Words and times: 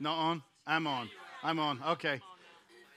Not 0.00 0.16
on? 0.16 0.42
I'm 0.66 0.86
on. 0.86 1.08
I'm 1.42 1.58
on. 1.58 1.80
Okay. 1.88 2.20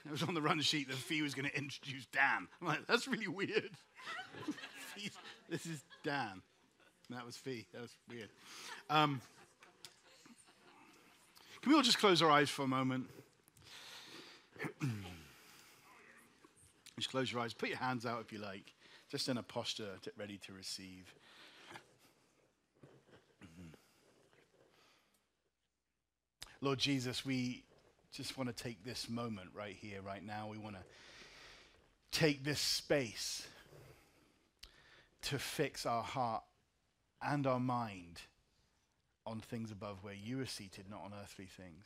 It 0.04 0.10
was 0.10 0.22
on 0.22 0.34
the 0.34 0.42
run 0.42 0.60
sheet 0.60 0.88
that 0.88 0.96
Fee 0.96 1.22
was 1.22 1.34
going 1.34 1.48
to 1.48 1.56
introduce 1.56 2.06
Dan. 2.06 2.48
I'm 2.60 2.66
like, 2.66 2.86
that's 2.86 3.06
really 3.06 3.28
weird. 3.28 3.70
this 5.48 5.66
is 5.66 5.82
Dan. 6.02 6.42
That 7.10 7.24
was 7.24 7.36
Fee. 7.36 7.66
That 7.72 7.82
was 7.82 7.94
weird. 8.08 8.28
Um, 8.90 9.20
can 11.60 11.70
we 11.70 11.76
all 11.76 11.82
just 11.82 11.98
close 11.98 12.20
our 12.22 12.30
eyes 12.30 12.50
for 12.50 12.62
a 12.62 12.68
moment? 12.68 13.06
just 16.98 17.10
close 17.10 17.30
your 17.32 17.40
eyes. 17.40 17.54
Put 17.54 17.68
your 17.68 17.78
hands 17.78 18.04
out 18.04 18.20
if 18.20 18.32
you 18.32 18.40
like, 18.40 18.72
just 19.10 19.28
in 19.28 19.36
a 19.38 19.42
posture 19.42 19.90
ready 20.18 20.40
to 20.46 20.52
receive. 20.52 21.14
Lord 26.62 26.78
Jesus, 26.78 27.26
we 27.26 27.64
just 28.12 28.38
want 28.38 28.56
to 28.56 28.62
take 28.62 28.84
this 28.84 29.08
moment 29.10 29.50
right 29.52 29.76
here, 29.78 30.00
right 30.00 30.24
now. 30.24 30.46
We 30.48 30.58
want 30.58 30.76
to 30.76 30.82
take 32.16 32.44
this 32.44 32.60
space 32.60 33.44
to 35.22 35.40
fix 35.40 35.84
our 35.86 36.04
heart 36.04 36.44
and 37.20 37.48
our 37.48 37.58
mind 37.58 38.20
on 39.26 39.40
things 39.40 39.72
above 39.72 40.04
where 40.04 40.14
you 40.14 40.40
are 40.40 40.46
seated, 40.46 40.84
not 40.88 41.02
on 41.04 41.12
earthly 41.20 41.46
things. 41.46 41.84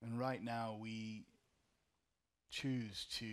And 0.00 0.18
right 0.20 0.42
now, 0.42 0.76
we 0.80 1.24
choose 2.50 3.06
to 3.18 3.26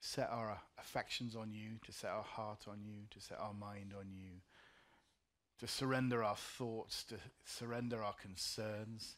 set 0.00 0.28
our 0.30 0.60
affections 0.78 1.34
on 1.34 1.52
you, 1.52 1.70
to 1.86 1.92
set 1.92 2.10
our 2.10 2.22
heart 2.22 2.66
on 2.68 2.78
you, 2.84 3.06
to 3.10 3.20
set 3.20 3.38
our 3.40 3.54
mind 3.54 3.94
on 3.98 4.06
you 4.12 4.42
to 5.60 5.66
surrender 5.66 6.24
our 6.24 6.36
thoughts, 6.36 7.04
to 7.04 7.16
surrender 7.44 8.02
our 8.02 8.14
concerns, 8.14 9.16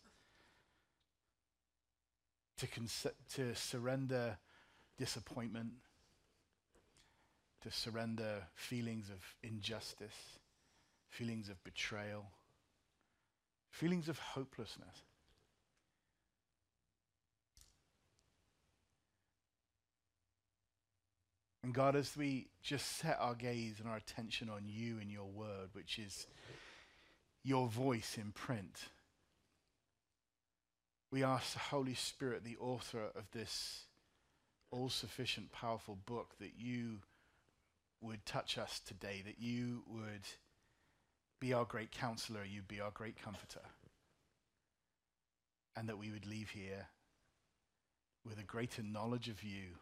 to, 2.56 2.66
cons- 2.66 3.06
to 3.34 3.54
surrender 3.54 4.36
disappointment, 4.98 5.70
to 7.62 7.70
surrender 7.70 8.42
feelings 8.54 9.08
of 9.08 9.22
injustice, 9.44 10.38
feelings 11.08 11.48
of 11.48 11.62
betrayal, 11.62 12.26
feelings 13.70 14.08
of 14.08 14.18
hopelessness. 14.18 15.02
And 21.62 21.72
God, 21.72 21.94
as 21.94 22.16
we 22.16 22.48
just 22.62 22.98
set 22.98 23.18
our 23.20 23.34
gaze 23.34 23.78
and 23.78 23.88
our 23.88 23.96
attention 23.96 24.48
on 24.50 24.62
you 24.66 24.98
and 25.00 25.10
your 25.10 25.26
word, 25.26 25.70
which 25.72 25.98
is 25.98 26.26
your 27.44 27.68
voice 27.68 28.18
in 28.20 28.32
print, 28.32 28.88
we 31.12 31.22
ask 31.22 31.52
the 31.52 31.58
Holy 31.60 31.94
Spirit, 31.94 32.42
the 32.42 32.56
author 32.56 33.10
of 33.14 33.30
this 33.32 33.84
all 34.70 34.88
sufficient, 34.88 35.52
powerful 35.52 35.96
book, 36.06 36.34
that 36.40 36.52
you 36.56 37.00
would 38.00 38.24
touch 38.26 38.58
us 38.58 38.80
today, 38.84 39.22
that 39.24 39.38
you 39.38 39.84
would 39.86 40.26
be 41.40 41.52
our 41.52 41.64
great 41.64 41.92
counselor, 41.92 42.42
you'd 42.44 42.66
be 42.66 42.80
our 42.80 42.90
great 42.90 43.22
comforter, 43.22 43.60
and 45.76 45.88
that 45.88 45.98
we 45.98 46.10
would 46.10 46.26
leave 46.26 46.50
here 46.50 46.88
with 48.24 48.38
a 48.38 48.44
greater 48.44 48.82
knowledge 48.82 49.28
of 49.28 49.44
you 49.44 49.76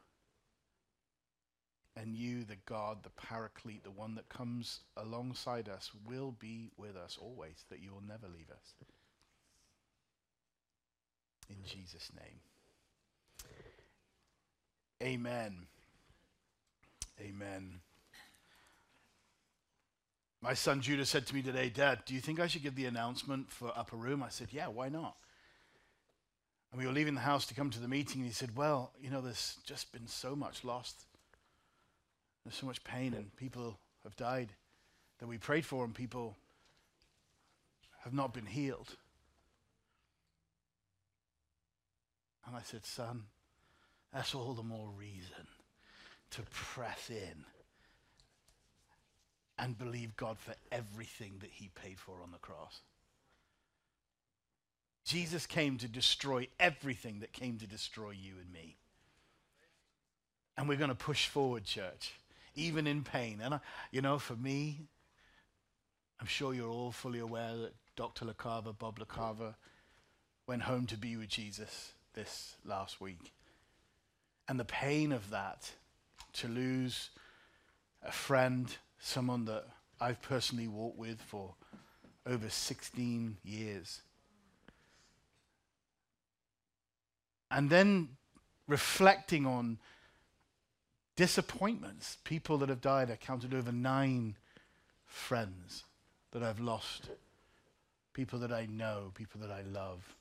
and 1.97 2.15
you, 2.15 2.45
the 2.45 2.57
God, 2.67 3.03
the 3.03 3.11
Paraclete, 3.11 3.85
the 3.85 3.91
one 3.91 4.15
that 4.15 4.29
comes 4.29 4.81
alongside 4.97 5.69
us, 5.69 5.91
will 6.07 6.33
be 6.39 6.71
with 6.77 6.97
us 6.97 7.19
always, 7.21 7.65
that 7.69 7.83
you 7.83 7.91
will 7.93 8.03
never 8.07 8.27
leave 8.27 8.51
us. 8.51 8.75
In 11.49 11.57
Jesus' 11.65 12.11
name. 12.17 12.41
Amen. 15.03 15.67
Amen. 17.21 17.81
My 20.43 20.55
son 20.55 20.81
Judah 20.81 21.05
said 21.05 21.27
to 21.27 21.35
me 21.35 21.43
today, 21.43 21.69
Dad, 21.69 22.01
do 22.07 22.15
you 22.15 22.21
think 22.21 22.41
I 22.41 22.47
should 22.47 22.63
give 22.63 22.77
the 22.77 22.87
announcement 22.87 23.51
for 23.51 23.73
Upper 23.77 23.97
Room? 23.97 24.23
I 24.23 24.29
said, 24.29 24.49
Yeah, 24.53 24.69
why 24.69 24.89
not? 24.89 25.17
And 26.73 26.81
we 26.81 26.87
were 26.87 26.93
leaving 26.93 27.15
the 27.15 27.21
house 27.21 27.47
to 27.47 27.55
come 27.55 27.71
to 27.71 27.81
the 27.81 27.89
meeting, 27.89 28.21
and 28.21 28.27
he 28.27 28.33
said, 28.33 28.57
Well, 28.57 28.93
you 29.01 29.11
know, 29.11 29.21
there's 29.21 29.59
just 29.67 29.93
been 29.93 30.07
so 30.07 30.37
much 30.37 30.65
lost 30.65 31.05
there's 32.45 32.55
so 32.57 32.67
much 32.67 32.83
pain, 32.85 33.15
and 33.15 33.35
people 33.37 33.79
have 34.05 34.17
died 34.17 34.49
that 35.19 35.27
we 35.27 35.39
prayed 35.39 35.65
for, 35.65 35.85
and 35.85 35.95
people 35.95 36.37
have 38.05 38.15
not 38.15 38.33
been 38.33 38.47
healed. 38.47 38.97
And 42.47 42.57
I 42.57 42.63
said, 42.63 42.87
Son, 42.87 43.25
that's 44.13 44.35
all 44.35 44.55
the 44.55 44.63
more 44.63 44.89
reason 44.99 45.47
to 46.31 46.43
press 46.51 47.11
in 47.11 47.45
and 49.59 49.77
believe 49.77 50.17
God 50.17 50.39
for 50.39 50.55
everything 50.73 51.35
that 51.41 51.51
He 51.53 51.71
paid 51.75 51.99
for 51.99 52.15
on 52.23 52.33
the 52.33 52.39
cross. 52.39 52.81
Jesus 55.05 55.47
came 55.47 55.77
to 55.79 55.89
destroy 55.89 56.49
everything 56.59 57.21
that 57.21 57.33
came 57.33 57.59
to 57.59 57.67
destroy 57.67 58.11
you 58.11 58.35
and 58.41 58.53
me. 58.53 58.77
And 60.57 60.69
we're 60.69 60.79
going 60.79 60.89
to 60.89 60.95
push 60.95 61.27
forward, 61.27 61.65
church 61.65 62.15
even 62.61 62.87
in 62.87 63.03
pain. 63.03 63.41
And, 63.43 63.55
I, 63.55 63.61
you 63.91 64.03
know, 64.03 64.19
for 64.19 64.37
me, 64.37 64.83
I'm 66.21 66.27
sure 66.27 66.53
you're 66.53 66.69
all 66.69 66.93
fully 66.93 67.19
aware 67.19 67.57
that 67.57 67.75
Dr. 67.97 68.27
LaCava, 68.27 68.79
Bob 68.79 68.99
LaCava, 68.99 69.55
went 70.47 70.63
home 70.63 70.87
to 70.87 70.97
be 70.97 71.17
with 71.17 71.29
Jesus 71.29 71.93
this 72.15 72.57
last 72.65 73.01
week. 73.01 73.33
And 74.49 74.59
the 74.59 74.65
pain 74.65 75.13
of 75.13 75.31
that, 75.31 75.71
to 76.35 76.49
lose 76.49 77.11
a 78.03 78.13
friend, 78.13 78.75
someone 78.99 79.45
that 79.47 79.65
I've 80.01 80.21
personally 80.23 80.69
walked 80.69 80.99
with 80.99 81.21
for 81.21 81.55
over 82.27 82.49
16 82.49 83.37
years. 83.45 84.03
And 87.51 87.71
then 87.71 88.11
reflecting 88.67 89.47
on 89.47 89.79
disappointments. 91.21 92.17
People 92.25 92.57
that 92.57 92.71
have 92.71 92.81
died, 92.81 93.11
I 93.11 93.17
counted 93.17 93.53
over 93.53 93.71
nine 93.71 94.37
friends 95.05 95.85
that 96.33 96.43
I've 96.43 96.61
lost. 96.61 97.11
People 98.15 98.39
that 98.39 98.51
I 98.51 98.65
know, 98.65 99.13
people 99.15 99.39
that 99.43 99.51
I 99.51 99.61
love. 99.61 100.17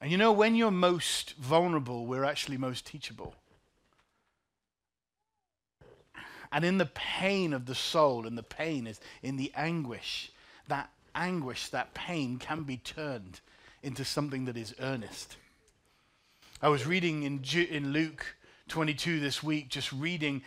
And 0.00 0.10
you 0.10 0.18
know, 0.18 0.32
when 0.32 0.56
you're 0.56 0.72
most 0.72 1.36
vulnerable, 1.36 2.04
we're 2.04 2.24
actually 2.24 2.56
most 2.56 2.84
teachable. 2.84 3.36
And 6.50 6.64
in 6.64 6.78
the 6.78 6.86
pain 6.86 7.52
of 7.52 7.66
the 7.66 7.76
soul, 7.76 8.26
and 8.26 8.36
the 8.36 8.42
pain 8.42 8.88
is 8.88 8.98
in 9.22 9.36
the 9.36 9.52
anguish, 9.54 10.32
that 10.66 10.90
anguish, 11.14 11.68
that 11.68 11.94
pain 11.94 12.38
can 12.38 12.64
be 12.64 12.78
turned 12.78 13.38
into 13.84 14.04
something 14.04 14.46
that 14.46 14.56
is 14.56 14.74
earnest. 14.80 15.36
I 16.60 16.70
was 16.70 16.86
reading 16.86 17.22
in, 17.22 17.42
Ju- 17.42 17.68
in 17.70 17.92
Luke 17.92 18.35
22 18.68 19.20
this 19.20 19.42
week, 19.42 19.68
just 19.68 19.92
reading 19.92 20.42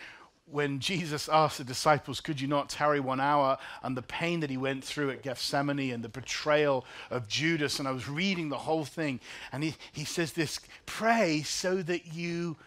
when 0.51 0.79
Jesus 0.79 1.29
asked 1.29 1.59
the 1.59 1.63
disciples, 1.63 2.21
Could 2.21 2.41
you 2.41 2.47
not 2.47 2.69
tarry 2.69 2.99
one 2.99 3.19
hour? 3.19 3.57
and 3.83 3.95
the 3.95 4.01
pain 4.01 4.39
that 4.39 4.49
he 4.49 4.57
went 4.57 4.83
through 4.83 5.11
at 5.11 5.21
Gethsemane 5.21 5.91
and 5.91 6.03
the 6.03 6.09
betrayal 6.09 6.85
of 7.09 7.27
Judas. 7.27 7.79
And 7.79 7.87
I 7.87 7.91
was 7.91 8.09
reading 8.09 8.49
the 8.49 8.57
whole 8.57 8.85
thing. 8.85 9.19
And 9.51 9.63
he, 9.63 9.75
he 9.91 10.03
says 10.03 10.33
this 10.33 10.59
pray 10.85 11.43
so 11.43 11.81
that 11.83 12.13
you 12.13 12.57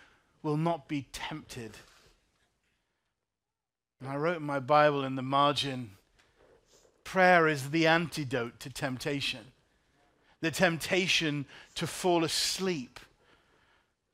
will 0.43 0.57
not 0.57 0.89
be 0.89 1.07
tempted. 1.13 1.77
And 4.01 4.11
I 4.11 4.17
wrote 4.17 4.39
in 4.39 4.43
my 4.43 4.61
Bible 4.61 5.05
in 5.05 5.17
the 5.17 5.23
margin 5.23 5.93
prayer 7.05 7.47
is 7.47 7.71
the 7.71 7.87
antidote 7.87 8.59
to 8.61 8.71
temptation, 8.71 9.53
the 10.41 10.51
temptation 10.51 11.47
to 11.75 11.87
fall 11.87 12.25
asleep 12.25 12.99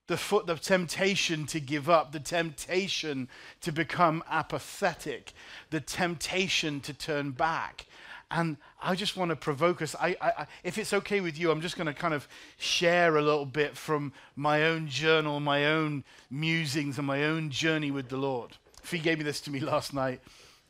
the, 0.09 0.17
foot, 0.17 0.47
the 0.47 0.57
temptation 0.57 1.47
to 1.47 1.61
give 1.61 1.89
up, 1.89 2.13
the 2.13 2.21
temptation 2.21 3.29
to 3.61 3.71
become 3.71 4.25
apathetic, 4.29 5.33
the 5.71 5.81
temptation 5.81 6.81
to 6.81 6.93
turn 6.93 7.31
back. 7.31 7.87
And 8.31 8.57
I 8.83 8.95
just 8.95 9.17
want 9.17 9.31
to 9.31 9.37
provoke 9.37 9.81
us. 9.81 9.95
I, 9.95 10.17
I, 10.21 10.47
if 10.65 10.77
it's 10.77 10.93
okay 10.93 11.21
with 11.21 11.39
you, 11.39 11.51
I'm 11.51 11.61
just 11.61 11.77
going 11.77 11.87
to 11.87 11.95
kind 11.95 12.13
of 12.13 12.27
share 12.59 13.17
a 13.17 13.23
little 13.23 13.47
bit 13.47 13.77
from 13.77 14.13
my 14.35 14.65
own 14.65 14.89
journal, 14.89 15.41
my 15.41 15.67
own 15.67 16.05
musings, 16.31 16.99
and 16.99 17.07
my 17.07 17.25
own 17.25 17.51
journey 17.51 17.91
with 17.91 18.09
the 18.09 18.19
Lord. 18.19 18.57
Fee 18.83 18.99
gave 18.99 19.19
me 19.19 19.25
this 19.25 19.41
to 19.43 19.51
me 19.51 19.61
last 19.61 19.95
night, 19.95 20.21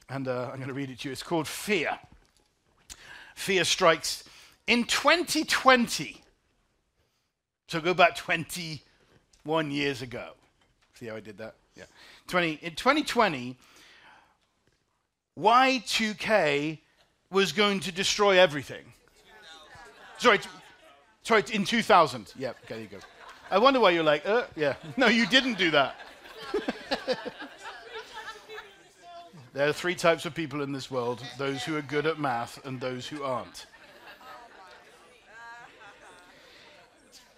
and 0.08 0.28
uh, 0.28 0.50
I'm 0.52 0.56
going 0.56 0.68
to 0.68 0.74
read 0.74 0.90
it 0.90 1.00
to 1.00 1.08
you. 1.08 1.12
It's 1.12 1.22
called 1.22 1.48
Fear. 1.48 1.98
Fear 3.34 3.64
strikes 3.64 4.24
in 4.66 4.84
2020. 4.84 6.22
So 7.68 7.80
go 7.80 7.92
back 7.92 8.16
20 8.16 8.82
one 9.44 9.70
years 9.70 10.02
ago. 10.02 10.30
See 10.94 11.06
how 11.06 11.16
I 11.16 11.20
did 11.20 11.38
that? 11.38 11.54
Yeah. 11.76 11.84
20, 12.26 12.58
in 12.62 12.74
2020, 12.74 13.56
Y2K 15.38 16.78
was 17.30 17.52
going 17.52 17.80
to 17.80 17.92
destroy 17.92 18.38
everything. 18.38 18.92
Sorry, 20.18 20.38
t- 20.38 20.48
sorry, 21.22 21.44
in 21.52 21.64
2000. 21.64 22.32
Yeah, 22.36 22.50
okay, 22.50 22.56
there 22.68 22.80
you 22.80 22.86
go. 22.88 22.98
I 23.50 23.58
wonder 23.58 23.80
why 23.80 23.90
you're 23.90 24.02
like, 24.02 24.26
uh, 24.26 24.44
yeah. 24.56 24.74
No, 24.96 25.06
you 25.06 25.26
didn't 25.26 25.56
do 25.56 25.70
that. 25.70 25.94
there 29.52 29.68
are 29.68 29.72
three 29.72 29.94
types 29.94 30.26
of 30.26 30.34
people 30.34 30.62
in 30.62 30.72
this 30.72 30.90
world 30.90 31.22
those 31.38 31.62
who 31.62 31.76
are 31.76 31.82
good 31.82 32.06
at 32.06 32.18
math 32.18 32.64
and 32.66 32.80
those 32.80 33.06
who 33.06 33.22
aren't. 33.22 33.66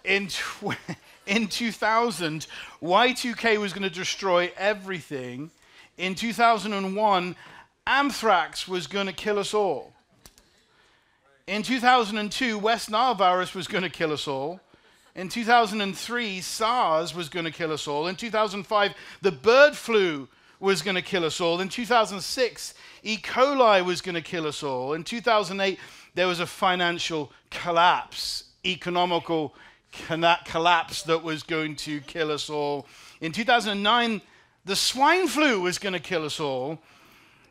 In, 0.03 0.27
tw- 0.27 0.75
in 1.25 1.47
2000, 1.47 2.47
Y2K 2.81 3.57
was 3.59 3.73
going 3.73 3.83
to 3.83 3.89
destroy 3.89 4.51
everything. 4.57 5.51
In 5.97 6.15
2001, 6.15 7.35
anthrax 7.85 8.67
was 8.67 8.87
going 8.87 9.07
to 9.07 9.13
kill 9.13 9.39
us 9.39 9.53
all. 9.53 9.93
In 11.47 11.63
2002, 11.63 12.57
West 12.57 12.89
Nile 12.89 13.13
virus 13.13 13.53
was 13.53 13.67
going 13.67 13.83
to 13.83 13.89
kill 13.89 14.11
us 14.11 14.27
all. 14.27 14.59
In 15.15 15.27
2003, 15.27 16.39
SARS 16.39 17.13
was 17.13 17.27
going 17.27 17.45
to 17.45 17.51
kill 17.51 17.73
us 17.73 17.87
all. 17.87 18.07
In 18.07 18.15
2005, 18.15 18.93
the 19.21 19.31
bird 19.31 19.75
flu 19.75 20.29
was 20.59 20.81
going 20.81 20.95
to 20.95 21.01
kill 21.01 21.25
us 21.25 21.41
all. 21.41 21.59
In 21.59 21.67
2006, 21.67 22.73
E. 23.03 23.17
coli 23.17 23.83
was 23.83 23.99
going 23.99 24.15
to 24.15 24.21
kill 24.21 24.47
us 24.47 24.63
all. 24.63 24.93
In 24.93 25.03
2008, 25.03 25.77
there 26.13 26.27
was 26.27 26.39
a 26.39 26.45
financial 26.45 27.31
collapse, 27.49 28.45
economical 28.65 29.53
collapse 29.91 31.03
that 31.03 31.23
was 31.23 31.43
going 31.43 31.75
to 31.77 31.99
kill 32.01 32.31
us 32.31 32.49
all. 32.49 32.87
In 33.19 33.31
2009, 33.31 34.21
the 34.65 34.75
swine 34.75 35.27
flu 35.27 35.61
was 35.61 35.77
going 35.77 35.93
to 35.93 35.99
kill 35.99 36.25
us 36.25 36.39
all. 36.39 36.79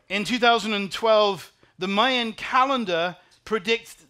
In 0.08 0.24
2012, 0.24 1.52
the 1.78 1.88
Mayan 1.88 2.32
calendar 2.32 3.16
predicted 3.44 4.06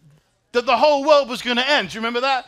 that 0.51 0.65
the 0.65 0.77
whole 0.77 1.05
world 1.05 1.29
was 1.29 1.41
going 1.41 1.57
to 1.57 1.69
end. 1.69 1.89
Do 1.89 1.95
you 1.95 1.99
remember 1.99 2.21
that? 2.21 2.47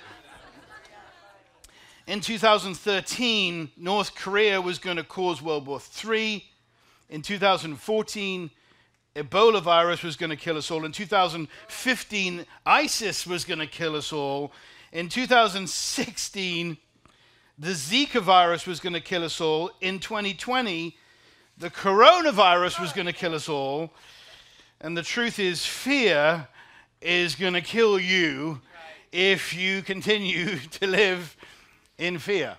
In 2.05 2.19
2013, 2.19 3.71
North 3.77 4.13
Korea 4.13 4.59
was 4.59 4.77
going 4.77 4.97
to 4.97 5.03
cause 5.03 5.41
World 5.41 5.65
War 5.65 5.79
III. 6.03 6.43
In 7.09 7.21
2014, 7.21 8.51
Ebola 9.15 9.61
virus 9.61 10.03
was 10.03 10.17
going 10.17 10.31
to 10.31 10.35
kill 10.35 10.57
us 10.57 10.69
all. 10.69 10.83
In 10.83 10.91
2015, 10.91 12.45
ISIS 12.65 13.25
was 13.25 13.45
going 13.45 13.59
to 13.59 13.67
kill 13.67 13.95
us 13.95 14.11
all. 14.11 14.51
In 14.93 15.09
2016, 15.09 16.77
the 17.57 17.69
Zika 17.69 18.21
virus 18.21 18.67
was 18.67 18.79
going 18.79 18.93
to 18.93 19.01
kill 19.01 19.23
us 19.23 19.41
all. 19.41 19.71
In 19.81 19.97
2020, 19.97 20.95
the 21.57 21.71
coronavirus 21.71 22.79
was 22.79 22.93
going 22.93 23.07
to 23.07 23.13
kill 23.13 23.33
us 23.33 23.49
all. 23.49 23.91
And 24.79 24.95
the 24.95 25.01
truth 25.01 25.39
is, 25.39 25.65
fear 25.65 26.47
is 27.01 27.33
going 27.33 27.53
to 27.53 27.61
kill 27.61 27.99
you 27.99 28.61
if 29.11 29.55
you 29.55 29.81
continue 29.81 30.57
to 30.73 30.85
live 30.85 31.35
in 31.97 32.19
fear. 32.19 32.55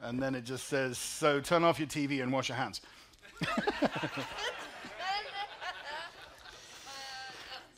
And 0.00 0.22
then 0.22 0.36
it 0.36 0.44
just 0.44 0.68
says, 0.68 0.98
so 0.98 1.40
turn 1.40 1.64
off 1.64 1.80
your 1.80 1.88
TV 1.88 2.22
and 2.22 2.32
wash 2.32 2.48
your 2.48 2.58
hands. 2.58 2.80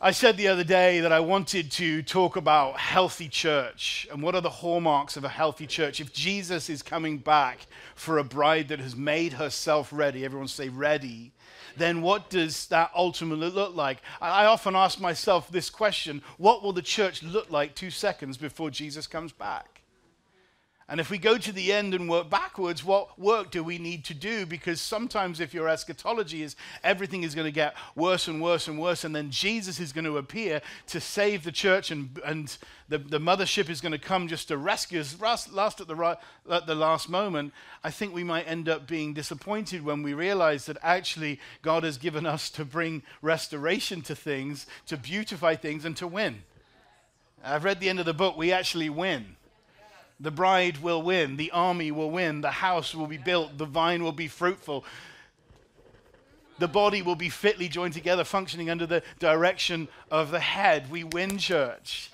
I 0.05 0.11
said 0.11 0.37
the 0.37 0.49
other 0.49 0.65
day 0.65 0.99
that 0.99 1.13
I 1.13 1.21
wanted 1.21 1.71
to 1.73 2.03
talk 2.03 2.35
about 2.35 2.77
healthy 2.77 3.29
church 3.29 4.05
and 4.11 4.21
what 4.21 4.35
are 4.35 4.41
the 4.41 4.51
hallmarks 4.51 5.17
of 5.17 5.23
a 5.23 5.29
healthy 5.29 5.65
church. 5.65 6.01
If 6.01 6.13
Jesus 6.13 6.69
is 6.69 6.83
coming 6.83 7.19
back 7.19 7.69
for 7.95 8.19
a 8.19 8.25
bride 8.25 8.67
that 8.71 8.81
has 8.81 8.97
made 8.97 9.35
herself 9.35 9.93
ready, 9.93 10.25
everyone 10.25 10.49
say 10.49 10.69
ready, 10.69 11.31
then 11.77 12.03
what 12.03 12.31
does 12.31 12.67
that 12.67 12.91
ultimately 12.97 13.49
look 13.49 13.77
like? 13.77 14.03
I 14.21 14.47
often 14.47 14.75
ask 14.75 14.99
myself 14.99 15.49
this 15.53 15.71
question 15.71 16.21
what 16.37 16.65
will 16.65 16.73
the 16.73 16.83
church 16.83 17.23
look 17.23 17.49
like 17.53 17.77
two 17.77 17.91
seconds 17.91 18.37
before 18.37 18.71
Jesus 18.71 19.07
comes 19.07 19.31
back? 19.31 19.72
And 20.93 21.01
if 21.01 21.09
we 21.09 21.17
go 21.17 21.39
to 21.39 21.53
the 21.53 21.73
end 21.73 21.95
and 21.95 22.07
work 22.07 22.29
backwards, 22.29 22.85
what 22.85 23.19
work 23.19 23.51
do 23.51 23.65
we 23.65 23.79
need 23.79 24.05
to 24.05 24.15
do? 24.15 24.45
Because 24.45 24.79
sometimes, 24.79 25.41
if 25.41 25.55
your 25.55 25.67
eschatology 25.67 26.43
is 26.43 26.55
everything 26.85 27.23
is 27.23 27.35
going 27.35 27.47
to 27.47 27.51
get 27.51 27.75
worse 27.97 28.29
and 28.29 28.43
worse 28.43 28.69
and 28.69 28.79
worse, 28.79 29.03
and 29.03 29.17
then 29.17 29.31
Jesus 29.31 29.81
is 29.81 29.91
going 29.91 30.05
to 30.05 30.19
appear 30.19 30.61
to 30.89 31.01
save 31.01 31.45
the 31.45 31.51
church, 31.51 31.91
and, 31.91 32.21
and 32.27 32.59
the, 32.91 32.99
the 32.99 33.19
mothership 33.19 33.71
is 33.71 33.81
going 33.81 33.93
to 33.93 33.99
come 33.99 34.29
just 34.29 34.49
to 34.49 34.59
rescue 34.59 35.01
us 35.01 35.17
last, 35.51 35.81
at, 35.81 35.87
the, 35.87 35.97
right, 35.97 36.19
at 36.51 36.67
the 36.67 36.75
last 36.75 37.09
moment, 37.09 37.55
I 37.83 37.91
think 37.91 38.13
we 38.13 38.23
might 38.23 38.47
end 38.47 38.69
up 38.69 38.87
being 38.87 39.15
disappointed 39.15 39.83
when 39.83 40.03
we 40.03 40.13
realize 40.13 40.67
that 40.67 40.77
actually 40.83 41.41
God 41.63 41.85
has 41.85 41.97
given 41.97 42.27
us 42.27 42.51
to 42.51 42.67
bring 42.67 43.03
restoration 43.23 44.03
to 44.03 44.15
things, 44.15 44.67
to 44.89 44.99
beautify 44.99 45.55
things, 45.55 45.87
and 45.87 45.97
to 45.97 46.07
win. 46.07 46.43
I've 47.43 47.65
read 47.65 47.81
the 47.81 47.89
end 47.89 47.99
of 47.99 48.05
the 48.05 48.13
book, 48.13 48.37
we 48.37 48.53
actually 48.53 48.91
win. 48.91 49.37
The 50.23 50.31
bride 50.31 50.79
will 50.79 51.03
win. 51.03 51.37
The 51.37 51.51
army 51.51 51.91
will 51.91 52.11
win. 52.11 52.41
The 52.41 52.51
house 52.51 52.95
will 52.95 53.09
be 53.09 53.19
built. 53.19 53.59
The 53.59 53.67
vine 53.67 54.05
will 54.05 54.13
be 54.13 54.29
fruitful. 54.29 54.85
The 56.59 56.69
body 56.69 57.03
will 57.03 57.17
be 57.17 57.29
fitly 57.29 57.69
joined 57.69 57.95
together, 57.95 58.23
functioning 58.23 58.71
under 58.71 58.87
the 58.87 59.03
direction 59.19 59.89
of 60.13 60.31
the 60.31 60.39
head. 60.39 60.91
We 60.91 61.03
win, 61.03 61.39
church. 61.39 62.13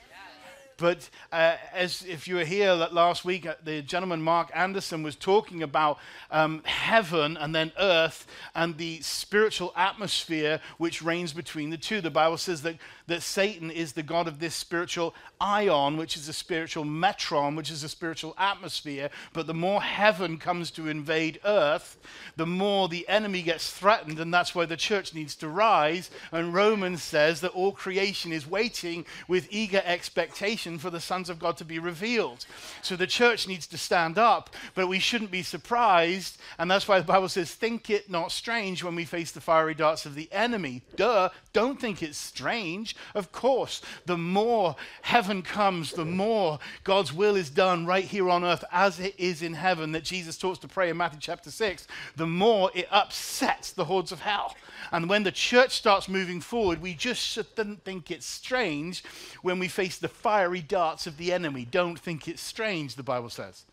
But 0.78 1.10
uh, 1.32 1.56
as 1.75 2.05
if 2.05 2.28
you 2.28 2.37
were 2.37 2.44
here 2.44 2.72
last 2.72 3.25
week, 3.25 3.44
uh, 3.46 3.56
the 3.64 3.82
gentleman 3.82 4.22
Mark 4.22 4.49
Anderson 4.54 5.02
was 5.02 5.16
talking 5.16 5.64
about 5.64 5.99
um, 6.31 6.62
heaven 6.64 7.37
and 7.37 7.52
then 7.52 7.72
earth 7.78 8.28
and 8.54 8.78
the 8.78 9.00
spiritual 9.00 9.72
atmosphere 9.76 10.61
which 10.78 11.02
reigns 11.02 11.32
between 11.32 11.70
the 11.70 11.76
two. 11.76 12.00
The 12.00 12.11
Bible 12.11 12.38
says 12.38 12.62
that, 12.62 12.76
that 13.08 13.22
Satan 13.22 13.70
is 13.70 13.93
the 13.93 14.02
God 14.02 14.28
of 14.28 14.38
this 14.38 14.55
spiritual 14.55 15.14
aion, 15.40 15.96
which 15.96 16.16
is 16.16 16.28
a 16.28 16.32
spiritual 16.32 16.84
metron, 16.84 17.56
which 17.56 17.70
is 17.70 17.82
a 17.82 17.88
spiritual 17.88 18.34
atmosphere. 18.38 19.10
But 19.32 19.46
the 19.46 19.55
more 19.55 19.82
heaven 19.82 20.37
comes 20.37 20.70
to 20.72 20.88
invade 20.88 21.40
earth, 21.44 21.96
the 22.37 22.46
more 22.46 22.88
the 22.88 23.08
enemy 23.08 23.43
gets 23.43 23.70
threatened, 23.70 24.20
and 24.20 24.32
that's 24.32 24.55
why 24.55 24.66
the 24.66 24.76
church 24.76 25.14
needs 25.14 25.34
to 25.37 25.49
rise. 25.49 26.10
And 26.32 26.55
Romans 26.55 27.02
says 27.02 27.40
that 27.40 27.52
all 27.52 27.72
creation 27.72 28.31
is 28.31 28.46
waiting 28.46 29.06
with 29.26 29.49
eager 29.50 29.82
expectation 29.84 30.78
for 30.78 30.90
the 30.90 31.00
sons 31.00 31.31
of 31.31 31.38
God 31.38 31.56
to 31.56 31.64
be 31.64 31.78
revealed. 31.78 32.44
So 32.82 32.94
the 32.94 33.06
church 33.06 33.49
needs 33.49 33.66
to 33.69 33.78
stand 33.78 34.19
up, 34.19 34.50
but 34.75 34.88
we 34.88 34.99
shouldn't 34.99 35.30
be 35.30 35.42
surprised. 35.42 36.38
And 36.59 36.71
that's 36.71 36.87
why 36.87 36.99
the 36.99 37.06
Bible 37.06 37.28
says, 37.28 37.54
Think 37.54 37.88
it 37.88 38.11
not 38.11 38.32
strange 38.32 38.85
when 38.85 38.94
we 38.94 39.06
face 39.06 39.32
the 39.32 39.40
fiery 39.40 39.75
darts 39.75 40.04
of 40.04 40.14
the 40.14 40.28
enemy. 40.30 40.82
Duh, 40.97 41.30
don't 41.54 41.80
think 41.80 42.02
it's 42.02 42.18
strange. 42.18 42.97
Of 43.14 43.33
course, 43.33 43.83
the 44.07 44.19
more 44.19 44.76
heaven 45.02 45.43
comes, 45.43 45.93
the 45.93 46.05
more 46.05 46.59
God's 46.85 47.12
will 47.12 47.37
is 47.37 47.50
done 47.50 47.87
right 47.87 48.05
here 48.05 48.28
on 48.31 48.45
earth 48.45 48.64
as 48.73 49.00
it 49.00 49.14
is 49.19 49.43
in 49.43 49.55
heaven, 49.55 49.93
that 49.93 50.05
Jesus 50.05 50.38
talks 50.38 50.59
to 50.61 50.69
pray 50.69 50.90
in 50.90 50.97
Matthew 50.97 51.21
chapter 51.21 51.50
6, 51.50 51.87
the 52.17 52.26
more 52.26 52.71
it 52.75 52.88
upsets 52.90 53.73
the 53.73 53.85
hordes 53.85 54.12
of 54.12 54.21
hell. 54.21 54.57
And 54.93 55.09
when 55.09 55.23
the 55.23 55.33
church 55.33 55.76
starts 55.76 56.09
moving 56.09 56.40
forward, 56.40 56.81
we 56.81 56.95
just 56.95 57.23
shouldn't 57.23 57.85
think 57.85 58.11
it's 58.11 58.26
strange 58.26 59.05
when 59.43 59.59
we 59.59 59.69
face 59.69 59.99
the 59.99 60.09
fiery 60.09 60.61
darts 60.61 61.07
of 61.07 61.17
the 61.17 61.33
enemy. 61.33 61.67
Don't 61.71 61.99
think 61.99 62.28
it's 62.28 62.43
strange, 62.43 62.95
the 62.95 63.02
Bible 63.02 63.31
says, 63.31 63.64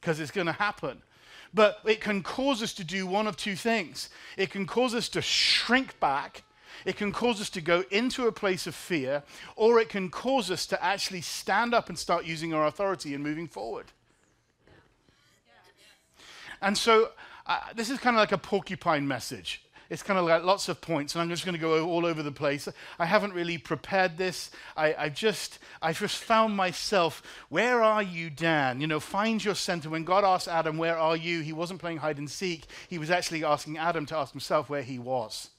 because 0.00 0.20
it's 0.20 0.30
going 0.30 0.46
to 0.46 0.52
happen. 0.52 1.02
But 1.52 1.78
it 1.84 2.00
can 2.00 2.22
cause 2.22 2.62
us 2.62 2.72
to 2.74 2.84
do 2.84 3.06
one 3.06 3.26
of 3.26 3.36
two 3.36 3.56
things 3.56 4.10
it 4.36 4.50
can 4.50 4.66
cause 4.66 4.94
us 4.94 5.08
to 5.10 5.22
shrink 5.22 5.98
back. 6.00 6.43
It 6.84 6.96
can 6.96 7.12
cause 7.12 7.40
us 7.40 7.50
to 7.50 7.60
go 7.60 7.84
into 7.90 8.26
a 8.26 8.32
place 8.32 8.66
of 8.66 8.74
fear, 8.74 9.22
or 9.56 9.80
it 9.80 9.88
can 9.88 10.10
cause 10.10 10.50
us 10.50 10.66
to 10.66 10.84
actually 10.84 11.22
stand 11.22 11.74
up 11.74 11.88
and 11.88 11.98
start 11.98 12.24
using 12.24 12.52
our 12.52 12.66
authority 12.66 13.14
and 13.14 13.22
moving 13.22 13.48
forward. 13.48 13.86
And 16.60 16.78
so, 16.78 17.10
uh, 17.46 17.60
this 17.74 17.90
is 17.90 17.98
kind 17.98 18.16
of 18.16 18.20
like 18.20 18.32
a 18.32 18.38
porcupine 18.38 19.06
message. 19.06 19.60
It's 19.90 20.02
kind 20.02 20.18
of 20.18 20.24
like 20.24 20.42
lots 20.42 20.68
of 20.70 20.80
points, 20.80 21.14
and 21.14 21.20
I'm 21.20 21.28
just 21.28 21.44
going 21.44 21.54
to 21.54 21.60
go 21.60 21.86
all 21.86 22.06
over 22.06 22.22
the 22.22 22.32
place. 22.32 22.68
I 22.98 23.04
haven't 23.04 23.34
really 23.34 23.58
prepared 23.58 24.16
this. 24.16 24.50
I, 24.76 24.94
I 24.94 25.08
just, 25.10 25.58
I 25.82 25.92
just 25.92 26.16
found 26.16 26.56
myself. 26.56 27.22
Where 27.50 27.82
are 27.82 28.02
you, 28.02 28.30
Dan? 28.30 28.80
You 28.80 28.86
know, 28.86 28.98
find 28.98 29.44
your 29.44 29.54
center. 29.54 29.90
When 29.90 30.04
God 30.04 30.24
asked 30.24 30.48
Adam, 30.48 30.78
"Where 30.78 30.96
are 30.96 31.16
you?" 31.16 31.42
He 31.42 31.52
wasn't 31.52 31.80
playing 31.80 31.98
hide 31.98 32.18
and 32.18 32.30
seek. 32.30 32.64
He 32.88 32.98
was 32.98 33.10
actually 33.10 33.44
asking 33.44 33.76
Adam 33.76 34.06
to 34.06 34.16
ask 34.16 34.32
himself 34.32 34.70
where 34.70 34.82
he 34.82 34.98
was. 34.98 35.50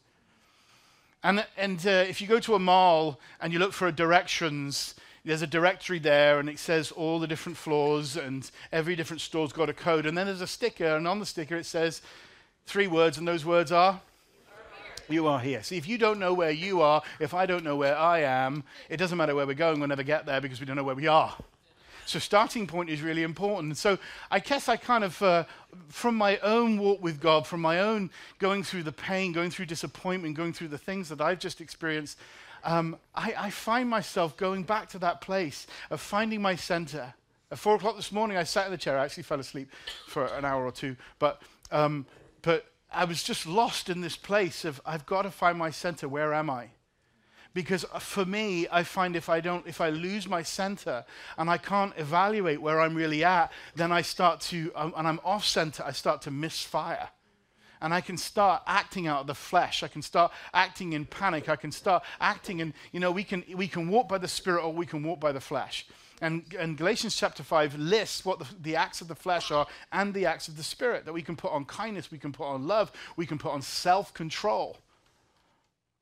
And 1.25 1.43
and 1.57 1.83
uh, 1.87 2.05
if 2.07 2.21
you 2.21 2.27
go 2.27 2.39
to 2.39 2.53
a 2.53 2.59
mall 2.59 3.19
and 3.41 3.51
you 3.51 3.57
look 3.57 3.73
for 3.73 3.91
directions, 3.91 4.93
there's 5.25 5.41
a 5.41 5.47
directory 5.47 5.97
there 5.97 6.37
and 6.37 6.47
it 6.47 6.59
says 6.59 6.91
all 6.91 7.17
the 7.17 7.25
different 7.25 7.57
floors 7.57 8.15
and 8.15 8.51
every 8.71 8.95
different 8.95 9.21
store's 9.21 9.51
got 9.51 9.67
a 9.67 9.73
code 9.73 10.05
and 10.05 10.15
then 10.15 10.27
there's 10.27 10.41
a 10.41 10.45
sticker 10.45 10.95
and 10.95 11.07
on 11.07 11.19
the 11.19 11.25
sticker 11.25 11.55
it 11.55 11.65
says 11.65 12.03
three 12.67 12.85
words 12.85 13.17
and 13.17 13.27
those 13.27 13.43
words 13.43 13.71
are 13.71 14.01
you 15.09 15.25
are 15.25 15.39
here. 15.39 15.63
See, 15.63 15.77
if 15.77 15.87
you 15.87 15.97
don't 15.97 16.19
know 16.19 16.33
where 16.33 16.51
you 16.51 16.81
are, 16.81 17.01
if 17.19 17.33
I 17.33 17.47
don't 17.47 17.63
know 17.63 17.75
where 17.75 17.97
I 17.97 18.19
am, 18.19 18.63
it 18.87 18.97
doesn't 18.97 19.17
matter 19.17 19.33
where 19.33 19.47
we're 19.47 19.55
going, 19.55 19.79
we'll 19.79 19.89
never 19.89 20.03
get 20.03 20.27
there 20.27 20.41
because 20.41 20.59
we 20.59 20.67
don't 20.67 20.75
know 20.75 20.83
where 20.83 20.93
we 20.93 21.07
are. 21.07 21.35
So, 22.05 22.19
starting 22.19 22.67
point 22.67 22.89
is 22.89 23.01
really 23.01 23.23
important. 23.23 23.77
so, 23.77 23.97
I 24.29 24.39
guess 24.39 24.69
I 24.69 24.77
kind 24.77 25.03
of, 25.03 25.21
uh, 25.21 25.45
from 25.89 26.15
my 26.15 26.37
own 26.39 26.77
walk 26.77 27.01
with 27.01 27.19
God, 27.19 27.47
from 27.47 27.61
my 27.61 27.79
own 27.79 28.11
going 28.39 28.63
through 28.63 28.83
the 28.83 28.91
pain, 28.91 29.31
going 29.31 29.49
through 29.49 29.65
disappointment, 29.65 30.35
going 30.35 30.53
through 30.53 30.67
the 30.69 30.77
things 30.77 31.09
that 31.09 31.19
I've 31.19 31.39
just 31.39 31.61
experienced, 31.61 32.17
um, 32.63 32.97
I, 33.13 33.33
I 33.37 33.49
find 33.49 33.89
myself 33.89 34.37
going 34.37 34.63
back 34.63 34.89
to 34.89 34.99
that 34.99 35.21
place 35.21 35.67
of 35.89 36.01
finding 36.01 36.41
my 36.41 36.55
center. 36.55 37.13
At 37.51 37.59
four 37.59 37.75
o'clock 37.75 37.95
this 37.95 38.11
morning, 38.11 38.37
I 38.37 38.43
sat 38.43 38.65
in 38.65 38.71
the 38.71 38.77
chair. 38.77 38.97
I 38.97 39.05
actually 39.05 39.23
fell 39.23 39.39
asleep 39.39 39.69
for 40.07 40.25
an 40.25 40.45
hour 40.45 40.65
or 40.65 40.71
two, 40.71 40.95
but 41.19 41.41
um, 41.71 42.05
but 42.41 42.65
I 42.91 43.05
was 43.05 43.23
just 43.23 43.45
lost 43.45 43.89
in 43.89 44.01
this 44.01 44.15
place 44.15 44.65
of 44.65 44.81
I've 44.85 45.05
got 45.05 45.23
to 45.23 45.31
find 45.31 45.57
my 45.57 45.69
center. 45.69 46.07
Where 46.07 46.33
am 46.33 46.49
I? 46.49 46.69
Because 47.55 47.83
for 47.99 48.25
me 48.25 48.67
i 48.71 48.83
find 48.83 49.15
if 49.15 49.29
i 49.29 49.39
don't 49.39 49.65
if 49.65 49.81
i 49.81 49.89
lose 49.89 50.27
my 50.27 50.43
center 50.43 51.03
and 51.39 51.49
i 51.49 51.57
can't 51.57 51.93
evaluate 51.97 52.61
where 52.61 52.79
i'm 52.79 52.93
really 52.93 53.23
at 53.23 53.51
then 53.75 53.91
i 53.91 54.01
start 54.03 54.39
to 54.39 54.71
um, 54.75 54.93
and 54.95 55.07
i'm 55.07 55.19
off 55.25 55.43
center 55.43 55.83
i 55.83 55.91
start 55.91 56.21
to 56.21 56.29
misfire 56.29 57.09
and 57.81 57.93
I 57.93 58.01
can 58.01 58.17
start 58.17 58.63
acting 58.65 59.05
out 59.05 59.21
of 59.21 59.27
the 59.27 59.35
flesh. 59.35 59.83
I 59.83 59.87
can 59.87 60.01
start 60.01 60.31
acting 60.53 60.93
in 60.93 61.05
panic. 61.05 61.49
I 61.49 61.55
can 61.55 61.71
start 61.71 62.03
acting 62.19 62.59
in, 62.59 62.73
you 62.91 62.99
know, 62.99 63.11
we 63.11 63.23
can, 63.23 63.43
we 63.53 63.67
can 63.67 63.89
walk 63.89 64.07
by 64.07 64.17
the 64.17 64.27
Spirit 64.27 64.63
or 64.63 64.73
we 64.73 64.85
can 64.85 65.03
walk 65.03 65.19
by 65.19 65.31
the 65.31 65.41
flesh. 65.41 65.85
And, 66.21 66.45
and 66.57 66.77
Galatians 66.77 67.15
chapter 67.15 67.43
5 67.43 67.77
lists 67.77 68.23
what 68.23 68.39
the, 68.39 68.47
the 68.61 68.75
acts 68.75 69.01
of 69.01 69.07
the 69.07 69.15
flesh 69.15 69.51
are 69.51 69.67
and 69.91 70.13
the 70.13 70.25
acts 70.25 70.47
of 70.47 70.55
the 70.55 70.63
Spirit 70.63 71.05
that 71.05 71.13
we 71.13 71.21
can 71.21 71.35
put 71.35 71.51
on 71.51 71.65
kindness, 71.65 72.09
we 72.09 72.17
can 72.17 72.31
put 72.31 72.45
on 72.45 72.65
love, 72.65 72.91
we 73.17 73.25
can 73.25 73.37
put 73.37 73.51
on 73.51 73.61
self 73.61 74.13
control. 74.13 74.77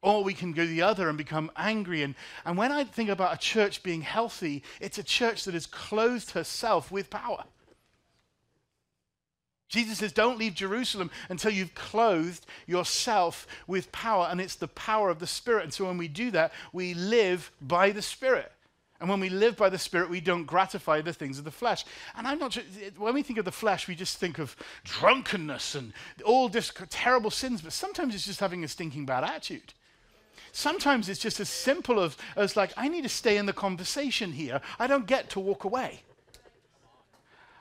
Or 0.04 0.22
we 0.22 0.34
can 0.34 0.52
go 0.52 0.66
the 0.66 0.82
other 0.82 1.08
and 1.08 1.18
become 1.18 1.50
angry. 1.56 2.04
And, 2.04 2.14
and 2.46 2.58
when 2.58 2.74
I 2.74 2.84
think 2.84 3.10
about 3.10 3.34
a 3.34 3.40
church 3.40 3.82
being 3.84 4.02
healthy, 4.02 4.62
it's 4.82 4.98
a 4.98 5.04
church 5.04 5.46
that 5.46 5.54
has 5.54 5.66
clothed 5.66 6.32
herself 6.32 6.92
with 6.92 7.10
power. 7.10 7.46
Jesus 9.70 10.00
says, 10.00 10.12
Don't 10.12 10.38
leave 10.38 10.56
Jerusalem 10.56 11.10
until 11.30 11.52
you've 11.52 11.74
clothed 11.74 12.46
yourself 12.68 13.48
with 13.66 13.94
power. 13.94 14.28
And 14.30 14.42
it's 14.42 14.56
the 14.56 14.68
power 14.68 15.10
of 15.10 15.20
the 15.20 15.26
Spirit. 15.26 15.64
And 15.64 15.74
so 15.74 15.86
when 15.86 15.98
we 15.98 16.10
do 16.10 16.32
that, 16.32 16.52
we 16.74 16.94
live 16.94 17.50
by 17.62 17.92
the 17.92 18.02
Spirit. 18.02 18.52
And 19.00 19.10
when 19.10 19.22
we 19.22 19.30
live 19.30 19.56
by 19.56 19.70
the 19.70 19.80
Spirit, 19.80 20.10
we 20.10 20.20
don't 20.20 20.44
gratify 20.44 21.00
the 21.00 21.14
things 21.14 21.40
of 21.40 21.46
the 21.46 21.52
flesh. 21.52 21.86
And 22.18 22.28
I'm 22.28 22.40
not 22.40 22.52
just, 22.52 22.68
when 22.98 23.14
we 23.14 23.24
think 23.24 23.40
of 23.40 23.46
the 23.46 23.52
flesh, 23.54 23.88
we 23.88 23.96
just 23.96 24.18
think 24.18 24.38
of 24.38 24.56
drunkenness 24.84 25.76
and 25.76 25.94
all 26.26 26.50
this 26.50 26.74
terrible 26.90 27.32
sins, 27.32 27.62
but 27.62 27.72
sometimes 27.72 28.14
it's 28.16 28.26
just 28.26 28.42
having 28.42 28.66
a 28.66 28.68
stinking 28.68 29.06
bad 29.06 29.24
attitude. 29.24 29.74
Sometimes 30.56 31.10
it's 31.10 31.20
just 31.20 31.40
as 31.40 31.50
simple 31.50 32.00
as, 32.00 32.16
as 32.36 32.56
like, 32.56 32.72
I 32.78 32.88
need 32.88 33.02
to 33.02 33.10
stay 33.10 33.38
in 33.38 33.48
the 33.48 33.54
conversation 33.54 34.32
here. 34.32 34.62
I 34.80 34.86
don't 34.86 35.08
get 35.08 35.32
to 35.32 35.40
walk 35.40 35.64
away. 35.64 36.04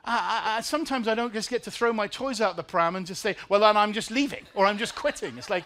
I, 0.05 0.57
I, 0.57 0.61
sometimes 0.61 1.07
I 1.07 1.15
don't 1.15 1.33
just 1.33 1.49
get 1.49 1.63
to 1.63 1.71
throw 1.71 1.91
my 1.91 2.05
toys 2.05 2.39
out 2.39 2.55
the 2.55 2.63
pram 2.63 2.95
and 2.95 3.07
just 3.07 3.23
say, 3.23 3.35
well, 3.49 3.61
then 3.61 3.77
I'm 3.77 3.93
just 3.93 4.11
leaving 4.11 4.45
or 4.53 4.67
I'm 4.67 4.77
just 4.77 4.93
quitting. 4.93 5.39
It's 5.39 5.49
like, 5.49 5.63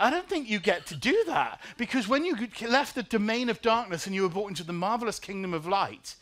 I 0.00 0.10
don't 0.10 0.28
think 0.28 0.50
you 0.50 0.58
get 0.58 0.84
to 0.86 0.96
do 0.96 1.22
that 1.28 1.60
because 1.76 2.08
when 2.08 2.24
you 2.24 2.36
left 2.68 2.96
the 2.96 3.04
domain 3.04 3.48
of 3.50 3.62
darkness 3.62 4.06
and 4.06 4.14
you 4.14 4.22
were 4.22 4.28
brought 4.28 4.48
into 4.50 4.64
the 4.64 4.72
marvelous 4.72 5.20
kingdom 5.20 5.54
of 5.54 5.64
light, 5.64 6.16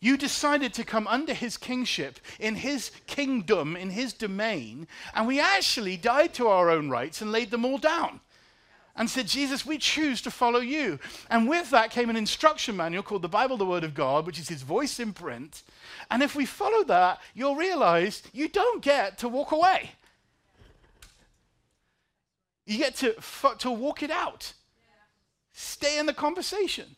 you 0.00 0.18
decided 0.18 0.74
to 0.74 0.84
come 0.84 1.06
under 1.06 1.32
his 1.32 1.56
kingship, 1.56 2.20
in 2.38 2.56
his 2.56 2.90
kingdom, 3.06 3.74
in 3.74 3.88
his 3.88 4.12
domain, 4.12 4.86
and 5.14 5.26
we 5.26 5.40
actually 5.40 5.96
died 5.96 6.34
to 6.34 6.48
our 6.48 6.68
own 6.68 6.90
rights 6.90 7.22
and 7.22 7.32
laid 7.32 7.50
them 7.50 7.64
all 7.64 7.78
down 7.78 8.20
and 8.96 9.10
said, 9.10 9.26
Jesus, 9.26 9.66
we 9.66 9.78
choose 9.78 10.22
to 10.22 10.30
follow 10.30 10.60
you. 10.60 10.98
And 11.28 11.48
with 11.48 11.70
that 11.70 11.90
came 11.90 12.10
an 12.10 12.16
instruction 12.16 12.76
manual 12.76 13.02
called 13.02 13.22
the 13.22 13.28
Bible, 13.28 13.56
the 13.56 13.66
Word 13.66 13.84
of 13.84 13.94
God, 13.94 14.26
which 14.26 14.38
is 14.38 14.48
his 14.48 14.62
voice 14.62 15.00
in 15.00 15.12
print. 15.12 15.62
And 16.10 16.22
if 16.22 16.36
we 16.36 16.46
follow 16.46 16.84
that, 16.84 17.20
you'll 17.34 17.56
realize 17.56 18.22
you 18.32 18.48
don't 18.48 18.82
get 18.82 19.18
to 19.18 19.28
walk 19.28 19.52
away. 19.52 19.90
You 22.66 22.78
get 22.78 22.94
to, 22.96 23.14
to 23.58 23.70
walk 23.70 24.02
it 24.02 24.10
out, 24.10 24.52
stay 25.52 25.98
in 25.98 26.06
the 26.06 26.14
conversation. 26.14 26.96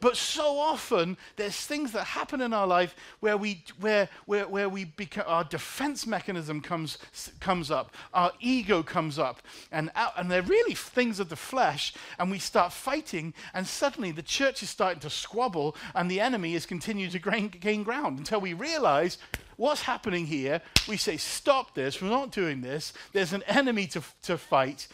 But 0.00 0.16
so 0.16 0.58
often 0.58 1.16
there's 1.36 1.56
things 1.56 1.92
that 1.92 2.04
happen 2.04 2.40
in 2.40 2.52
our 2.52 2.66
life 2.66 2.94
where 3.20 3.36
we 3.36 3.62
where 3.80 4.08
where, 4.26 4.48
where 4.48 4.68
we 4.68 4.84
become 4.84 5.24
our 5.26 5.44
defense 5.44 6.06
mechanism 6.06 6.60
comes 6.60 6.98
comes 7.40 7.70
up, 7.70 7.92
our 8.12 8.32
ego 8.40 8.82
comes 8.82 9.18
up, 9.18 9.42
and 9.72 9.90
out, 9.94 10.12
and 10.16 10.30
they're 10.30 10.42
really 10.42 10.74
things 10.74 11.20
of 11.20 11.28
the 11.28 11.36
flesh, 11.36 11.94
and 12.18 12.30
we 12.30 12.38
start 12.38 12.72
fighting, 12.72 13.34
and 13.54 13.66
suddenly 13.66 14.10
the 14.10 14.22
church 14.22 14.62
is 14.62 14.70
starting 14.70 15.00
to 15.00 15.10
squabble, 15.10 15.76
and 15.94 16.10
the 16.10 16.20
enemy 16.20 16.54
is 16.54 16.66
continuing 16.66 17.10
to 17.10 17.18
gain, 17.18 17.48
gain 17.48 17.82
ground 17.82 18.18
until 18.18 18.40
we 18.40 18.52
realize 18.52 19.18
what's 19.56 19.82
happening 19.82 20.26
here. 20.26 20.60
We 20.88 20.96
say, 20.96 21.16
stop 21.16 21.74
this, 21.74 22.00
we're 22.00 22.08
not 22.08 22.30
doing 22.30 22.60
this. 22.60 22.92
There's 23.12 23.32
an 23.32 23.42
enemy 23.44 23.86
to, 23.88 24.02
to 24.24 24.38
fight 24.38 24.88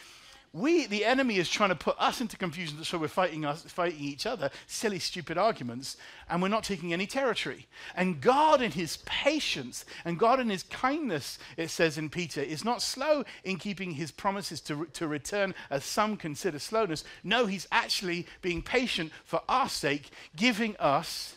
we, 0.53 0.85
the 0.85 1.03
enemy 1.03 1.37
is 1.37 1.49
trying 1.49 1.69
to 1.69 1.75
put 1.75 1.99
us 1.99 2.21
into 2.21 2.37
confusion, 2.37 2.83
so 2.83 2.99
we're 2.99 3.07
fighting 3.07 3.43
us, 3.43 3.63
fighting 3.63 4.03
each 4.03 4.27
other, 4.27 4.51
silly, 4.67 4.99
stupid 4.99 5.35
arguments, 5.35 5.97
and 6.29 6.43
we're 6.43 6.47
not 6.47 6.63
taking 6.63 6.93
any 6.93 7.07
territory. 7.07 7.65
And 7.95 8.21
God, 8.21 8.61
in 8.61 8.69
His 8.69 8.97
patience 8.97 9.83
and 10.05 10.19
God, 10.19 10.39
in 10.39 10.51
His 10.51 10.61
kindness, 10.61 11.39
it 11.57 11.71
says 11.71 11.97
in 11.97 12.11
Peter, 12.11 12.39
is 12.39 12.63
not 12.63 12.83
slow 12.83 13.23
in 13.43 13.57
keeping 13.57 13.93
His 13.93 14.11
promises 14.11 14.61
to, 14.61 14.85
to 14.93 15.07
return, 15.07 15.55
as 15.71 15.83
some 15.83 16.15
consider 16.15 16.59
slowness. 16.59 17.03
No, 17.23 17.47
He's 17.47 17.67
actually 17.71 18.27
being 18.43 18.61
patient 18.61 19.11
for 19.25 19.41
our 19.49 19.69
sake, 19.69 20.11
giving 20.35 20.77
us 20.77 21.35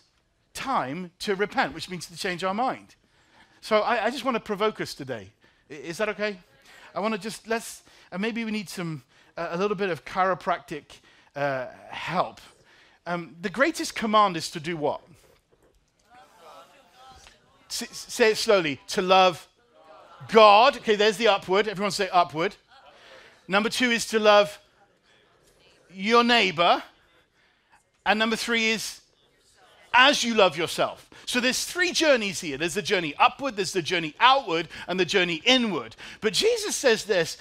time 0.52 1.10
to 1.20 1.34
repent, 1.34 1.74
which 1.74 1.88
means 1.88 2.04
to 2.06 2.18
change 2.18 2.44
our 2.44 2.54
mind. 2.54 2.96
So 3.62 3.80
I, 3.80 4.04
I 4.04 4.10
just 4.10 4.26
want 4.26 4.34
to 4.34 4.40
provoke 4.40 4.78
us 4.82 4.92
today. 4.92 5.30
Is 5.70 5.96
that 5.96 6.10
okay? 6.10 6.36
I 6.94 7.00
want 7.00 7.14
to 7.14 7.20
just 7.20 7.48
let's 7.48 7.82
and 8.10 8.22
maybe 8.22 8.44
we 8.44 8.50
need 8.50 8.68
some 8.68 9.02
uh, 9.36 9.48
a 9.50 9.56
little 9.56 9.76
bit 9.76 9.90
of 9.90 10.04
chiropractic 10.04 10.84
uh, 11.34 11.66
help. 11.90 12.40
Um, 13.06 13.36
the 13.40 13.50
greatest 13.50 13.94
command 13.94 14.36
is 14.36 14.50
to 14.50 14.60
do 14.60 14.76
what? 14.76 15.00
S- 17.68 17.88
say 17.90 18.30
it 18.30 18.36
slowly. 18.36 18.80
To 18.88 19.02
love 19.02 19.46
God. 20.28 20.76
Okay, 20.78 20.96
there's 20.96 21.16
the 21.16 21.28
upward. 21.28 21.68
Everyone 21.68 21.90
say 21.90 22.08
upward. 22.10 22.56
Number 23.48 23.68
two 23.68 23.90
is 23.90 24.06
to 24.06 24.18
love 24.18 24.58
your 25.92 26.24
neighbor. 26.24 26.82
And 28.04 28.18
number 28.18 28.36
three 28.36 28.70
is 28.70 29.00
as 29.92 30.22
you 30.22 30.34
love 30.34 30.56
yourself. 30.56 31.08
So 31.26 31.40
there's 31.40 31.64
three 31.64 31.92
journeys 31.92 32.40
here. 32.40 32.56
There's 32.58 32.74
the 32.74 32.82
journey 32.82 33.14
upward, 33.18 33.56
there's 33.56 33.72
the 33.72 33.82
journey 33.82 34.14
outward, 34.20 34.68
and 34.86 35.00
the 35.00 35.04
journey 35.04 35.42
inward. 35.44 35.96
But 36.20 36.32
Jesus 36.32 36.76
says 36.76 37.04
this 37.04 37.36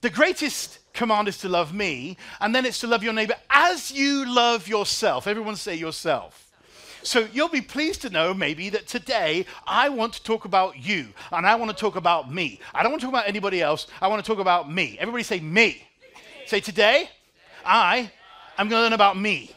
the 0.00 0.10
greatest 0.10 0.78
command 0.92 1.28
is 1.28 1.38
to 1.38 1.48
love 1.48 1.72
me, 1.72 2.16
and 2.40 2.54
then 2.54 2.64
it's 2.64 2.80
to 2.80 2.86
love 2.86 3.02
your 3.02 3.12
neighbor 3.12 3.34
as 3.50 3.90
you 3.90 4.32
love 4.32 4.68
yourself. 4.68 5.26
Everyone 5.26 5.56
say 5.56 5.74
yourself. 5.74 6.48
So 7.02 7.28
you'll 7.32 7.48
be 7.48 7.60
pleased 7.60 8.02
to 8.02 8.10
know 8.10 8.34
maybe 8.34 8.70
that 8.70 8.86
today 8.86 9.46
I 9.66 9.88
want 9.88 10.12
to 10.14 10.22
talk 10.22 10.44
about 10.44 10.76
you 10.76 11.08
and 11.30 11.46
I 11.46 11.54
want 11.54 11.70
to 11.70 11.76
talk 11.76 11.96
about 11.96 12.32
me. 12.32 12.60
I 12.74 12.82
don't 12.82 12.90
want 12.90 13.00
to 13.00 13.06
talk 13.06 13.14
about 13.14 13.28
anybody 13.28 13.62
else. 13.62 13.86
I 14.02 14.08
want 14.08 14.22
to 14.22 14.28
talk 14.28 14.40
about 14.40 14.70
me. 14.70 14.96
Everybody 14.98 15.22
say 15.22 15.40
me. 15.40 15.86
Say 16.46 16.60
today 16.60 17.08
I 17.64 18.10
am 18.58 18.68
going 18.68 18.80
to 18.80 18.82
learn 18.82 18.92
about 18.94 19.16
me. 19.16 19.52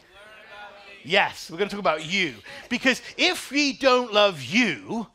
Yes, 1.04 1.50
we're 1.50 1.58
going 1.58 1.68
to 1.68 1.74
talk 1.74 1.80
about 1.80 2.06
you. 2.06 2.34
Because 2.68 3.02
if 3.16 3.50
we 3.50 3.72
don't 3.72 4.12
love 4.12 4.40
you, 4.40 5.08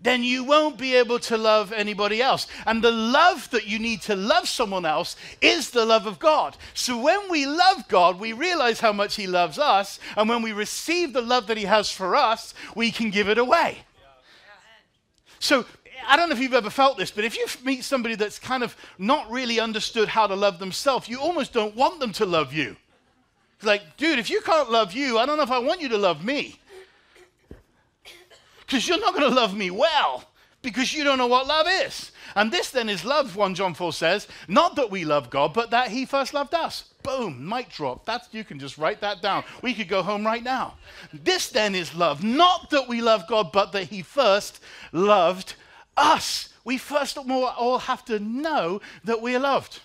then 0.00 0.22
you 0.22 0.44
won't 0.44 0.76
be 0.76 0.94
able 0.96 1.18
to 1.18 1.36
love 1.36 1.72
anybody 1.72 2.20
else. 2.20 2.46
And 2.66 2.82
the 2.82 2.90
love 2.90 3.48
that 3.50 3.66
you 3.66 3.78
need 3.78 4.02
to 4.02 4.14
love 4.14 4.48
someone 4.48 4.84
else 4.84 5.16
is 5.40 5.70
the 5.70 5.86
love 5.86 6.06
of 6.06 6.18
God. 6.18 6.56
So 6.74 7.00
when 7.00 7.30
we 7.30 7.46
love 7.46 7.88
God, 7.88 8.20
we 8.20 8.32
realize 8.32 8.80
how 8.80 8.92
much 8.92 9.16
He 9.16 9.26
loves 9.26 9.58
us. 9.58 9.98
And 10.16 10.28
when 10.28 10.42
we 10.42 10.52
receive 10.52 11.12
the 11.12 11.22
love 11.22 11.46
that 11.46 11.56
He 11.56 11.64
has 11.64 11.90
for 11.90 12.14
us, 12.16 12.54
we 12.74 12.90
can 12.90 13.10
give 13.10 13.28
it 13.28 13.38
away. 13.38 13.78
So 15.38 15.64
I 16.06 16.16
don't 16.16 16.28
know 16.28 16.34
if 16.34 16.40
you've 16.40 16.54
ever 16.54 16.70
felt 16.70 16.98
this, 16.98 17.10
but 17.10 17.24
if 17.24 17.36
you 17.36 17.46
meet 17.64 17.84
somebody 17.84 18.14
that's 18.14 18.38
kind 18.38 18.62
of 18.62 18.76
not 18.98 19.30
really 19.30 19.58
understood 19.58 20.08
how 20.08 20.26
to 20.26 20.34
love 20.34 20.58
themselves, 20.58 21.08
you 21.08 21.18
almost 21.18 21.52
don't 21.52 21.74
want 21.76 22.00
them 22.00 22.12
to 22.14 22.26
love 22.26 22.52
you. 22.52 22.76
It's 23.56 23.66
like, 23.66 23.96
dude, 23.96 24.18
if 24.18 24.28
you 24.28 24.40
can't 24.42 24.70
love 24.70 24.92
you, 24.92 25.18
I 25.18 25.24
don't 25.24 25.36
know 25.36 25.44
if 25.44 25.50
I 25.50 25.58
want 25.58 25.80
you 25.80 25.88
to 25.90 25.98
love 25.98 26.24
me 26.24 26.58
because 28.74 28.88
you're 28.88 28.98
not 28.98 29.14
going 29.14 29.30
to 29.30 29.36
love 29.36 29.56
me 29.56 29.70
well 29.70 30.24
because 30.60 30.92
you 30.92 31.04
don't 31.04 31.18
know 31.18 31.28
what 31.28 31.46
love 31.46 31.68
is. 31.68 32.10
And 32.34 32.50
this 32.50 32.70
then 32.70 32.88
is 32.88 33.04
love, 33.04 33.36
1 33.36 33.54
John 33.54 33.72
4 33.72 33.92
says, 33.92 34.26
not 34.48 34.74
that 34.74 34.90
we 34.90 35.04
love 35.04 35.30
God, 35.30 35.54
but 35.54 35.70
that 35.70 35.92
he 35.92 36.04
first 36.04 36.34
loved 36.34 36.54
us. 36.54 36.82
Boom, 37.04 37.48
mic 37.48 37.68
drop. 37.68 38.04
That's 38.04 38.26
you 38.32 38.42
can 38.42 38.58
just 38.58 38.76
write 38.76 39.00
that 39.00 39.22
down. 39.22 39.44
We 39.62 39.74
could 39.74 39.88
go 39.88 40.02
home 40.02 40.26
right 40.26 40.42
now. 40.42 40.74
This 41.12 41.50
then 41.50 41.76
is 41.76 41.94
love, 41.94 42.24
not 42.24 42.70
that 42.70 42.88
we 42.88 43.00
love 43.00 43.28
God, 43.28 43.52
but 43.52 43.70
that 43.70 43.84
he 43.84 44.02
first 44.02 44.58
loved 44.90 45.54
us. 45.96 46.48
We 46.64 46.76
first 46.76 47.16
of 47.16 47.30
all, 47.30 47.44
all 47.44 47.78
have 47.78 48.04
to 48.06 48.18
know 48.18 48.80
that 49.04 49.22
we 49.22 49.36
are 49.36 49.40
loved. 49.40 49.78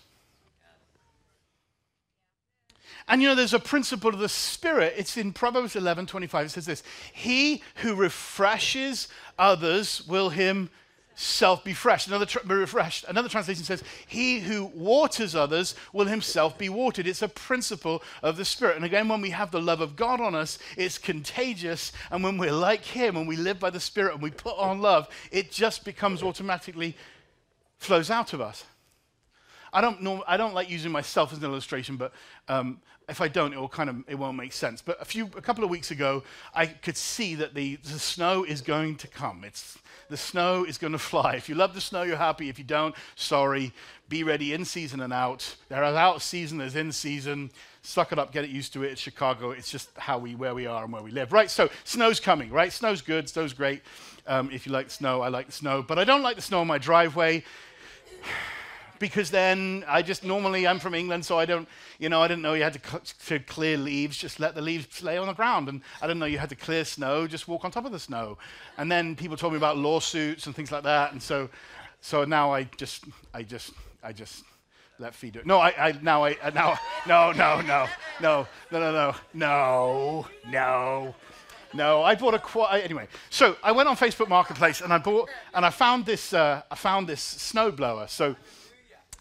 And 3.10 3.24
you 3.24 3.28
know, 3.28 3.34
there's 3.34 3.56
a 3.56 3.60
principle 3.60 4.12
of 4.12 4.20
the 4.20 4.30
Spirit. 4.30 4.94
It's 4.96 5.18
in 5.18 5.34
Proverbs 5.34 5.76
11 5.76 6.06
25. 6.06 6.46
It 6.46 6.50
says 6.50 6.66
this 6.68 6.84
He 7.12 7.64
who 7.78 7.96
refreshes 7.96 9.08
others 9.40 10.08
will 10.08 10.30
himself 10.30 11.64
be 11.64 11.74
fresh. 11.74 12.06
Another 12.06 12.28
refreshed. 12.46 13.06
Another 13.08 13.28
translation 13.28 13.64
says, 13.64 13.84
He 14.06 14.40
who 14.40 14.66
waters 14.66 15.34
others 15.34 15.74
will 15.92 16.06
himself 16.06 16.56
be 16.60 16.70
watered. 16.70 17.08
It's 17.08 17.24
a 17.24 17.28
principle 17.28 18.04
of 18.22 18.38
the 18.38 18.46
Spirit. 18.46 18.76
And 18.76 18.86
again, 18.86 19.10
when 19.10 19.22
we 19.22 19.32
have 19.32 19.50
the 19.50 19.62
love 19.62 19.82
of 19.82 19.96
God 19.96 20.22
on 20.22 20.36
us, 20.36 20.60
it's 20.78 21.00
contagious. 21.00 21.92
And 22.12 22.24
when 22.24 22.38
we're 22.38 22.52
like 22.52 22.86
Him 22.86 23.18
and 23.18 23.28
we 23.28 23.38
live 23.38 23.60
by 23.60 23.72
the 23.72 23.80
Spirit 23.80 24.14
and 24.14 24.22
we 24.22 24.30
put 24.30 24.56
on 24.56 24.82
love, 24.82 25.10
it 25.32 25.52
just 25.52 25.84
becomes 25.84 26.22
automatically 26.22 26.96
flows 27.80 28.12
out 28.12 28.34
of 28.34 28.42
us. 28.42 28.66
I 29.72 29.82
don't, 29.82 30.02
know, 30.02 30.24
I 30.28 30.38
don't 30.38 30.54
like 30.54 30.70
using 30.70 30.92
myself 30.92 31.32
as 31.32 31.40
an 31.40 31.44
illustration, 31.44 31.96
but 31.96 32.12
um, 32.48 32.82
if 33.10 33.22
I 33.22 33.28
don't, 33.28 33.54
it 33.54 33.60
will 33.60 33.68
kind 33.70 33.90
of 33.90 34.04
it 34.08 34.16
won't 34.16 34.38
make 34.38 34.54
sense. 34.54 34.82
But 34.82 35.02
a 35.02 35.06
few, 35.06 35.26
a 35.38 35.42
couple 35.42 35.64
of 35.64 35.70
weeks 35.70 35.92
ago, 35.92 36.24
I 36.54 36.68
could 36.68 36.98
see 36.98 37.36
that 37.36 37.54
the, 37.54 37.76
the 37.78 38.00
snow 38.00 38.44
is 38.44 38.62
going 38.62 38.96
to 38.98 39.08
come. 39.08 39.44
It's 39.44 39.78
the 40.10 40.18
snow 40.18 40.64
is 40.64 40.78
going 40.78 40.94
to 41.00 41.00
fly. 41.00 41.36
If 41.36 41.50
you 41.50 41.56
love 41.56 41.74
the 41.74 41.82
snow, 41.82 42.04
you're 42.04 42.18
happy. 42.18 42.50
If 42.50 42.58
you 42.58 42.66
don't, 42.66 42.96
sorry. 43.16 43.74
Be 44.08 44.24
ready 44.24 44.54
in 44.54 44.66
season 44.66 45.02
and 45.02 45.14
out. 45.14 45.56
There 45.70 45.84
is 45.84 45.96
out 45.96 46.22
season, 46.22 46.58
there's 46.58 46.76
in 46.76 46.92
season. 46.92 47.52
Suck 47.82 48.12
it 48.12 48.20
up, 48.20 48.32
get 48.32 48.44
it 48.44 48.50
used 48.50 48.74
to 48.74 48.84
it. 48.84 48.92
It's 48.92 49.02
Chicago. 49.02 49.52
It's 49.52 49.72
just 49.72 49.90
how 49.98 50.18
we 50.18 50.36
where 50.36 50.54
we 50.54 50.66
are 50.66 50.84
and 50.84 50.92
where 50.92 51.04
we 51.04 51.12
live. 51.12 51.32
Right. 51.32 51.50
So 51.50 51.70
snow's 51.84 52.20
coming. 52.20 52.52
Right. 52.52 52.74
Snow's 52.74 53.02
good. 53.02 53.30
Snow's 53.30 53.54
great. 53.54 53.82
Um, 54.28 54.50
if 54.52 54.66
you 54.66 54.72
like 54.72 54.92
snow, 54.92 55.22
I 55.22 55.30
like 55.30 55.48
the 55.48 55.52
snow, 55.52 55.82
but 55.82 55.98
I 55.98 56.04
don't 56.04 56.22
like 56.22 56.36
the 56.36 56.42
snow 56.42 56.62
on 56.62 56.68
my 56.68 56.78
driveway 56.78 57.44
because 59.00 59.32
then 59.32 59.84
I 59.88 60.02
just 60.02 60.24
normally 60.24 60.68
I'm 60.68 60.80
from 60.80 60.94
England, 60.94 61.26
so 61.26 61.40
I 61.40 61.46
don't, 61.46 61.68
you 61.98 62.10
know, 62.10 62.22
I 62.22 62.28
didn't 62.28 62.42
know 62.44 62.54
you 62.54 62.64
had 62.64 62.74
to, 62.74 62.80
cl- 62.88 63.04
to 63.28 63.40
clear 63.40 63.78
leaves. 63.78 64.18
Just 64.18 64.40
let 64.40 64.56
the 64.56 64.62
leaves 64.62 65.02
lay 65.02 65.18
on 65.18 65.28
the 65.28 65.34
ground, 65.34 65.70
and 65.70 65.82
I 66.02 66.08
didn't 66.08 66.20
know 66.20 66.26
you 66.26 66.38
had 66.38 66.50
to 66.50 66.56
clear 66.56 66.86
snow. 66.86 67.28
Just 67.28 67.48
walk 67.48 67.66
on 67.66 67.72
top 67.72 67.86
of 67.86 67.92
the 67.92 68.00
snow. 68.00 68.38
And 68.78 68.92
then 68.92 69.16
people 69.16 69.38
told 69.38 69.54
me 69.54 69.58
about 69.58 69.78
lawsuits 69.78 70.46
and 70.46 70.56
things 70.56 70.72
like 70.72 70.84
that, 70.84 71.12
and 71.14 71.22
so, 71.22 71.50
so 72.02 72.26
now 72.26 72.54
I 72.54 72.64
just, 72.78 73.06
I 73.34 73.44
just, 73.44 73.72
I 74.04 74.14
just 74.14 74.44
let 75.00 75.16
Fee 75.16 75.32
do 75.32 75.40
it. 75.40 75.46
No, 75.46 75.60
I, 75.60 75.70
I 75.78 75.92
now 76.02 76.26
I 76.26 76.36
now 76.54 76.78
no 77.08 77.32
no 77.32 77.62
no 77.62 77.88
no 78.22 78.48
no 78.72 78.82
no 78.92 78.92
no 78.92 79.16
no 79.34 80.26
no. 80.50 81.16
No, 81.72 82.02
I 82.02 82.16
bought 82.16 82.34
a 82.34 82.40
qu- 82.40 82.64
anyway. 82.66 83.08
So 83.30 83.56
I 83.64 83.72
went 83.72 83.88
on 83.88 83.96
Facebook 83.96 84.28
Marketplace 84.28 84.82
and 84.82 84.92
I 84.92 84.98
bought 84.98 85.30
and 85.54 85.64
I 85.64 85.70
found 85.70 86.06
this 86.06 86.34
uh, 86.34 86.64
I 86.70 86.76
found 86.76 87.08
this 87.08 87.22
snowblower. 87.22 88.10
So 88.10 88.36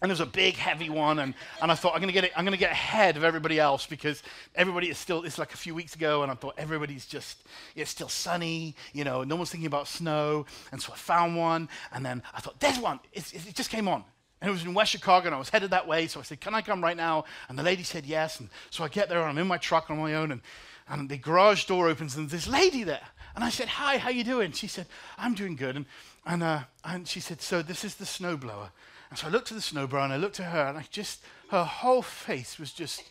and 0.00 0.10
there's 0.10 0.20
a 0.20 0.26
big 0.26 0.56
heavy 0.56 0.88
one 0.88 1.18
and, 1.18 1.34
and 1.62 1.70
i 1.70 1.74
thought 1.74 1.94
i'm 1.94 2.00
going 2.00 2.08
to 2.08 2.12
get 2.12 2.24
it 2.24 2.32
i'm 2.36 2.44
going 2.44 2.52
to 2.52 2.58
get 2.58 2.70
ahead 2.70 3.16
of 3.16 3.24
everybody 3.24 3.58
else 3.58 3.86
because 3.86 4.22
everybody 4.54 4.88
is 4.88 4.98
still 4.98 5.24
it's 5.24 5.38
like 5.38 5.54
a 5.54 5.56
few 5.56 5.74
weeks 5.74 5.94
ago 5.94 6.22
and 6.22 6.30
i 6.30 6.34
thought 6.34 6.54
everybody's 6.58 7.06
just 7.06 7.42
it's 7.74 7.90
still 7.90 8.08
sunny 8.08 8.74
you 8.92 9.04
know 9.04 9.24
no 9.24 9.36
one's 9.36 9.50
thinking 9.50 9.66
about 9.66 9.88
snow. 9.88 10.46
And 10.72 10.80
so 10.80 10.92
i 10.92 10.96
found 10.96 11.36
one 11.36 11.68
and 11.92 12.04
then 12.04 12.22
i 12.34 12.40
thought 12.40 12.58
there's 12.60 12.78
one 12.78 13.00
it, 13.12 13.32
it, 13.34 13.54
just 13.54 13.70
came 13.70 13.88
on. 13.88 14.04
And 14.40 14.48
it 14.48 14.52
was 14.52 14.64
in 14.64 14.74
west 14.74 14.92
chicago 14.92 15.26
and 15.26 15.34
i 15.34 15.38
was 15.38 15.48
headed 15.48 15.70
that 15.70 15.86
way 15.86 16.06
so 16.06 16.20
i 16.20 16.22
said 16.22 16.40
can 16.40 16.54
i 16.54 16.62
come 16.62 16.82
right 16.82 16.96
now? 16.96 17.24
And 17.48 17.58
the 17.58 17.62
lady 17.62 17.82
said 17.82 18.06
yes 18.06 18.40
and 18.40 18.48
so 18.70 18.84
i 18.84 18.88
get 18.88 19.08
there 19.08 19.20
and 19.20 19.28
i'm 19.28 19.38
in 19.38 19.46
my 19.46 19.58
truck 19.58 19.90
on 19.90 19.98
my 19.98 20.14
own 20.14 20.32
and, 20.32 20.40
and 20.88 21.08
the 21.08 21.18
garage 21.18 21.64
door 21.64 21.88
opens 21.88 22.16
and 22.16 22.28
there's 22.30 22.44
this 22.44 22.52
lady 22.52 22.84
there. 22.84 23.06
And 23.34 23.44
i 23.44 23.50
said 23.50 23.68
hi 23.68 23.98
how 23.98 24.10
you 24.10 24.24
doing? 24.24 24.52
She 24.52 24.66
said 24.68 24.86
i'm 25.16 25.34
doing 25.34 25.56
good. 25.56 25.76
And, 25.76 25.86
and, 26.26 26.42
uh, 26.42 26.60
and 26.84 27.08
she 27.08 27.20
said 27.20 27.40
so 27.40 27.62
this 27.62 27.84
is 27.84 27.96
the 27.96 28.04
snowblower 28.04 28.70
and 29.10 29.18
so 29.18 29.26
I 29.26 29.30
looked 29.30 29.50
at 29.50 29.56
the 29.56 29.62
snowblower 29.62 30.04
and 30.04 30.12
I 30.12 30.16
looked 30.16 30.40
at 30.40 30.52
her 30.52 30.66
and 30.66 30.78
I 30.78 30.84
just, 30.90 31.22
her 31.50 31.64
whole 31.64 32.02
face 32.02 32.58
was 32.58 32.72
just, 32.72 33.02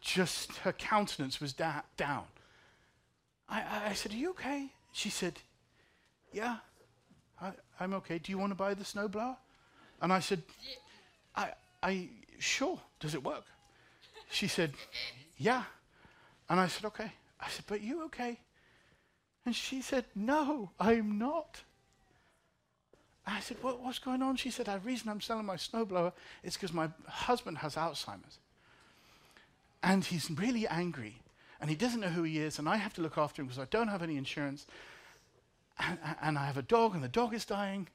just, 0.00 0.56
her 0.58 0.72
countenance 0.72 1.40
was 1.40 1.52
da- 1.52 1.82
down. 1.96 2.24
I, 3.48 3.90
I, 3.90 3.92
said, 3.92 4.12
Are 4.12 4.16
you 4.16 4.30
okay? 4.30 4.68
She 4.92 5.10
said, 5.10 5.38
Yeah, 6.32 6.56
I, 7.40 7.52
I'm 7.78 7.92
okay. 7.94 8.18
Do 8.18 8.32
you 8.32 8.38
want 8.38 8.52
to 8.52 8.56
buy 8.56 8.72
the 8.72 8.84
snowblower? 8.84 9.36
And 10.00 10.12
I 10.12 10.20
said, 10.20 10.42
I, 11.36 11.50
I, 11.82 12.08
sure. 12.38 12.80
Does 12.98 13.14
it 13.14 13.22
work? 13.22 13.44
She 14.30 14.48
said, 14.48 14.72
Yeah. 15.36 15.64
And 16.48 16.58
I 16.58 16.68
said, 16.68 16.86
Okay. 16.86 17.12
I 17.38 17.48
said, 17.50 17.66
But 17.66 17.82
you 17.82 18.04
okay? 18.04 18.40
And 19.44 19.54
she 19.54 19.82
said, 19.82 20.06
No, 20.14 20.70
I'm 20.80 21.18
not. 21.18 21.60
I 23.26 23.40
said, 23.40 23.58
what, 23.60 23.80
What's 23.80 23.98
going 23.98 24.22
on? 24.22 24.36
She 24.36 24.50
said, 24.50 24.66
The 24.66 24.78
reason 24.80 25.08
I'm 25.08 25.20
selling 25.20 25.46
my 25.46 25.56
snowblower 25.56 26.12
is 26.42 26.54
because 26.54 26.72
my 26.72 26.88
husband 27.06 27.58
has 27.58 27.76
Alzheimer's. 27.76 28.38
And 29.82 30.04
he's 30.04 30.30
really 30.30 30.66
angry. 30.66 31.16
And 31.60 31.70
he 31.70 31.76
doesn't 31.76 32.00
know 32.00 32.08
who 32.08 32.24
he 32.24 32.38
is. 32.38 32.58
And 32.58 32.68
I 32.68 32.76
have 32.76 32.94
to 32.94 33.00
look 33.00 33.18
after 33.18 33.42
him 33.42 33.46
because 33.46 33.60
I 33.60 33.66
don't 33.70 33.88
have 33.88 34.02
any 34.02 34.16
insurance. 34.16 34.66
And, 35.78 35.98
and 36.20 36.38
I 36.38 36.46
have 36.46 36.56
a 36.56 36.62
dog, 36.62 36.94
and 36.94 37.02
the 37.02 37.08
dog 37.08 37.34
is 37.34 37.44
dying. 37.44 37.88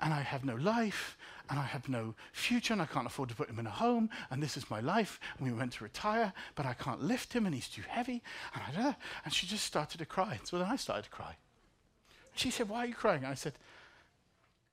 And 0.00 0.12
I 0.12 0.20
have 0.20 0.44
no 0.44 0.56
life. 0.56 1.16
And 1.48 1.58
I 1.58 1.64
have 1.64 1.88
no 1.88 2.14
future. 2.32 2.72
And 2.72 2.82
I 2.82 2.86
can't 2.86 3.06
afford 3.06 3.30
to 3.30 3.34
put 3.34 3.48
him 3.48 3.58
in 3.58 3.66
a 3.66 3.70
home. 3.70 4.10
And 4.30 4.42
this 4.42 4.56
is 4.56 4.70
my 4.70 4.80
life. 4.80 5.20
And 5.38 5.46
we 5.46 5.54
meant 5.54 5.72
to 5.74 5.84
retire. 5.84 6.32
But 6.54 6.66
I 6.66 6.74
can't 6.74 7.02
lift 7.02 7.32
him. 7.32 7.46
And 7.46 7.54
he's 7.54 7.68
too 7.68 7.82
heavy. 7.88 8.22
And, 8.54 8.94
and 9.24 9.32
she 9.32 9.46
just 9.46 9.64
started 9.64 9.98
to 9.98 10.06
cry. 10.06 10.40
So 10.44 10.58
then 10.58 10.68
I 10.68 10.76
started 10.76 11.04
to 11.04 11.10
cry. 11.10 11.36
She 12.34 12.50
said, 12.50 12.68
Why 12.68 12.80
are 12.80 12.86
you 12.86 12.94
crying? 12.94 13.24
I 13.24 13.34
said, 13.34 13.54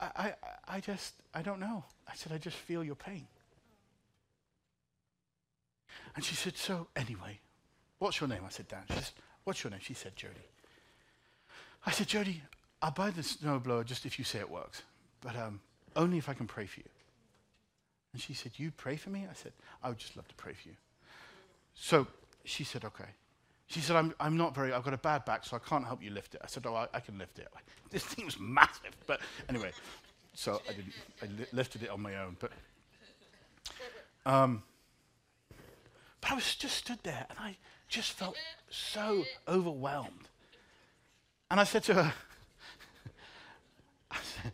I, 0.01 0.07
I, 0.15 0.33
I 0.67 0.79
just, 0.79 1.13
I 1.33 1.41
don't 1.41 1.59
know. 1.59 1.83
I 2.07 2.15
said, 2.15 2.31
I 2.33 2.37
just 2.37 2.57
feel 2.57 2.83
your 2.83 2.95
pain. 2.95 3.27
And 6.15 6.25
she 6.25 6.35
said, 6.35 6.57
So, 6.57 6.87
anyway, 6.95 7.39
what's 7.99 8.19
your 8.19 8.27
name? 8.27 8.41
I 8.45 8.49
said, 8.49 8.67
Dan. 8.67 8.83
She 8.89 8.95
said, 8.95 9.11
What's 9.43 9.63
your 9.63 9.71
name? 9.71 9.79
She 9.81 9.93
said, 9.93 10.15
Jody. 10.15 10.35
I 11.85 11.91
said, 11.91 12.07
Jody, 12.07 12.41
I'll 12.81 12.91
buy 12.91 13.11
the 13.11 13.21
snowblower 13.21 13.85
just 13.85 14.05
if 14.05 14.17
you 14.17 14.25
say 14.25 14.39
it 14.39 14.49
works, 14.49 14.81
but 15.21 15.35
um, 15.35 15.61
only 15.95 16.17
if 16.17 16.29
I 16.29 16.33
can 16.33 16.47
pray 16.47 16.65
for 16.65 16.79
you. 16.79 16.89
And 18.13 18.21
she 18.21 18.33
said, 18.33 18.53
You 18.57 18.71
pray 18.71 18.95
for 18.95 19.09
me? 19.09 19.25
I 19.29 19.33
said, 19.33 19.53
I 19.83 19.89
would 19.89 19.97
just 19.99 20.15
love 20.17 20.27
to 20.27 20.35
pray 20.35 20.53
for 20.53 20.69
you. 20.69 20.75
So 21.73 22.07
she 22.43 22.63
said, 22.63 22.83
Okay. 22.85 23.09
She 23.71 23.79
said, 23.79 23.95
I'm, 23.95 24.13
I'm 24.19 24.35
not 24.35 24.53
very, 24.53 24.73
I've 24.73 24.83
got 24.83 24.93
a 24.93 24.97
bad 24.97 25.23
back, 25.23 25.45
so 25.45 25.55
I 25.55 25.59
can't 25.59 25.85
help 25.85 26.03
you 26.03 26.11
lift 26.11 26.35
it. 26.35 26.41
I 26.43 26.47
said, 26.47 26.65
Oh, 26.65 26.75
I, 26.75 26.87
I 26.93 26.99
can 26.99 27.17
lift 27.17 27.39
it. 27.39 27.47
This 27.89 28.03
thing 28.03 28.23
was 28.23 28.39
massive. 28.39 28.95
But 29.05 29.19
anyway, 29.49 29.71
so 30.33 30.61
I 30.69 30.71
didn't, 30.71 30.93
I 31.21 31.25
li- 31.25 31.47
lifted 31.51 31.83
it 31.83 31.89
on 31.89 32.01
my 32.01 32.15
own. 32.17 32.37
But, 32.39 32.51
um, 34.25 34.63
but 36.21 36.31
I 36.31 36.35
was 36.35 36.55
just 36.55 36.77
stood 36.77 36.99
there 37.03 37.25
and 37.29 37.37
I 37.37 37.57
just 37.89 38.13
felt 38.13 38.37
so 38.69 39.25
overwhelmed. 39.45 40.29
And 41.49 41.59
I 41.59 41.65
said 41.65 41.83
to 41.83 41.95
her, 41.95 42.13
I 44.11 44.17
said, 44.23 44.53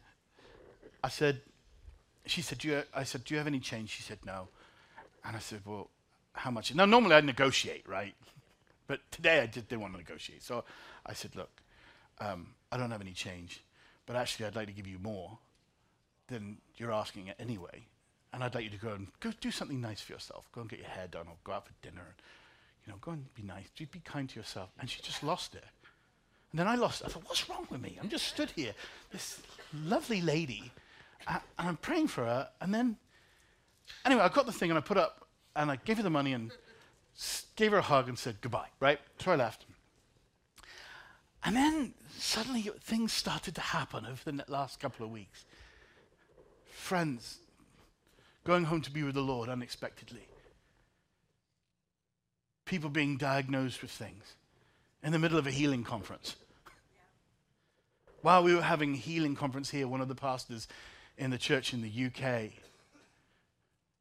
I 1.03 1.09
said 1.09 1.41
she 2.27 2.41
said, 2.41 2.57
do 2.59 2.67
you, 2.67 2.83
I 2.93 3.03
said, 3.03 3.23
do 3.23 3.33
you 3.33 3.37
have 3.37 3.47
any 3.47 3.59
change? 3.59 3.89
She 3.89 4.03
said, 4.03 4.19
no. 4.25 4.49
And 5.25 5.35
I 5.35 5.39
said, 5.39 5.61
well, 5.65 5.89
how 6.33 6.51
much? 6.51 6.73
Now, 6.75 6.85
normally 6.85 7.15
I'd 7.15 7.25
negotiate, 7.25 7.87
right? 7.87 8.13
But 8.87 8.99
today 9.11 9.41
I 9.41 9.47
just 9.47 9.67
didn't 9.67 9.81
want 9.81 9.93
to 9.93 9.99
negotiate. 9.99 10.43
So 10.43 10.63
I 11.05 11.13
said, 11.13 11.35
look, 11.35 11.49
um, 12.19 12.47
I 12.71 12.77
don't 12.77 12.91
have 12.91 13.01
any 13.01 13.11
change, 13.11 13.61
but 14.05 14.15
actually 14.15 14.45
I'd 14.45 14.55
like 14.55 14.67
to 14.67 14.73
give 14.73 14.87
you 14.87 14.97
more 14.99 15.37
than 16.27 16.57
you're 16.77 16.91
asking 16.91 17.31
anyway. 17.39 17.85
And 18.33 18.43
I'd 18.43 18.55
like 18.55 18.63
you 18.63 18.69
to 18.69 18.77
go 18.77 18.89
and 18.89 19.07
go 19.19 19.31
do 19.39 19.51
something 19.51 19.79
nice 19.79 20.01
for 20.01 20.13
yourself. 20.13 20.49
Go 20.51 20.61
and 20.61 20.69
get 20.69 20.79
your 20.79 20.89
hair 20.89 21.07
done 21.07 21.27
or 21.27 21.35
go 21.43 21.53
out 21.53 21.65
for 21.65 21.73
dinner. 21.81 22.15
You 22.85 22.93
know, 22.93 22.97
go 23.01 23.11
and 23.11 23.33
be 23.35 23.43
nice. 23.43 23.65
Just 23.75 23.91
Be 23.91 23.99
kind 23.99 24.29
to 24.29 24.39
yourself. 24.39 24.69
And 24.79 24.89
she 24.89 25.01
just 25.01 25.23
lost 25.23 25.55
it. 25.55 25.63
And 26.51 26.59
then 26.59 26.67
I 26.67 26.75
lost 26.75 27.01
it. 27.01 27.07
I 27.07 27.09
thought, 27.09 27.23
what's 27.25 27.49
wrong 27.49 27.67
with 27.69 27.81
me? 27.81 27.97
I'm 28.01 28.09
just 28.09 28.27
stood 28.27 28.51
here, 28.51 28.73
this 29.11 29.41
lovely 29.73 30.21
lady, 30.21 30.71
and 31.27 31.41
I'm 31.57 31.77
praying 31.77 32.07
for 32.07 32.23
her. 32.23 32.49
And 32.61 32.73
then, 32.73 32.95
anyway, 34.05 34.21
I 34.21 34.29
got 34.29 34.45
the 34.45 34.53
thing 34.53 34.69
and 34.69 34.77
I 34.77 34.81
put 34.81 34.97
up 34.97 35.27
and 35.55 35.69
I 35.69 35.75
gave 35.75 35.97
her 35.97 36.03
the 36.03 36.09
money 36.09 36.33
and 36.33 36.51
gave 37.55 37.71
her 37.71 37.79
a 37.79 37.81
hug 37.81 38.07
and 38.07 38.17
said 38.17 38.37
goodbye, 38.41 38.67
right? 38.79 38.99
So 39.19 39.31
I 39.31 39.35
left. 39.35 39.65
And 41.43 41.55
then 41.55 41.93
suddenly 42.17 42.69
things 42.81 43.13
started 43.13 43.55
to 43.55 43.61
happen 43.61 44.05
over 44.05 44.31
the 44.31 44.43
last 44.47 44.79
couple 44.79 45.05
of 45.05 45.11
weeks. 45.11 45.45
Friends 46.71 47.39
going 48.43 48.65
home 48.65 48.81
to 48.81 48.91
be 48.91 49.03
with 49.03 49.15
the 49.15 49.21
Lord 49.21 49.49
unexpectedly. 49.49 50.27
People 52.65 52.89
being 52.89 53.17
diagnosed 53.17 53.81
with 53.81 53.91
things 53.91 54.35
in 55.03 55.11
the 55.11 55.19
middle 55.19 55.37
of 55.37 55.47
a 55.47 55.51
healing 55.51 55.83
conference. 55.83 56.35
While 58.21 58.43
we 58.43 58.53
were 58.53 58.61
having 58.61 58.93
a 58.93 58.97
healing 58.97 59.35
conference 59.35 59.69
here, 59.69 59.87
one 59.87 60.01
of 60.01 60.07
the 60.07 60.15
pastors 60.15 60.67
in 61.17 61.31
the 61.31 61.37
church 61.37 61.73
in 61.73 61.81
the 61.81 62.05
UK 62.05 62.51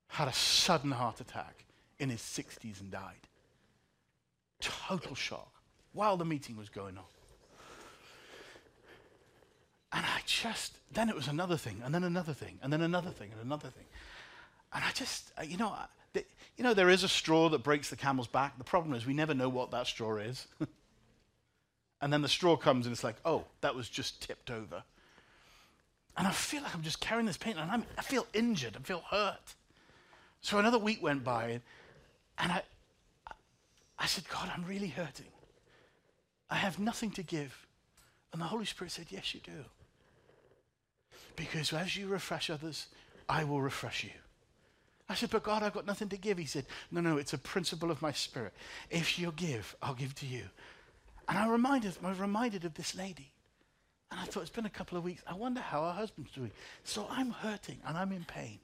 had 0.08 0.28
a 0.28 0.32
sudden 0.32 0.92
heart 0.92 1.20
attack 1.20 1.65
in 1.98 2.10
his 2.10 2.20
60s 2.20 2.80
and 2.80 2.90
died. 2.90 3.28
Total 4.60 5.14
shock 5.14 5.52
while 5.92 6.16
the 6.16 6.24
meeting 6.24 6.56
was 6.56 6.68
going 6.68 6.98
on. 6.98 7.04
And 9.92 10.04
I 10.04 10.20
just, 10.26 10.76
then 10.92 11.08
it 11.08 11.14
was 11.14 11.28
another 11.28 11.56
thing, 11.56 11.80
and 11.84 11.94
then 11.94 12.04
another 12.04 12.34
thing, 12.34 12.58
and 12.62 12.72
then 12.72 12.82
another 12.82 13.10
thing, 13.10 13.30
and 13.32 13.40
another 13.40 13.68
thing. 13.68 13.86
And 14.74 14.84
I 14.84 14.90
just, 14.90 15.32
uh, 15.38 15.42
you 15.42 15.56
know, 15.56 15.74
the, 16.12 16.24
you 16.56 16.64
know, 16.64 16.74
there 16.74 16.90
is 16.90 17.02
a 17.02 17.08
straw 17.08 17.48
that 17.48 17.62
breaks 17.62 17.88
the 17.88 17.96
camel's 17.96 18.26
back. 18.26 18.58
The 18.58 18.64
problem 18.64 18.94
is 18.94 19.06
we 19.06 19.14
never 19.14 19.32
know 19.32 19.48
what 19.48 19.70
that 19.70 19.86
straw 19.86 20.16
is. 20.16 20.46
and 22.00 22.12
then 22.12 22.20
the 22.20 22.28
straw 22.28 22.56
comes 22.56 22.86
and 22.86 22.92
it's 22.92 23.04
like, 23.04 23.16
oh, 23.24 23.44
that 23.60 23.74
was 23.74 23.88
just 23.88 24.20
tipped 24.20 24.50
over. 24.50 24.82
And 26.16 26.26
I 26.26 26.30
feel 26.30 26.62
like 26.62 26.74
I'm 26.74 26.82
just 26.82 27.00
carrying 27.00 27.26
this 27.26 27.36
pain 27.36 27.56
and 27.56 27.70
I'm, 27.70 27.84
I 27.96 28.02
feel 28.02 28.26
injured, 28.32 28.76
I 28.76 28.82
feel 28.82 29.02
hurt. 29.10 29.54
So 30.40 30.58
another 30.58 30.78
week 30.78 31.02
went 31.02 31.24
by 31.24 31.60
and 32.38 32.52
I, 32.52 32.62
I 33.98 34.06
said, 34.06 34.28
God, 34.28 34.50
I'm 34.54 34.64
really 34.64 34.88
hurting. 34.88 35.26
I 36.50 36.56
have 36.56 36.78
nothing 36.78 37.10
to 37.12 37.22
give. 37.22 37.66
And 38.32 38.40
the 38.40 38.46
Holy 38.46 38.64
Spirit 38.64 38.92
said, 38.92 39.06
Yes, 39.10 39.34
you 39.34 39.40
do. 39.40 39.64
Because 41.34 41.72
as 41.72 41.96
you 41.96 42.08
refresh 42.08 42.50
others, 42.50 42.86
I 43.28 43.44
will 43.44 43.60
refresh 43.60 44.04
you. 44.04 44.10
I 45.08 45.14
said, 45.14 45.30
But 45.30 45.42
God, 45.42 45.62
I've 45.62 45.74
got 45.74 45.86
nothing 45.86 46.08
to 46.10 46.16
give. 46.16 46.38
He 46.38 46.46
said, 46.46 46.66
No, 46.90 47.00
no, 47.00 47.16
it's 47.16 47.32
a 47.32 47.38
principle 47.38 47.90
of 47.90 48.02
my 48.02 48.12
spirit. 48.12 48.52
If 48.90 49.18
you 49.18 49.32
give, 49.34 49.74
I'll 49.82 49.94
give 49.94 50.14
to 50.16 50.26
you. 50.26 50.44
And 51.28 51.38
I 51.38 51.48
reminded, 51.48 51.96
I 52.04 52.08
was 52.08 52.18
reminded 52.18 52.64
of 52.64 52.74
this 52.74 52.94
lady. 52.94 53.32
And 54.10 54.20
I 54.20 54.24
thought, 54.24 54.42
it's 54.42 54.50
been 54.50 54.66
a 54.66 54.70
couple 54.70 54.96
of 54.96 55.02
weeks. 55.02 55.22
I 55.26 55.34
wonder 55.34 55.60
how 55.60 55.82
her 55.82 55.92
husband's 55.92 56.30
doing. 56.30 56.52
So 56.84 57.08
I'm 57.10 57.30
hurting 57.30 57.78
and 57.86 57.98
I'm 57.98 58.12
in 58.12 58.24
pain. 58.24 58.60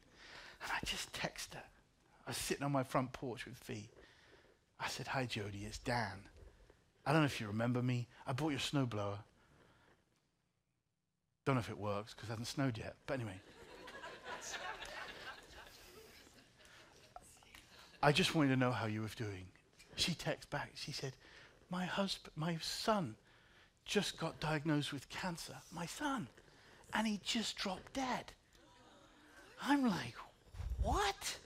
And 0.62 0.70
I 0.70 0.78
just 0.86 1.12
text 1.12 1.54
her. 1.54 1.62
I 2.26 2.30
was 2.30 2.36
sitting 2.36 2.62
on 2.62 2.72
my 2.72 2.84
front 2.84 3.12
porch 3.12 3.46
with 3.46 3.56
Fee. 3.56 3.88
I 4.78 4.88
said, 4.88 5.08
Hi, 5.08 5.26
Jody, 5.26 5.64
it's 5.66 5.78
Dan. 5.78 6.24
I 7.04 7.12
don't 7.12 7.22
know 7.22 7.26
if 7.26 7.40
you 7.40 7.48
remember 7.48 7.82
me. 7.82 8.08
I 8.26 8.32
bought 8.32 8.50
your 8.50 8.60
snowblower. 8.60 9.18
Don't 11.44 11.56
know 11.56 11.60
if 11.60 11.70
it 11.70 11.78
works 11.78 12.14
because 12.14 12.28
it 12.28 12.32
hasn't 12.32 12.46
snowed 12.46 12.78
yet. 12.78 12.94
But 13.06 13.14
anyway. 13.14 13.40
I 18.04 18.10
just 18.10 18.34
wanted 18.34 18.50
to 18.50 18.56
know 18.56 18.72
how 18.72 18.86
you 18.86 19.02
were 19.02 19.08
doing. 19.16 19.46
She 19.94 20.12
texted 20.12 20.50
back. 20.50 20.72
She 20.74 20.92
said, 20.92 21.12
My 21.70 21.84
husband, 21.84 22.32
my 22.36 22.56
son 22.60 23.14
just 23.84 24.18
got 24.18 24.40
diagnosed 24.40 24.92
with 24.92 25.08
cancer. 25.08 25.54
My 25.72 25.86
son. 25.86 26.26
And 26.94 27.06
he 27.06 27.20
just 27.24 27.56
dropped 27.56 27.92
dead. 27.92 28.32
I'm 29.62 29.86
like, 29.86 30.14
What? 30.82 31.38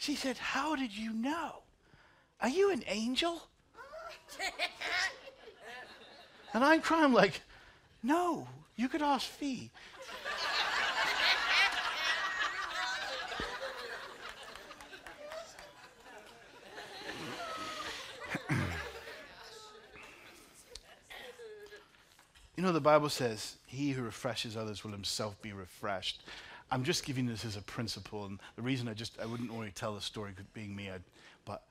She 0.00 0.14
said, 0.14 0.38
How 0.38 0.76
did 0.76 0.96
you 0.96 1.12
know? 1.12 1.56
Are 2.40 2.48
you 2.48 2.70
an 2.70 2.82
angel? 2.86 3.42
and 6.54 6.64
I'm 6.64 6.80
crying 6.80 7.12
like, 7.12 7.42
No, 8.02 8.48
you 8.76 8.88
could 8.88 9.02
ask 9.02 9.26
Fee. 9.26 9.70
You 22.56 22.66
know, 22.66 22.72
the 22.72 22.80
Bible 22.80 23.10
says, 23.10 23.56
He 23.66 23.90
who 23.90 24.02
refreshes 24.02 24.56
others 24.56 24.82
will 24.82 24.92
himself 24.92 25.40
be 25.42 25.52
refreshed. 25.52 26.22
I'm 26.72 26.84
just 26.84 27.04
giving 27.04 27.26
this 27.26 27.44
as 27.44 27.56
a 27.56 27.62
principle, 27.62 28.26
and 28.26 28.38
the 28.56 28.62
reason 28.62 28.88
I 28.88 28.94
just 28.94 29.18
I 29.20 29.26
wouldn't 29.26 29.50
to 29.50 29.70
tell 29.72 29.94
the 29.94 30.00
story 30.00 30.32
being 30.52 30.74
me, 30.74 30.90
I'd, 30.90 31.02
but 31.44 31.64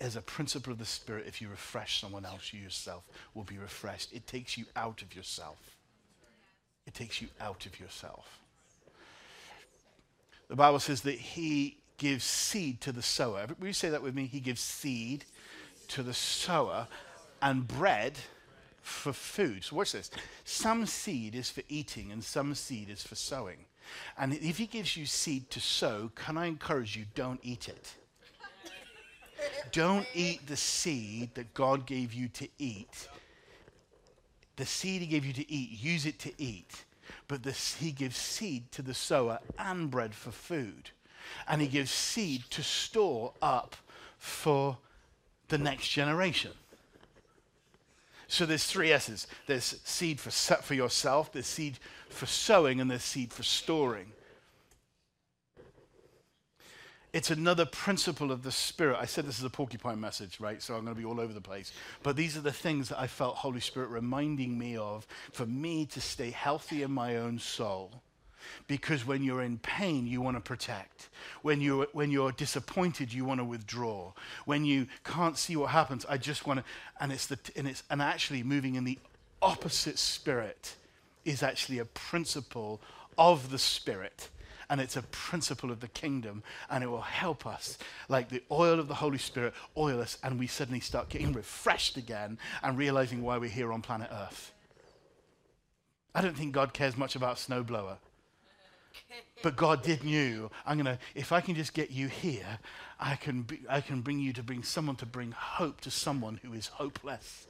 as 0.00 0.16
a 0.16 0.22
principle 0.22 0.72
of 0.72 0.78
the 0.78 0.84
Spirit, 0.84 1.26
if 1.26 1.40
you 1.40 1.48
refresh 1.48 2.00
someone 2.00 2.24
else, 2.24 2.52
you 2.52 2.60
yourself 2.60 3.04
will 3.34 3.44
be 3.44 3.58
refreshed. 3.58 4.12
It 4.12 4.26
takes 4.26 4.56
you 4.56 4.64
out 4.74 5.02
of 5.02 5.14
yourself. 5.14 5.58
It 6.86 6.94
takes 6.94 7.20
you 7.22 7.28
out 7.40 7.66
of 7.66 7.78
yourself. 7.78 8.40
The 10.48 10.56
Bible 10.56 10.80
says 10.80 11.02
that 11.02 11.18
He 11.18 11.76
gives 11.98 12.24
seed 12.24 12.80
to 12.80 12.92
the 12.92 13.02
sower. 13.02 13.46
Will 13.60 13.68
you 13.68 13.72
say 13.72 13.90
that 13.90 14.02
with 14.02 14.14
me? 14.14 14.26
He 14.26 14.40
gives 14.40 14.60
seed 14.60 15.26
to 15.88 16.02
the 16.02 16.14
sower 16.14 16.88
and 17.42 17.68
bread 17.68 18.18
for 18.82 19.12
food. 19.12 19.64
So 19.64 19.76
watch 19.76 19.92
this. 19.92 20.10
Some 20.44 20.86
seed 20.86 21.34
is 21.34 21.50
for 21.50 21.62
eating 21.68 22.10
and 22.10 22.24
some 22.24 22.54
seed 22.54 22.88
is 22.88 23.02
for 23.02 23.14
sowing. 23.14 23.66
And 24.18 24.34
if 24.34 24.58
he 24.58 24.66
gives 24.66 24.96
you 24.96 25.06
seed 25.06 25.50
to 25.50 25.60
sow, 25.60 26.10
can 26.14 26.36
I 26.36 26.46
encourage 26.46 26.96
you, 26.96 27.06
don't 27.14 27.40
eat 27.42 27.68
it. 27.68 27.94
don't 29.72 30.06
eat 30.14 30.46
the 30.46 30.56
seed 30.56 31.34
that 31.34 31.54
God 31.54 31.86
gave 31.86 32.12
you 32.12 32.28
to 32.28 32.48
eat. 32.58 33.08
The 34.56 34.66
seed 34.66 35.00
he 35.00 35.06
gave 35.06 35.24
you 35.24 35.32
to 35.32 35.52
eat, 35.52 35.82
use 35.82 36.06
it 36.06 36.18
to 36.20 36.32
eat. 36.36 36.84
But 37.28 37.46
he 37.78 37.92
gives 37.92 38.16
seed 38.16 38.70
to 38.72 38.82
the 38.82 38.94
sower 38.94 39.38
and 39.58 39.90
bread 39.90 40.14
for 40.14 40.30
food. 40.30 40.90
And 41.48 41.60
he 41.60 41.68
gives 41.68 41.90
seed 41.90 42.44
to 42.50 42.62
store 42.62 43.32
up 43.40 43.76
for 44.18 44.78
the 45.48 45.58
next 45.58 45.88
generation. 45.88 46.52
So 48.30 48.46
there's 48.46 48.64
three 48.64 48.92
S's. 48.92 49.26
There's 49.48 49.80
seed 49.82 50.20
for, 50.20 50.30
for 50.30 50.74
yourself, 50.74 51.32
there's 51.32 51.46
seed 51.46 51.80
for 52.08 52.26
sowing, 52.26 52.80
and 52.80 52.88
there's 52.88 53.02
seed 53.02 53.32
for 53.32 53.42
storing. 53.42 54.12
It's 57.12 57.32
another 57.32 57.66
principle 57.66 58.30
of 58.30 58.44
the 58.44 58.52
Spirit. 58.52 58.98
I 59.00 59.06
said 59.06 59.26
this 59.26 59.40
is 59.40 59.44
a 59.44 59.50
porcupine 59.50 60.00
message, 60.00 60.38
right? 60.38 60.62
So 60.62 60.74
I'm 60.76 60.84
going 60.84 60.94
to 60.94 61.00
be 61.00 61.04
all 61.04 61.18
over 61.18 61.32
the 61.32 61.40
place. 61.40 61.72
But 62.04 62.14
these 62.14 62.36
are 62.36 62.40
the 62.40 62.52
things 62.52 62.88
that 62.90 63.00
I 63.00 63.08
felt 63.08 63.34
Holy 63.34 63.58
Spirit 63.58 63.88
reminding 63.88 64.56
me 64.56 64.76
of 64.76 65.08
for 65.32 65.44
me 65.44 65.84
to 65.86 66.00
stay 66.00 66.30
healthy 66.30 66.84
in 66.84 66.92
my 66.92 67.16
own 67.16 67.40
soul 67.40 68.00
because 68.66 69.06
when 69.06 69.22
you're 69.22 69.42
in 69.42 69.58
pain, 69.58 70.06
you 70.06 70.20
want 70.20 70.36
to 70.36 70.40
protect. 70.40 71.08
When 71.42 71.60
you're, 71.60 71.86
when 71.92 72.10
you're 72.10 72.32
disappointed, 72.32 73.12
you 73.12 73.24
want 73.24 73.40
to 73.40 73.44
withdraw. 73.44 74.12
When 74.44 74.64
you 74.64 74.86
can't 75.04 75.36
see 75.36 75.56
what 75.56 75.70
happens, 75.70 76.06
I 76.08 76.16
just 76.16 76.46
want 76.46 76.60
to, 76.60 76.64
and 77.00 77.12
it's, 77.12 77.26
the, 77.26 77.38
and 77.56 77.68
it's 77.68 77.82
and 77.90 78.00
actually 78.00 78.42
moving 78.42 78.74
in 78.74 78.84
the 78.84 78.98
opposite 79.42 79.98
spirit 79.98 80.76
is 81.24 81.42
actually 81.42 81.78
a 81.78 81.84
principle 81.84 82.80
of 83.18 83.50
the 83.50 83.58
spirit 83.58 84.28
and 84.70 84.80
it's 84.80 84.96
a 84.96 85.02
principle 85.02 85.72
of 85.72 85.80
the 85.80 85.88
kingdom, 85.88 86.44
and 86.70 86.84
it 86.84 86.86
will 86.86 87.00
help 87.00 87.44
us, 87.44 87.76
like 88.08 88.28
the 88.28 88.40
oil 88.52 88.78
of 88.78 88.86
the 88.86 88.94
Holy 88.94 89.18
Spirit, 89.18 89.52
oil 89.76 90.00
us, 90.00 90.16
and 90.22 90.38
we 90.38 90.46
suddenly 90.46 90.78
start 90.78 91.08
getting 91.08 91.32
refreshed 91.32 91.96
again 91.96 92.38
and 92.62 92.78
realizing 92.78 93.20
why 93.20 93.36
we're 93.36 93.50
here 93.50 93.72
on 93.72 93.82
planet 93.82 94.08
Earth. 94.12 94.52
I 96.14 96.22
don't 96.22 96.36
think 96.36 96.52
God 96.52 96.72
cares 96.72 96.96
much 96.96 97.16
about 97.16 97.36
snowblower. 97.36 97.96
But 99.42 99.56
God 99.56 99.82
did 99.82 100.04
knew, 100.04 100.50
I'm 100.66 100.76
going 100.76 100.96
to, 100.96 100.98
if 101.14 101.32
I 101.32 101.40
can 101.40 101.54
just 101.54 101.72
get 101.72 101.90
you 101.90 102.08
here, 102.08 102.58
I 102.98 103.16
can, 103.16 103.42
be, 103.42 103.60
I 103.68 103.80
can 103.80 104.02
bring 104.02 104.20
you 104.20 104.32
to 104.34 104.42
bring 104.42 104.62
someone 104.62 104.96
to 104.96 105.06
bring 105.06 105.32
hope 105.32 105.80
to 105.82 105.90
someone 105.90 106.40
who 106.42 106.52
is 106.52 106.66
hopeless. 106.66 107.46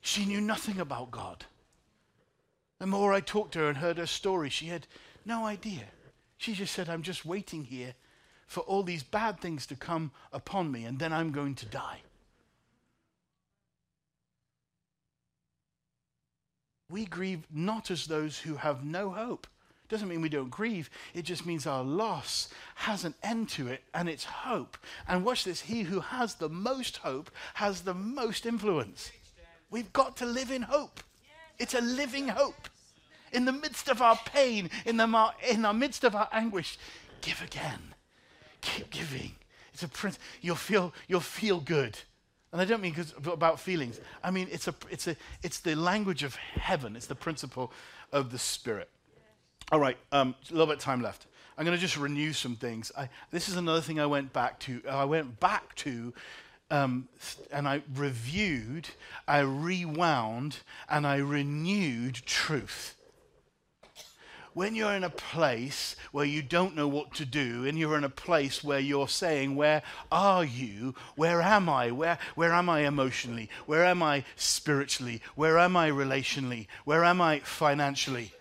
She 0.00 0.24
knew 0.26 0.40
nothing 0.40 0.78
about 0.78 1.10
God. 1.10 1.44
The 2.78 2.86
more 2.86 3.12
I 3.12 3.20
talked 3.20 3.52
to 3.54 3.60
her 3.60 3.68
and 3.68 3.78
heard 3.78 3.98
her 3.98 4.06
story, 4.06 4.50
she 4.50 4.66
had 4.66 4.86
no 5.24 5.46
idea. 5.46 5.84
She 6.36 6.52
just 6.52 6.74
said, 6.74 6.88
I'm 6.88 7.02
just 7.02 7.24
waiting 7.24 7.64
here 7.64 7.94
for 8.46 8.60
all 8.60 8.82
these 8.82 9.02
bad 9.02 9.40
things 9.40 9.66
to 9.66 9.74
come 9.74 10.12
upon 10.32 10.70
me, 10.70 10.84
and 10.84 10.98
then 10.98 11.12
I'm 11.12 11.32
going 11.32 11.54
to 11.56 11.66
die. 11.66 12.02
We 16.94 17.04
grieve 17.06 17.44
not 17.52 17.90
as 17.90 18.06
those 18.06 18.38
who 18.38 18.54
have 18.54 18.84
no 18.84 19.10
hope. 19.10 19.48
Doesn't 19.88 20.08
mean 20.08 20.20
we 20.20 20.28
don't 20.28 20.48
grieve. 20.48 20.88
It 21.12 21.22
just 21.22 21.44
means 21.44 21.66
our 21.66 21.82
loss 21.82 22.50
has 22.76 23.04
an 23.04 23.14
end 23.20 23.48
to 23.50 23.66
it 23.66 23.82
and 23.92 24.08
it's 24.08 24.22
hope. 24.22 24.78
And 25.08 25.24
watch 25.24 25.42
this 25.42 25.62
he 25.62 25.82
who 25.82 25.98
has 25.98 26.36
the 26.36 26.48
most 26.48 26.98
hope 26.98 27.32
has 27.54 27.80
the 27.80 27.94
most 27.94 28.46
influence. 28.46 29.10
We've 29.72 29.92
got 29.92 30.16
to 30.18 30.24
live 30.24 30.52
in 30.52 30.62
hope. 30.62 31.00
It's 31.58 31.74
a 31.74 31.80
living 31.80 32.28
hope. 32.28 32.68
In 33.32 33.44
the 33.44 33.52
midst 33.52 33.88
of 33.88 34.00
our 34.00 34.16
pain, 34.26 34.70
in 34.86 34.96
the, 34.96 35.32
in 35.50 35.64
our 35.64 35.74
midst 35.74 36.04
of 36.04 36.14
our 36.14 36.28
anguish, 36.30 36.78
give 37.22 37.42
again. 37.42 37.92
Keep 38.60 38.90
giving. 38.90 39.32
It's 39.72 39.82
a 39.82 39.88
prince. 39.88 40.20
You'll 40.40 40.54
feel, 40.54 40.94
you'll 41.08 41.18
feel 41.18 41.58
good. 41.58 41.98
And 42.54 42.60
I 42.60 42.66
don't 42.66 42.80
mean 42.80 42.94
about 43.26 43.58
feelings. 43.58 44.00
I 44.22 44.30
mean, 44.30 44.46
it's, 44.48 44.68
a, 44.68 44.74
it's, 44.88 45.08
a, 45.08 45.16
it's 45.42 45.58
the 45.58 45.74
language 45.74 46.22
of 46.22 46.36
heaven. 46.36 46.94
It's 46.94 47.06
the 47.06 47.16
principle 47.16 47.72
of 48.12 48.30
the 48.30 48.38
Spirit. 48.38 48.88
All 49.72 49.80
right, 49.80 49.98
um, 50.12 50.36
a 50.48 50.52
little 50.52 50.68
bit 50.68 50.76
of 50.76 50.82
time 50.82 51.02
left. 51.02 51.26
I'm 51.58 51.64
going 51.64 51.76
to 51.76 51.80
just 51.80 51.96
renew 51.96 52.32
some 52.32 52.54
things. 52.54 52.92
I, 52.96 53.08
this 53.32 53.48
is 53.48 53.56
another 53.56 53.80
thing 53.80 53.98
I 53.98 54.06
went 54.06 54.32
back 54.32 54.60
to. 54.60 54.80
I 54.88 55.04
went 55.04 55.40
back 55.40 55.74
to 55.78 56.14
um, 56.70 57.08
and 57.50 57.66
I 57.66 57.82
reviewed, 57.92 58.88
I 59.26 59.40
rewound, 59.40 60.58
and 60.88 61.08
I 61.08 61.16
renewed 61.16 62.14
truth 62.24 62.94
when 64.54 64.74
you're 64.74 64.94
in 64.94 65.04
a 65.04 65.10
place 65.10 65.96
where 66.12 66.24
you 66.24 66.42
don't 66.42 66.74
know 66.74 66.88
what 66.88 67.12
to 67.14 67.26
do, 67.26 67.66
and 67.66 67.78
you're 67.78 67.98
in 67.98 68.04
a 68.04 68.08
place 68.08 68.64
where 68.64 68.78
you're 68.78 69.08
saying, 69.08 69.56
Where 69.56 69.82
are 70.10 70.44
you? 70.44 70.94
Where 71.16 71.42
am 71.42 71.68
I? 71.68 71.90
Where, 71.90 72.18
where 72.34 72.52
am 72.52 72.68
I 72.68 72.80
emotionally? 72.80 73.50
Where 73.66 73.84
am 73.84 74.02
I 74.02 74.24
spiritually? 74.36 75.20
Where 75.34 75.58
am 75.58 75.76
I 75.76 75.90
relationally? 75.90 76.68
Where 76.84 77.04
am 77.04 77.20
I 77.20 77.40
financially? 77.40 78.32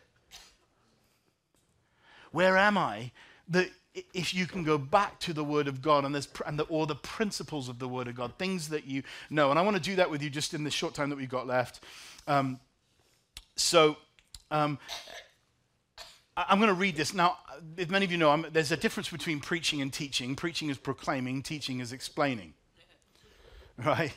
Where 2.32 2.58
am 2.58 2.78
I? 2.78 3.12
That 3.50 3.70
if 4.14 4.34
you 4.34 4.48
can 4.48 4.64
go 4.64 4.78
back 4.78 5.20
to 5.20 5.34
the 5.34 5.44
Word 5.44 5.68
of 5.68 5.82
God 5.82 6.06
and, 6.06 6.16
and 6.46 6.60
the, 6.60 6.86
the 6.88 6.96
principles 6.96 7.70
of 7.70 7.80
the 7.80 7.88
Word 7.88 8.08
of 8.08 8.16
God, 8.16 8.34
things 8.38 8.70
that 8.70 8.86
you 8.86 9.04
know. 9.30 9.50
And 9.50 9.60
I 9.60 9.62
want 9.62 9.78
to 9.78 9.82
do 9.82 9.96
that 9.98 10.10
with 10.10 10.22
you 10.22 10.30
just 10.30 10.54
in 10.54 10.64
the 10.64 10.72
short 10.72 10.94
time 10.94 11.10
that 11.10 11.16
we've 11.16 11.30
got 11.30 11.46
left. 11.46 11.84
Um, 12.28 12.60
so 13.56 13.98
um, 14.50 14.80
I'm 16.36 16.58
going 16.58 16.70
to 16.70 16.74
read 16.74 16.96
this. 16.96 17.14
Now, 17.14 17.38
if 17.78 17.90
many 17.90 18.06
of 18.06 18.12
you 18.12 18.18
know, 18.18 18.32
I'm, 18.32 18.46
there's 18.52 18.72
a 18.72 18.78
difference 18.78 19.10
between 19.10 19.40
preaching 19.40 19.82
and 19.82 19.94
teaching. 19.94 20.36
Preaching 20.36 20.70
is 20.70 20.78
proclaiming, 20.78 21.44
teaching 21.44 21.80
is 21.80 21.92
explaining. 21.94 22.54
Right? 23.84 24.14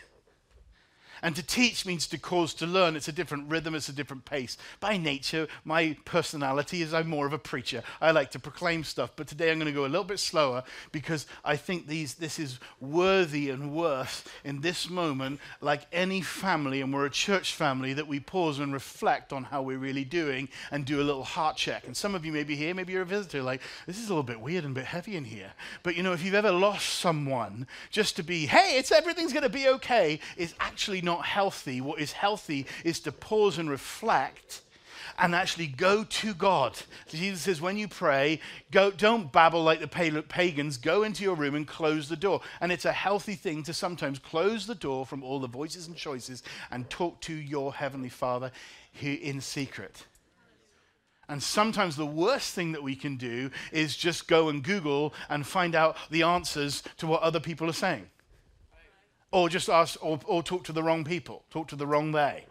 And 1.22 1.34
to 1.36 1.42
teach 1.42 1.86
means 1.86 2.06
to 2.08 2.18
cause 2.18 2.54
to 2.54 2.66
learn. 2.66 2.96
It's 2.96 3.08
a 3.08 3.12
different 3.12 3.48
rhythm, 3.50 3.74
it's 3.74 3.88
a 3.88 3.92
different 3.92 4.24
pace. 4.24 4.56
By 4.80 4.96
nature, 4.96 5.48
my 5.64 5.96
personality 6.04 6.82
is 6.82 6.92
I'm 6.92 7.08
more 7.08 7.26
of 7.26 7.32
a 7.32 7.38
preacher. 7.38 7.82
I 8.00 8.10
like 8.10 8.30
to 8.32 8.38
proclaim 8.38 8.84
stuff, 8.84 9.10
but 9.16 9.26
today 9.26 9.50
I'm 9.50 9.58
going 9.58 9.66
to 9.66 9.72
go 9.72 9.86
a 9.86 9.88
little 9.88 10.04
bit 10.04 10.18
slower 10.18 10.62
because 10.92 11.26
I 11.44 11.56
think 11.56 11.86
these, 11.86 12.14
this 12.14 12.38
is 12.38 12.58
worthy 12.80 13.50
and 13.50 13.72
worth 13.72 14.30
in 14.44 14.60
this 14.60 14.90
moment, 14.90 15.40
like 15.60 15.86
any 15.92 16.20
family, 16.20 16.80
and 16.80 16.92
we're 16.92 17.06
a 17.06 17.10
church 17.10 17.54
family, 17.54 17.92
that 17.94 18.06
we 18.06 18.20
pause 18.20 18.58
and 18.58 18.72
reflect 18.72 19.32
on 19.32 19.44
how 19.44 19.62
we're 19.62 19.78
really 19.78 20.04
doing 20.04 20.48
and 20.70 20.84
do 20.84 21.00
a 21.00 21.04
little 21.04 21.24
heart 21.24 21.56
check. 21.56 21.86
And 21.86 21.96
some 21.96 22.14
of 22.14 22.24
you 22.24 22.32
may 22.32 22.44
be 22.44 22.56
here, 22.56 22.74
maybe 22.74 22.92
you're 22.92 23.02
a 23.02 23.06
visitor, 23.06 23.42
like, 23.42 23.62
this 23.86 23.98
is 23.98 24.06
a 24.06 24.08
little 24.08 24.22
bit 24.22 24.40
weird 24.40 24.64
and 24.64 24.76
a 24.76 24.80
bit 24.80 24.86
heavy 24.86 25.16
in 25.16 25.24
here. 25.24 25.52
But 25.82 25.96
you 25.96 26.02
know, 26.02 26.12
if 26.12 26.24
you've 26.24 26.34
ever 26.34 26.52
lost 26.52 26.86
someone, 26.86 27.66
just 27.90 28.16
to 28.16 28.22
be, 28.22 28.46
hey, 28.46 28.78
it's 28.78 28.92
everything's 28.92 29.32
going 29.32 29.42
to 29.42 29.48
be 29.48 29.68
okay, 29.68 30.20
is 30.36 30.54
actually 30.60 31.00
not 31.06 31.24
healthy. 31.24 31.80
What 31.80 32.00
is 32.00 32.12
healthy 32.12 32.66
is 32.84 33.00
to 33.00 33.12
pause 33.12 33.56
and 33.56 33.70
reflect 33.70 34.60
and 35.18 35.34
actually 35.34 35.68
go 35.68 36.04
to 36.04 36.34
God. 36.34 36.78
Jesus 37.08 37.40
says, 37.40 37.60
when 37.60 37.78
you 37.78 37.88
pray, 37.88 38.40
go, 38.70 38.90
don't 38.90 39.32
babble 39.32 39.62
like 39.62 39.80
the 39.80 40.22
pagans. 40.28 40.76
Go 40.76 41.04
into 41.04 41.22
your 41.22 41.36
room 41.36 41.54
and 41.54 41.66
close 41.66 42.08
the 42.08 42.16
door. 42.16 42.42
And 42.60 42.70
it's 42.70 42.84
a 42.84 42.92
healthy 42.92 43.34
thing 43.34 43.62
to 43.62 43.72
sometimes 43.72 44.18
close 44.18 44.66
the 44.66 44.74
door 44.74 45.06
from 45.06 45.22
all 45.22 45.40
the 45.40 45.48
voices 45.48 45.86
and 45.86 45.96
choices 45.96 46.42
and 46.70 46.90
talk 46.90 47.20
to 47.22 47.34
your 47.34 47.72
heavenly 47.72 48.10
Father 48.10 48.50
in 49.00 49.40
secret. 49.40 50.04
And 51.28 51.42
sometimes 51.42 51.96
the 51.96 52.06
worst 52.06 52.54
thing 52.54 52.72
that 52.72 52.82
we 52.82 52.94
can 52.94 53.16
do 53.16 53.50
is 53.72 53.96
just 53.96 54.28
go 54.28 54.48
and 54.48 54.62
Google 54.62 55.12
and 55.28 55.46
find 55.46 55.74
out 55.74 55.96
the 56.10 56.22
answers 56.22 56.82
to 56.98 57.06
what 57.06 57.22
other 57.22 57.40
people 57.40 57.68
are 57.68 57.72
saying. 57.72 58.08
Or 59.36 59.50
just 59.50 59.68
ask, 59.68 60.02
or, 60.02 60.18
or 60.24 60.42
talk 60.42 60.64
to 60.64 60.72
the 60.72 60.82
wrong 60.82 61.04
people, 61.04 61.42
talk 61.50 61.68
to 61.68 61.76
the 61.76 61.86
wrong 61.86 62.10
they. 62.10 62.46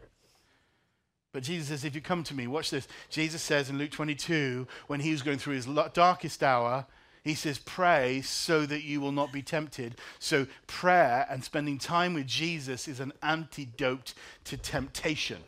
But 1.34 1.42
Jesus 1.42 1.70
says, 1.70 1.84
if 1.84 1.96
you 1.96 2.00
come 2.00 2.24
to 2.26 2.36
me, 2.36 2.46
watch 2.46 2.70
this. 2.70 2.88
Jesus 3.10 3.42
says 3.42 3.72
in 3.72 3.80
Luke 3.80 3.90
22, 3.90 4.68
when 4.86 5.00
he 5.00 5.12
was 5.12 5.24
going 5.24 5.40
through 5.40 5.56
his 5.56 5.66
darkest 5.94 6.44
hour, 6.44 6.86
he 7.24 7.34
says, 7.34 7.58
pray 7.58 8.22
so 8.22 8.68
that 8.68 8.84
you 8.84 9.02
will 9.02 9.12
not 9.12 9.34
be 9.34 9.42
tempted. 9.42 9.96
So, 10.20 10.46
prayer 10.68 11.26
and 11.28 11.44
spending 11.44 11.80
time 11.80 12.14
with 12.14 12.28
Jesus 12.28 12.88
is 12.88 13.00
an 13.00 13.14
antidote 13.24 14.14
to 14.44 14.56
temptation. 14.56 15.42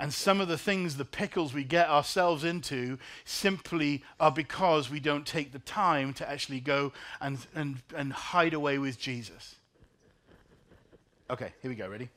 And 0.00 0.14
some 0.14 0.40
of 0.40 0.48
the 0.48 0.56
things, 0.56 0.96
the 0.96 1.04
pickles 1.04 1.52
we 1.52 1.62
get 1.62 1.90
ourselves 1.90 2.42
into, 2.42 2.96
simply 3.26 4.02
are 4.18 4.32
because 4.32 4.88
we 4.88 4.98
don't 4.98 5.26
take 5.26 5.52
the 5.52 5.58
time 5.58 6.14
to 6.14 6.28
actually 6.28 6.60
go 6.60 6.94
and, 7.20 7.38
and, 7.54 7.82
and 7.94 8.10
hide 8.10 8.54
away 8.54 8.78
with 8.78 8.98
Jesus. 8.98 9.56
Okay, 11.28 11.52
here 11.60 11.70
we 11.70 11.74
go. 11.74 11.86
Ready? 11.86 12.08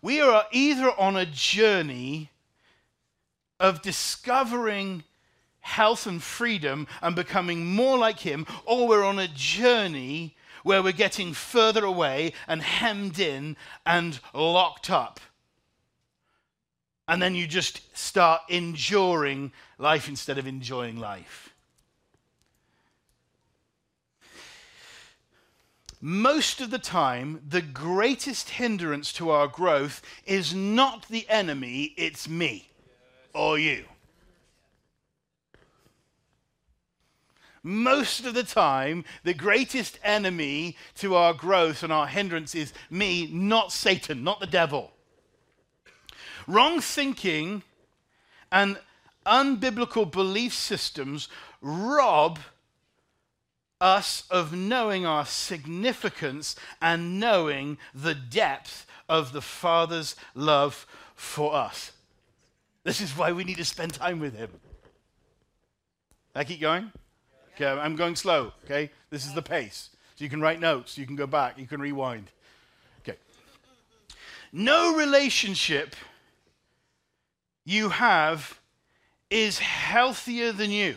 We 0.00 0.22
are 0.22 0.46
either 0.50 0.90
on 0.98 1.14
a 1.14 1.26
journey 1.26 2.30
of 3.60 3.82
discovering 3.82 5.04
health 5.60 6.06
and 6.06 6.22
freedom 6.22 6.86
and 7.02 7.14
becoming 7.14 7.66
more 7.66 7.98
like 7.98 8.20
Him, 8.20 8.46
or 8.64 8.88
we're 8.88 9.04
on 9.04 9.18
a 9.18 9.28
journey 9.28 10.36
where 10.62 10.82
we're 10.82 10.92
getting 10.92 11.34
further 11.34 11.84
away 11.84 12.32
and 12.46 12.62
hemmed 12.62 13.18
in 13.18 13.58
and 13.84 14.20
locked 14.32 14.88
up 14.88 15.20
and 17.08 17.22
then 17.22 17.34
you 17.34 17.46
just 17.46 17.96
start 17.96 18.42
enduring 18.48 19.50
life 19.78 20.08
instead 20.08 20.36
of 20.36 20.46
enjoying 20.46 21.00
life. 21.00 21.54
Most 26.00 26.60
of 26.60 26.70
the 26.70 26.78
time, 26.78 27.42
the 27.48 27.62
greatest 27.62 28.50
hindrance 28.50 29.12
to 29.14 29.30
our 29.30 29.48
growth 29.48 30.00
is 30.26 30.54
not 30.54 31.08
the 31.08 31.28
enemy, 31.28 31.94
it's 31.96 32.28
me 32.28 32.70
or 33.34 33.58
you. 33.58 33.84
Most 37.64 38.24
of 38.24 38.34
the 38.34 38.44
time, 38.44 39.04
the 39.24 39.34
greatest 39.34 39.98
enemy 40.04 40.76
to 40.96 41.16
our 41.16 41.34
growth 41.34 41.82
and 41.82 41.92
our 41.92 42.06
hindrance 42.06 42.54
is 42.54 42.72
me, 42.90 43.28
not 43.32 43.72
Satan, 43.72 44.22
not 44.22 44.38
the 44.38 44.46
devil. 44.46 44.92
Wrong 46.48 46.80
thinking 46.80 47.62
and 48.50 48.78
unbiblical 49.26 50.10
belief 50.10 50.54
systems 50.54 51.28
rob 51.60 52.38
us 53.80 54.24
of 54.30 54.52
knowing 54.52 55.06
our 55.06 55.26
significance 55.26 56.56
and 56.80 57.20
knowing 57.20 57.76
the 57.94 58.14
depth 58.14 58.86
of 59.08 59.32
the 59.32 59.42
Father's 59.42 60.16
love 60.34 60.86
for 61.14 61.54
us. 61.54 61.92
This 62.82 63.02
is 63.02 63.16
why 63.16 63.32
we 63.32 63.44
need 63.44 63.58
to 63.58 63.64
spend 63.64 63.92
time 63.92 64.18
with 64.18 64.34
Him. 64.34 64.50
I 66.34 66.44
keep 66.44 66.60
going? 66.60 66.90
Okay, 67.54 67.66
I'm 67.66 67.94
going 67.94 68.16
slow, 68.16 68.52
okay? 68.64 68.90
This 69.10 69.26
is 69.26 69.34
the 69.34 69.42
pace. 69.42 69.90
So 70.16 70.24
you 70.24 70.30
can 70.30 70.40
write 70.40 70.60
notes, 70.60 70.96
you 70.96 71.06
can 71.06 71.16
go 71.16 71.26
back, 71.26 71.58
you 71.58 71.66
can 71.66 71.80
rewind. 71.80 72.30
Okay. 73.00 73.18
No 74.52 74.96
relationship 74.96 75.94
you 77.68 77.90
have 77.90 78.58
is 79.28 79.58
healthier 79.58 80.52
than 80.52 80.70
you. 80.70 80.96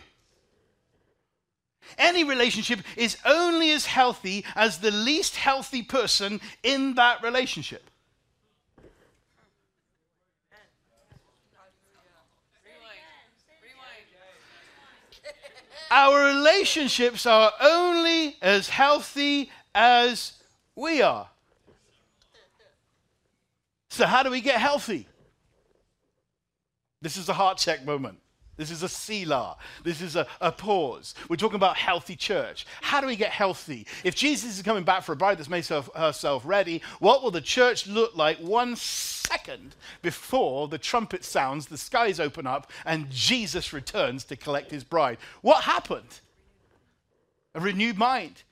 Any 1.98 2.24
relationship 2.24 2.80
is 2.96 3.18
only 3.26 3.72
as 3.72 3.84
healthy 3.84 4.46
as 4.56 4.78
the 4.78 4.90
least 4.90 5.36
healthy 5.36 5.82
person 5.82 6.40
in 6.62 6.94
that 6.94 7.22
relationship. 7.22 7.84
Our 15.90 16.24
relationships 16.24 17.26
are 17.26 17.52
only 17.60 18.36
as 18.40 18.70
healthy 18.70 19.50
as 19.74 20.32
we 20.74 21.02
are. 21.02 21.28
So, 23.90 24.06
how 24.06 24.22
do 24.22 24.30
we 24.30 24.40
get 24.40 24.58
healthy? 24.58 25.06
This 27.02 27.16
is 27.16 27.28
a 27.28 27.34
heart 27.34 27.58
check 27.58 27.84
moment. 27.84 28.18
This 28.56 28.70
is 28.70 28.82
a 28.82 28.88
Selah. 28.88 29.56
This 29.82 30.00
is 30.00 30.14
a, 30.14 30.26
a, 30.40 30.52
pause. 30.52 31.14
We're 31.28 31.36
talking 31.36 31.56
about 31.56 31.76
healthy 31.76 32.14
church. 32.14 32.66
How 32.80 33.00
do 33.00 33.06
we 33.06 33.16
get 33.16 33.30
healthy? 33.30 33.86
If 34.04 34.14
Jesus 34.14 34.56
is 34.56 34.62
coming 34.62 34.84
back 34.84 35.02
for 35.02 35.12
a 35.12 35.16
bride 35.16 35.38
that's 35.38 35.48
made 35.48 35.66
herself 35.66 36.42
ready, 36.44 36.82
what 37.00 37.22
will 37.22 37.30
the 37.30 37.40
church 37.40 37.86
look 37.86 38.14
like 38.14 38.38
one 38.38 38.76
second 38.76 39.74
before 40.02 40.68
the 40.68 40.78
trumpet 40.78 41.24
sounds, 41.24 41.66
the 41.66 41.78
skies 41.78 42.20
open 42.20 42.46
up, 42.46 42.70
and 42.84 43.10
Jesus 43.10 43.72
returns 43.72 44.22
to 44.24 44.36
collect 44.36 44.70
his 44.70 44.84
bride? 44.84 45.18
What 45.40 45.64
happened? 45.64 46.20
A 47.54 47.60
renewed 47.60 47.96
mind. 47.98 48.42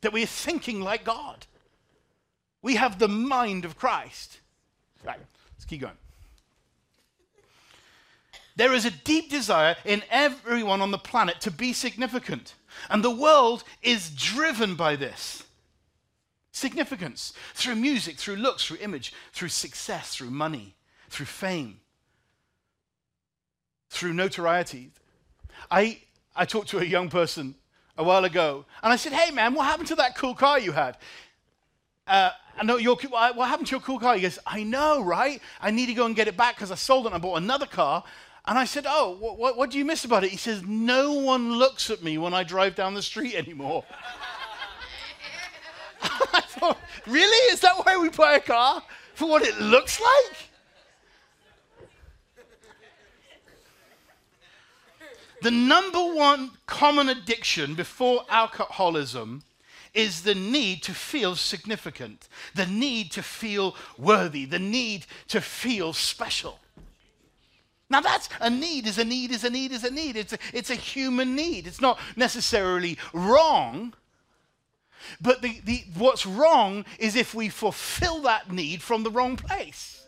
That 0.00 0.12
we're 0.12 0.26
thinking 0.26 0.80
like 0.80 1.04
God. 1.04 1.46
We 2.62 2.76
have 2.76 2.98
the 2.98 3.08
mind 3.08 3.64
of 3.64 3.76
Christ. 3.76 4.40
Right, 5.04 5.20
let's 5.54 5.64
keep 5.66 5.82
going. 5.82 5.94
There 8.58 8.74
is 8.74 8.84
a 8.84 8.90
deep 8.90 9.30
desire 9.30 9.76
in 9.84 10.02
everyone 10.10 10.82
on 10.82 10.90
the 10.90 10.98
planet 10.98 11.40
to 11.42 11.50
be 11.50 11.72
significant. 11.72 12.56
And 12.90 13.04
the 13.04 13.10
world 13.10 13.62
is 13.82 14.10
driven 14.10 14.74
by 14.74 14.96
this 14.96 15.44
significance 16.50 17.32
through 17.54 17.76
music, 17.76 18.16
through 18.18 18.34
looks, 18.34 18.66
through 18.66 18.78
image, 18.80 19.12
through 19.32 19.50
success, 19.50 20.16
through 20.16 20.30
money, 20.30 20.74
through 21.08 21.26
fame, 21.26 21.78
through 23.90 24.12
notoriety. 24.12 24.90
I, 25.70 26.00
I 26.34 26.44
talked 26.44 26.70
to 26.70 26.80
a 26.80 26.84
young 26.84 27.10
person 27.10 27.54
a 27.96 28.02
while 28.02 28.24
ago 28.24 28.64
and 28.82 28.92
I 28.92 28.96
said, 28.96 29.12
Hey 29.12 29.30
man, 29.30 29.54
what 29.54 29.66
happened 29.66 29.88
to 29.88 29.94
that 29.96 30.16
cool 30.16 30.34
car 30.34 30.58
you 30.58 30.72
had? 30.72 30.96
Uh, 32.08 32.30
I 32.58 32.64
know 32.64 32.76
your, 32.76 32.96
what 32.96 33.48
happened 33.48 33.68
to 33.68 33.72
your 33.76 33.80
cool 33.80 34.00
car? 34.00 34.16
He 34.16 34.22
goes, 34.22 34.40
I 34.44 34.64
know, 34.64 35.00
right? 35.00 35.40
I 35.60 35.70
need 35.70 35.86
to 35.86 35.94
go 35.94 36.06
and 36.06 36.16
get 36.16 36.26
it 36.26 36.36
back 36.36 36.56
because 36.56 36.72
I 36.72 36.74
sold 36.74 37.04
it 37.04 37.08
and 37.08 37.14
I 37.14 37.18
bought 37.18 37.36
another 37.36 37.66
car. 37.66 38.02
And 38.48 38.58
I 38.58 38.64
said, 38.64 38.86
Oh, 38.88 39.14
what, 39.20 39.38
what, 39.38 39.58
what, 39.58 39.70
do 39.70 39.76
you 39.76 39.84
miss 39.84 40.06
about 40.06 40.24
it? 40.24 40.30
He 40.30 40.38
says, 40.38 40.62
No 40.66 41.12
one 41.12 41.52
looks 41.52 41.90
at 41.90 42.02
me 42.02 42.16
when 42.16 42.32
I 42.32 42.44
drive 42.44 42.74
down 42.74 42.94
the 42.94 43.02
street 43.02 43.34
anymore. 43.34 43.84
I 46.02 46.40
thought, 46.40 46.78
Really? 47.06 47.52
Is 47.52 47.60
that 47.60 47.74
why 47.84 47.98
we 47.98 48.08
buy 48.08 48.36
a 48.36 48.40
car? 48.40 48.82
For 49.14 49.28
what 49.28 49.42
it 49.42 49.60
looks 49.60 50.00
like? 50.00 50.36
The 55.42 55.50
number 55.50 56.14
one 56.14 56.52
common 56.66 57.10
addiction 57.10 57.74
before 57.74 58.24
alcoholism 58.30 59.42
is 59.92 60.22
the 60.22 60.34
need 60.34 60.82
to 60.84 60.94
feel 60.94 61.36
significant, 61.36 62.28
the 62.54 62.66
need 62.66 63.12
to 63.12 63.22
feel 63.22 63.76
worthy, 63.98 64.46
the 64.46 64.58
need 64.58 65.06
to 65.28 65.40
feel 65.40 65.92
special. 65.92 66.58
Now 67.90 68.00
that's 68.00 68.28
a 68.40 68.50
need 68.50 68.86
is 68.86 68.98
a 68.98 69.04
need 69.04 69.30
is 69.30 69.44
a 69.44 69.50
need 69.50 69.72
is 69.72 69.84
a 69.84 69.90
need. 69.90 70.16
It's 70.16 70.32
a, 70.32 70.38
it's 70.52 70.70
a 70.70 70.74
human 70.74 71.34
need. 71.34 71.66
It's 71.66 71.80
not 71.80 71.98
necessarily 72.16 72.98
wrong. 73.12 73.94
But 75.20 75.42
the, 75.42 75.60
the, 75.64 75.84
what's 75.96 76.26
wrong 76.26 76.84
is 76.98 77.16
if 77.16 77.34
we 77.34 77.48
fulfill 77.48 78.22
that 78.22 78.52
need 78.52 78.82
from 78.82 79.04
the 79.04 79.10
wrong 79.10 79.36
place. 79.36 79.98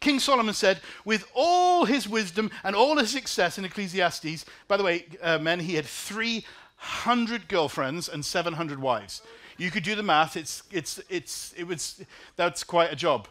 King 0.00 0.18
Solomon 0.18 0.54
said, 0.54 0.80
with 1.04 1.26
all 1.34 1.84
his 1.84 2.08
wisdom 2.08 2.50
and 2.64 2.74
all 2.74 2.96
his 2.96 3.10
success 3.10 3.58
in 3.58 3.66
Ecclesiastes, 3.66 4.46
by 4.66 4.78
the 4.78 4.82
way, 4.82 5.04
uh, 5.22 5.38
men, 5.38 5.60
he 5.60 5.74
had 5.74 5.84
300 5.84 7.48
girlfriends 7.48 8.08
and 8.08 8.24
700 8.24 8.80
wives. 8.80 9.20
You 9.58 9.70
could 9.70 9.82
do 9.82 9.94
the 9.94 10.02
math, 10.02 10.38
it's, 10.38 10.62
it's, 10.72 11.00
it's, 11.10 11.52
it 11.54 11.64
was, 11.64 12.02
that's 12.36 12.64
quite 12.64 12.90
a 12.90 12.96
job. 12.96 13.28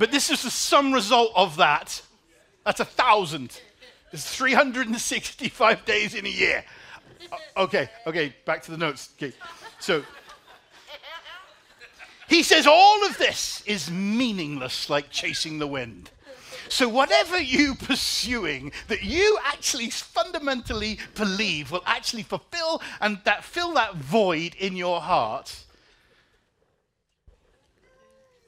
But 0.00 0.10
this 0.10 0.30
is 0.30 0.42
the 0.42 0.50
sum 0.50 0.94
result 0.94 1.30
of 1.36 1.58
that. 1.58 2.00
That's 2.64 2.80
a 2.80 2.86
thousand. 2.86 3.60
There's 4.10 4.24
365 4.24 5.84
days 5.84 6.14
in 6.14 6.24
a 6.24 6.30
year. 6.30 6.64
Okay, 7.54 7.90
okay, 8.06 8.34
back 8.46 8.62
to 8.62 8.70
the 8.70 8.78
notes. 8.78 9.10
Okay, 9.18 9.34
so 9.78 10.02
he 12.30 12.42
says 12.42 12.66
all 12.66 13.04
of 13.04 13.18
this 13.18 13.62
is 13.66 13.90
meaningless 13.90 14.88
like 14.88 15.10
chasing 15.10 15.58
the 15.58 15.66
wind. 15.66 16.10
So, 16.70 16.88
whatever 16.88 17.38
you 17.38 17.74
pursuing 17.74 18.72
that 18.88 19.02
you 19.02 19.38
actually 19.44 19.90
fundamentally 19.90 20.98
believe 21.14 21.70
will 21.70 21.82
actually 21.84 22.22
fulfill 22.22 22.80
and 23.02 23.18
that 23.24 23.44
fill 23.44 23.74
that 23.74 23.96
void 23.96 24.54
in 24.54 24.76
your 24.76 25.02
heart, 25.02 25.64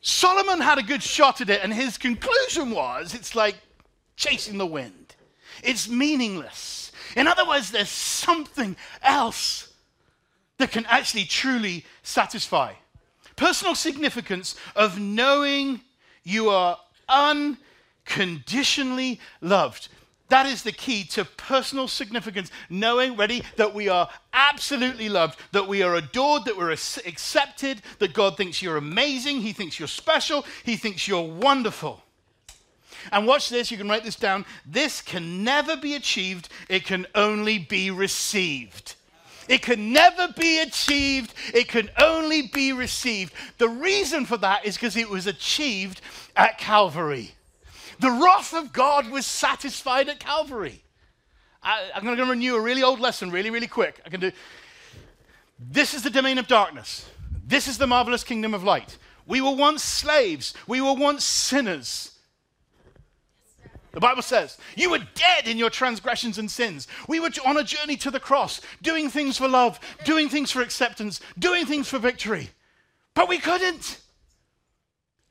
Solomon 0.02 0.60
had 0.60 0.78
a 0.78 0.82
good 0.82 1.02
shot 1.02 1.40
at 1.40 1.48
it, 1.48 1.60
and 1.62 1.72
his 1.72 1.96
conclusion 1.96 2.70
was 2.70 3.14
it's 3.14 3.34
like 3.34 3.56
chasing 4.16 4.58
the 4.58 4.66
wind. 4.66 5.14
It's 5.62 5.88
meaningless. 5.88 6.92
In 7.16 7.26
other 7.26 7.46
words, 7.46 7.70
there's 7.70 7.88
something 7.88 8.76
else 9.02 9.72
that 10.58 10.72
can 10.72 10.84
actually 10.86 11.24
truly 11.24 11.86
satisfy 12.02 12.74
personal 13.36 13.74
significance 13.74 14.56
of 14.76 14.98
knowing 14.98 15.80
you 16.22 16.48
are 16.48 16.78
unconditionally 17.08 19.20
loved. 19.40 19.88
That 20.32 20.46
is 20.46 20.62
the 20.62 20.72
key 20.72 21.04
to 21.08 21.26
personal 21.26 21.88
significance. 21.88 22.50
Knowing, 22.70 23.16
ready, 23.16 23.42
that 23.56 23.74
we 23.74 23.90
are 23.90 24.08
absolutely 24.32 25.10
loved, 25.10 25.38
that 25.52 25.68
we 25.68 25.82
are 25.82 25.96
adored, 25.96 26.46
that 26.46 26.56
we're 26.56 26.70
accepted, 26.70 27.82
that 27.98 28.14
God 28.14 28.38
thinks 28.38 28.62
you're 28.62 28.78
amazing, 28.78 29.42
He 29.42 29.52
thinks 29.52 29.78
you're 29.78 29.86
special, 29.86 30.46
He 30.64 30.76
thinks 30.76 31.06
you're 31.06 31.20
wonderful. 31.20 32.02
And 33.12 33.26
watch 33.26 33.50
this, 33.50 33.70
you 33.70 33.76
can 33.76 33.90
write 33.90 34.04
this 34.04 34.16
down. 34.16 34.46
This 34.64 35.02
can 35.02 35.44
never 35.44 35.76
be 35.76 35.96
achieved, 35.96 36.48
it 36.70 36.86
can 36.86 37.06
only 37.14 37.58
be 37.58 37.90
received. 37.90 38.94
It 39.50 39.60
can 39.60 39.92
never 39.92 40.28
be 40.28 40.60
achieved, 40.60 41.34
it 41.52 41.68
can 41.68 41.90
only 41.98 42.48
be 42.48 42.72
received. 42.72 43.34
The 43.58 43.68
reason 43.68 44.24
for 44.24 44.38
that 44.38 44.64
is 44.64 44.76
because 44.76 44.96
it 44.96 45.10
was 45.10 45.26
achieved 45.26 46.00
at 46.34 46.56
Calvary. 46.56 47.32
The 48.02 48.10
wrath 48.10 48.52
of 48.52 48.72
God 48.72 49.10
was 49.10 49.26
satisfied 49.26 50.08
at 50.08 50.18
Calvary. 50.18 50.82
I, 51.62 51.90
am 51.94 52.02
going 52.02 52.16
to 52.16 52.24
renew 52.24 52.56
a 52.56 52.60
really 52.60 52.82
old 52.82 52.98
lesson 52.98 53.30
really, 53.30 53.48
really 53.48 53.68
quick. 53.68 54.00
I 54.04 54.08
can 54.08 54.18
do. 54.18 54.32
This 55.60 55.94
is 55.94 56.02
the 56.02 56.10
domain 56.10 56.38
of 56.38 56.48
darkness. 56.48 57.08
This 57.46 57.68
is 57.68 57.78
the 57.78 57.86
marvelous 57.86 58.24
kingdom 58.24 58.54
of 58.54 58.64
light. 58.64 58.98
We 59.24 59.40
were 59.40 59.54
once 59.54 59.84
slaves. 59.84 60.52
We 60.66 60.80
were 60.80 60.94
once 60.94 61.22
sinners. 61.22 62.18
The 63.92 64.00
Bible 64.00 64.22
says, 64.22 64.58
You 64.74 64.90
were 64.90 65.06
dead 65.14 65.46
in 65.46 65.56
your 65.56 65.70
transgressions 65.70 66.38
and 66.38 66.50
sins. 66.50 66.88
We 67.06 67.20
were 67.20 67.30
on 67.46 67.56
a 67.56 67.62
journey 67.62 67.96
to 67.98 68.10
the 68.10 68.18
cross, 68.18 68.60
doing 68.82 69.10
things 69.10 69.38
for 69.38 69.46
love, 69.46 69.78
doing 70.04 70.28
things 70.28 70.50
for 70.50 70.60
acceptance, 70.60 71.20
doing 71.38 71.66
things 71.66 71.88
for 71.88 72.00
victory. 72.00 72.50
But 73.14 73.28
we 73.28 73.38
couldn't. 73.38 74.00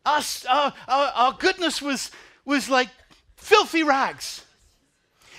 Our, 0.05 0.21
our, 0.49 0.73
our, 0.87 1.11
our 1.15 1.33
goodness 1.33 1.81
was, 1.81 2.11
was 2.45 2.69
like 2.69 2.89
filthy 3.35 3.83
rags. 3.83 4.45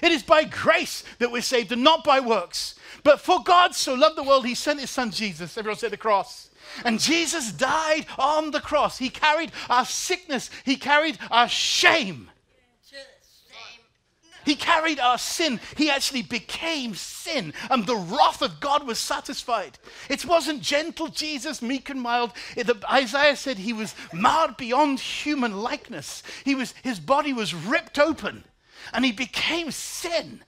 It 0.02 0.10
is 0.10 0.24
by 0.24 0.44
grace 0.44 1.04
that 1.20 1.30
we're 1.30 1.42
saved 1.42 1.70
and 1.70 1.84
not 1.84 2.02
by 2.02 2.18
works. 2.18 2.74
But 3.04 3.20
for 3.20 3.42
God 3.42 3.74
so 3.74 3.94
loved 3.94 4.16
the 4.16 4.24
world, 4.24 4.44
he 4.44 4.54
sent 4.54 4.80
his 4.80 4.90
son 4.90 5.12
Jesus. 5.12 5.56
Everyone 5.56 5.78
say 5.78 5.88
the 5.88 5.96
cross. 5.96 6.50
And 6.84 6.98
Jesus 6.98 7.52
died 7.52 8.06
on 8.18 8.50
the 8.50 8.60
cross. 8.60 8.98
He 8.98 9.10
carried 9.10 9.52
our 9.70 9.84
sickness, 9.84 10.50
he 10.64 10.76
carried 10.76 11.18
our 11.30 11.48
shame. 11.48 12.30
He 14.44 14.54
carried 14.54 14.98
our 14.98 15.18
sin. 15.18 15.60
He 15.76 15.90
actually 15.90 16.22
became 16.22 16.94
sin, 16.94 17.54
and 17.70 17.86
the 17.86 17.96
wrath 17.96 18.42
of 18.42 18.60
God 18.60 18.86
was 18.86 18.98
satisfied. 18.98 19.78
It 20.08 20.24
wasn't 20.24 20.62
gentle 20.62 21.08
Jesus, 21.08 21.62
meek 21.62 21.90
and 21.90 22.00
mild. 22.00 22.32
It, 22.56 22.66
the, 22.66 22.78
Isaiah 22.90 23.36
said 23.36 23.58
he 23.58 23.72
was 23.72 23.94
marred 24.12 24.56
beyond 24.56 25.00
human 25.00 25.62
likeness. 25.62 26.22
He 26.44 26.54
was, 26.54 26.74
his 26.82 27.00
body 27.00 27.32
was 27.32 27.54
ripped 27.54 27.98
open, 27.98 28.44
and 28.92 29.04
he 29.04 29.12
became 29.12 29.70
sin. 29.70 30.42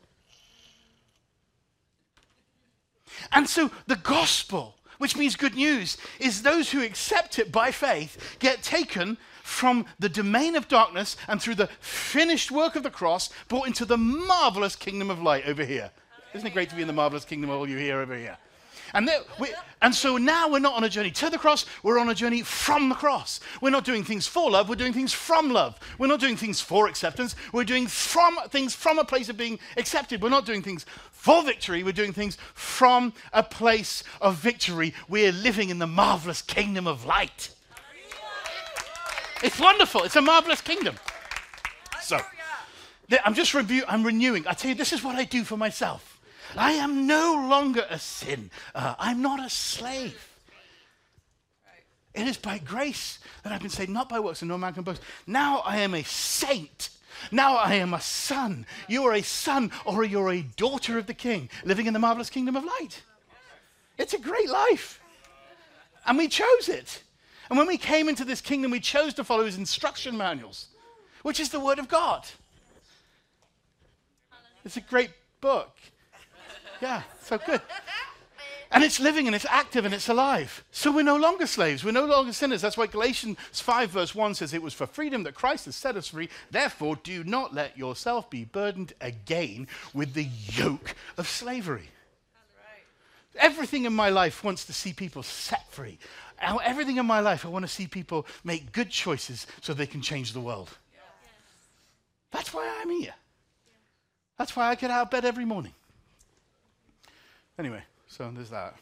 And 3.32 3.48
so 3.48 3.70
the 3.86 3.96
gospel, 3.96 4.76
which 4.98 5.16
means 5.16 5.36
good 5.36 5.54
news, 5.54 5.96
is 6.18 6.42
those 6.42 6.70
who 6.70 6.82
accept 6.82 7.38
it 7.38 7.52
by 7.52 7.70
faith 7.70 8.36
get 8.38 8.62
taken 8.62 9.18
from 9.44 9.84
the 9.98 10.08
domain 10.08 10.56
of 10.56 10.68
darkness 10.68 11.18
and 11.28 11.40
through 11.40 11.54
the 11.54 11.68
finished 11.78 12.50
work 12.50 12.76
of 12.76 12.82
the 12.82 12.90
cross 12.90 13.28
brought 13.48 13.66
into 13.66 13.84
the 13.84 13.98
marvelous 13.98 14.74
kingdom 14.74 15.10
of 15.10 15.20
light 15.20 15.44
over 15.46 15.62
here. 15.64 15.90
Isn't 16.32 16.46
it 16.46 16.54
great 16.54 16.70
to 16.70 16.74
be 16.74 16.80
in 16.80 16.88
the 16.88 16.94
marvelous 16.94 17.26
kingdom 17.26 17.50
of 17.50 17.58
all 17.58 17.68
you 17.68 17.76
here 17.76 18.00
over 18.00 18.16
here? 18.16 18.38
And, 18.94 19.10
we, 19.38 19.52
and 19.82 19.94
so 19.94 20.16
now 20.16 20.48
we're 20.48 20.60
not 20.60 20.74
on 20.74 20.84
a 20.84 20.88
journey 20.88 21.10
to 21.10 21.28
the 21.28 21.36
cross, 21.36 21.66
we're 21.82 21.98
on 21.98 22.08
a 22.08 22.14
journey 22.14 22.40
from 22.40 22.88
the 22.88 22.94
cross. 22.94 23.38
We're 23.60 23.70
not 23.70 23.84
doing 23.84 24.02
things 24.02 24.26
for 24.26 24.50
love, 24.50 24.68
we're 24.68 24.76
doing 24.76 24.94
things 24.94 25.12
from 25.12 25.50
love. 25.50 25.78
We're 25.98 26.06
not 26.06 26.20
doing 26.20 26.36
things 26.36 26.62
for 26.62 26.88
acceptance, 26.88 27.36
we're 27.52 27.64
doing 27.64 27.86
from, 27.86 28.38
things 28.48 28.74
from 28.74 28.98
a 28.98 29.04
place 29.04 29.28
of 29.28 29.36
being 29.36 29.58
accepted. 29.76 30.22
We're 30.22 30.30
not 30.30 30.46
doing 30.46 30.62
things 30.62 30.86
for 31.12 31.42
victory, 31.42 31.82
we're 31.82 31.92
doing 31.92 32.14
things 32.14 32.38
from 32.54 33.12
a 33.34 33.42
place 33.42 34.04
of 34.22 34.36
victory. 34.36 34.94
We're 35.06 35.32
living 35.32 35.68
in 35.68 35.80
the 35.80 35.86
marvelous 35.86 36.40
kingdom 36.40 36.86
of 36.86 37.04
light. 37.04 37.50
It's 39.44 39.60
wonderful. 39.60 40.04
It's 40.04 40.16
a 40.16 40.22
marvelous 40.22 40.62
kingdom. 40.62 40.96
So, 42.00 42.18
I'm 43.22 43.34
just 43.34 43.52
review. 43.52 43.84
I'm 43.86 44.02
renewing. 44.02 44.46
I 44.46 44.54
tell 44.54 44.70
you, 44.70 44.74
this 44.74 44.94
is 44.94 45.04
what 45.04 45.16
I 45.16 45.24
do 45.24 45.44
for 45.44 45.58
myself. 45.58 46.18
I 46.56 46.72
am 46.72 47.06
no 47.06 47.46
longer 47.46 47.84
a 47.90 47.98
sin. 47.98 48.50
Uh, 48.74 48.94
I'm 48.98 49.20
not 49.20 49.44
a 49.44 49.50
slave. 49.50 50.30
It 52.14 52.26
is 52.26 52.38
by 52.38 52.56
grace 52.56 53.18
that 53.42 53.52
I've 53.52 53.60
been 53.60 53.68
saved, 53.68 53.90
not 53.90 54.08
by 54.08 54.18
works, 54.18 54.40
and 54.40 54.48
no 54.48 54.56
man 54.56 54.72
can 54.72 54.82
boast. 54.82 55.02
Now 55.26 55.58
I 55.58 55.76
am 55.78 55.92
a 55.92 56.04
saint. 56.04 56.88
Now 57.30 57.56
I 57.56 57.74
am 57.74 57.92
a 57.92 58.00
son. 58.00 58.64
You 58.88 59.04
are 59.04 59.12
a 59.12 59.22
son 59.22 59.72
or 59.84 60.04
you're 60.04 60.30
a 60.30 60.40
daughter 60.40 60.96
of 60.96 61.06
the 61.06 61.12
king, 61.12 61.50
living 61.64 61.84
in 61.86 61.92
the 61.92 61.98
marvelous 61.98 62.30
kingdom 62.30 62.56
of 62.56 62.64
light. 62.64 63.02
It's 63.98 64.14
a 64.14 64.18
great 64.18 64.48
life. 64.48 65.02
And 66.06 66.16
we 66.16 66.28
chose 66.28 66.70
it. 66.70 67.02
And 67.48 67.58
when 67.58 67.66
we 67.66 67.76
came 67.76 68.08
into 68.08 68.24
this 68.24 68.40
kingdom, 68.40 68.70
we 68.70 68.80
chose 68.80 69.14
to 69.14 69.24
follow 69.24 69.44
his 69.44 69.58
instruction 69.58 70.16
manuals, 70.16 70.68
which 71.22 71.40
is 71.40 71.50
the 71.50 71.60
Word 71.60 71.78
of 71.78 71.88
God. 71.88 72.26
It's 74.64 74.76
a 74.76 74.80
great 74.80 75.10
book. 75.40 75.76
Yeah, 76.80 77.02
so 77.22 77.38
good. 77.38 77.60
And 78.70 78.82
it's 78.82 78.98
living 78.98 79.26
and 79.26 79.36
it's 79.36 79.46
active 79.48 79.84
and 79.84 79.94
it's 79.94 80.08
alive. 80.08 80.64
So 80.72 80.90
we're 80.90 81.02
no 81.02 81.16
longer 81.16 81.46
slaves. 81.46 81.84
We're 81.84 81.92
no 81.92 82.06
longer 82.06 82.32
sinners. 82.32 82.60
That's 82.60 82.76
why 82.76 82.88
Galatians 82.88 83.38
5, 83.52 83.90
verse 83.90 84.14
1 84.16 84.34
says, 84.34 84.52
It 84.52 84.62
was 84.62 84.74
for 84.74 84.86
freedom 84.86 85.22
that 85.22 85.34
Christ 85.34 85.66
has 85.66 85.76
set 85.76 85.96
us 85.96 86.08
free. 86.08 86.28
Therefore, 86.50 86.96
do 86.96 87.22
not 87.22 87.54
let 87.54 87.78
yourself 87.78 88.28
be 88.30 88.44
burdened 88.44 88.92
again 89.00 89.68
with 89.92 90.14
the 90.14 90.24
yoke 90.24 90.96
of 91.16 91.28
slavery. 91.28 91.90
Everything 93.36 93.84
in 93.84 93.92
my 93.92 94.10
life 94.10 94.42
wants 94.42 94.64
to 94.64 94.72
see 94.72 94.92
people 94.92 95.22
set 95.22 95.70
free 95.70 95.98
everything 96.40 96.96
in 96.96 97.06
my 97.06 97.20
life, 97.20 97.44
I 97.44 97.48
want 97.48 97.64
to 97.64 97.70
see 97.70 97.86
people 97.86 98.26
make 98.42 98.72
good 98.72 98.90
choices 98.90 99.46
so 99.60 99.74
they 99.74 99.86
can 99.86 100.02
change 100.02 100.32
the 100.32 100.40
world. 100.40 100.70
That's 102.30 102.52
why 102.52 102.80
I'm 102.80 102.90
here. 102.90 103.14
That's 104.38 104.56
why 104.56 104.68
I 104.68 104.74
get 104.74 104.90
out 104.90 105.02
of 105.02 105.10
bed 105.10 105.24
every 105.24 105.44
morning. 105.44 105.72
Anyway, 107.58 107.82
so 108.08 108.30
there's 108.34 108.50
that. 108.50 108.74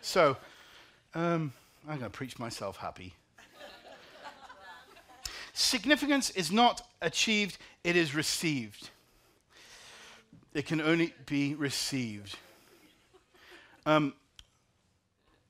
So, 0.00 0.36
um, 1.14 1.52
I'm 1.88 1.98
going 1.98 2.10
to 2.10 2.10
preach 2.10 2.38
myself 2.38 2.76
happy. 2.76 3.14
Significance 5.52 6.30
is 6.30 6.52
not 6.52 6.82
achieved, 7.00 7.58
it 7.82 7.96
is 7.96 8.14
received. 8.14 8.90
it 10.54 10.66
can 10.66 10.80
only 10.80 11.14
be 11.26 11.54
received. 11.54 12.36
Um, 13.84 14.14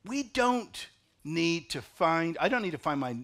we 0.06 0.22
don't 0.22 0.88
need 1.24 1.70
to 1.70 1.82
find, 1.82 2.38
I 2.40 2.48
don't 2.48 2.62
need 2.62 2.72
to 2.72 2.78
find 2.78 3.00
my, 3.00 3.16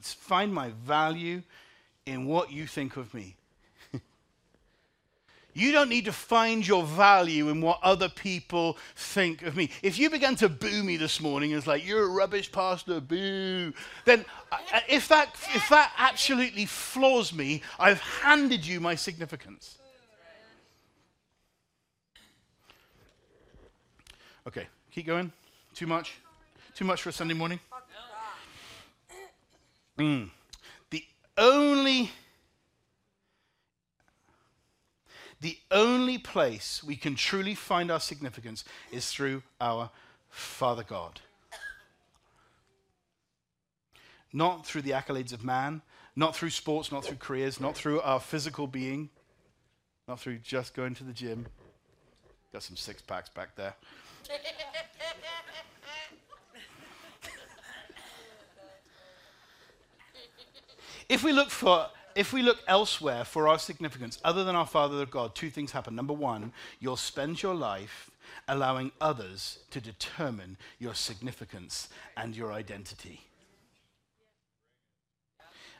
find 0.00 0.54
my 0.54 0.70
value 0.84 1.42
in 2.06 2.26
what 2.26 2.52
you 2.52 2.66
think 2.66 2.96
of 2.96 3.12
me. 3.12 3.36
You 5.54 5.70
don't 5.70 5.90
need 5.90 6.06
to 6.06 6.12
find 6.12 6.66
your 6.66 6.82
value 6.82 7.50
in 7.50 7.60
what 7.60 7.78
other 7.82 8.08
people 8.08 8.78
think 8.96 9.42
of 9.42 9.54
me. 9.54 9.68
If 9.82 9.98
you 9.98 10.08
began 10.08 10.34
to 10.36 10.48
boo 10.48 10.82
me 10.82 10.96
this 10.96 11.20
morning, 11.20 11.50
it's 11.50 11.66
like, 11.66 11.86
you're 11.86 12.04
a 12.04 12.08
rubbish 12.08 12.50
pastor, 12.50 13.00
boo, 13.00 13.74
then 14.06 14.24
uh, 14.50 14.56
uh, 14.72 14.80
if 14.88 15.08
that, 15.08 15.28
if 15.54 15.68
that 15.68 15.92
absolutely 15.98 16.64
floors 16.64 17.34
me, 17.34 17.60
I've 17.78 18.00
handed 18.00 18.66
you 18.66 18.80
my 18.80 18.94
significance. 18.94 19.76
Okay, 24.46 24.66
keep 24.90 25.04
going. 25.04 25.32
Too 25.74 25.86
much? 25.86 26.14
Too 26.74 26.84
much 26.84 27.02
for 27.02 27.08
a 27.08 27.12
Sunday 27.12 27.34
morning? 27.34 27.60
Mm. 29.98 30.30
The 30.90 31.04
only 31.36 32.10
the 35.40 35.58
only 35.70 36.18
place 36.18 36.84
we 36.84 36.94
can 36.94 37.16
truly 37.16 37.54
find 37.54 37.90
our 37.90 37.98
significance 38.00 38.64
is 38.92 39.10
through 39.10 39.42
our 39.60 39.90
Father 40.30 40.84
God. 40.84 41.20
Not 44.32 44.64
through 44.64 44.82
the 44.82 44.92
accolades 44.92 45.32
of 45.32 45.44
man, 45.44 45.82
not 46.14 46.36
through 46.36 46.50
sports, 46.50 46.92
not 46.92 47.04
through 47.04 47.16
careers, 47.16 47.60
not 47.60 47.76
through 47.76 48.00
our 48.02 48.20
physical 48.20 48.66
being, 48.66 49.10
not 50.06 50.20
through 50.20 50.38
just 50.38 50.74
going 50.74 50.94
to 50.94 51.04
the 51.04 51.12
gym. 51.12 51.46
Got 52.52 52.62
some 52.62 52.76
six 52.76 53.02
packs 53.02 53.28
back 53.28 53.56
there. 53.56 53.74
If 61.08 61.22
we 61.22 61.32
look 61.32 61.50
for 61.50 61.88
if 62.14 62.32
we 62.32 62.42
look 62.42 62.58
elsewhere 62.66 63.24
for 63.24 63.48
our 63.48 63.58
significance, 63.58 64.18
other 64.24 64.44
than 64.44 64.56
our 64.56 64.66
Father 64.66 65.02
of 65.02 65.10
God, 65.10 65.34
two 65.34 65.50
things 65.50 65.72
happen. 65.72 65.94
Number 65.94 66.12
one, 66.12 66.52
you'll 66.78 66.96
spend 66.96 67.42
your 67.42 67.54
life 67.54 68.10
allowing 68.48 68.92
others 69.00 69.58
to 69.70 69.80
determine 69.80 70.56
your 70.78 70.94
significance 70.94 71.88
and 72.16 72.36
your 72.36 72.52
identity. 72.52 73.20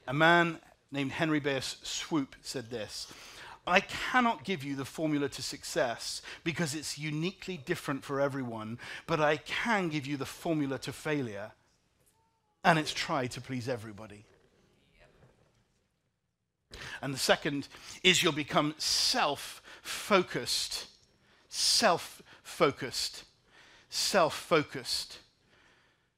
A 0.06 0.12
man 0.12 0.58
named 0.90 1.12
Henry 1.12 1.40
Bass 1.40 1.76
Swope 1.82 2.36
said 2.42 2.70
this 2.70 3.12
I 3.66 3.80
cannot 3.80 4.44
give 4.44 4.64
you 4.64 4.74
the 4.74 4.84
formula 4.84 5.28
to 5.28 5.42
success 5.42 6.20
because 6.42 6.74
it's 6.74 6.98
uniquely 6.98 7.56
different 7.56 8.02
for 8.02 8.20
everyone, 8.20 8.78
but 9.06 9.20
I 9.20 9.36
can 9.36 9.88
give 9.88 10.06
you 10.06 10.16
the 10.16 10.26
formula 10.26 10.78
to 10.80 10.92
failure, 10.92 11.52
and 12.64 12.78
it's 12.78 12.92
try 12.92 13.26
to 13.28 13.40
please 13.40 13.68
everybody. 13.68 14.24
And 17.00 17.14
the 17.14 17.18
second 17.18 17.68
is 18.02 18.22
you'll 18.22 18.32
become 18.32 18.74
self 18.78 19.62
focused. 19.82 20.86
Self 21.48 22.22
focused. 22.42 23.24
Self 23.90 24.34
focused. 24.34 25.18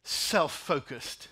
Self 0.03 0.53
focused. 0.53 1.29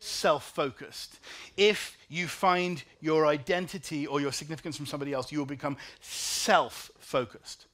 Self 0.00 0.54
focused. 0.54 1.18
If 1.56 1.96
you 2.08 2.28
find 2.28 2.82
your 3.00 3.26
identity 3.26 4.06
or 4.06 4.20
your 4.20 4.32
significance 4.32 4.76
from 4.76 4.86
somebody 4.86 5.12
else, 5.12 5.32
you 5.32 5.38
will 5.38 5.46
become 5.46 5.76
self 6.00 6.90
focused. 6.98 7.66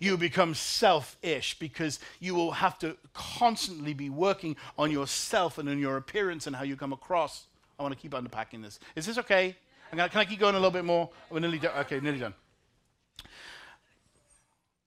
You 0.00 0.16
become 0.16 0.54
selfish 0.54 1.58
because 1.58 2.00
you 2.20 2.34
will 2.34 2.52
have 2.52 2.78
to 2.80 2.96
constantly 3.12 3.94
be 3.94 4.10
working 4.10 4.56
on 4.76 4.90
yourself 4.90 5.58
and 5.58 5.68
on 5.68 5.78
your 5.78 5.96
appearance 5.96 6.46
and 6.46 6.56
how 6.56 6.64
you 6.64 6.76
come 6.76 6.92
across. 6.92 7.46
I 7.78 7.82
want 7.82 7.94
to 7.94 8.00
keep 8.00 8.14
unpacking 8.14 8.62
this. 8.62 8.80
Is 8.96 9.06
this 9.06 9.18
okay? 9.18 9.56
Gonna, 9.96 10.08
can 10.08 10.20
I 10.20 10.24
keep 10.24 10.40
going 10.40 10.54
a 10.54 10.58
little 10.58 10.70
bit 10.70 10.84
more? 10.84 11.10
We're 11.30 11.40
nearly 11.40 11.58
done. 11.58 11.76
Okay, 11.80 12.00
nearly 12.00 12.18
done. 12.18 12.34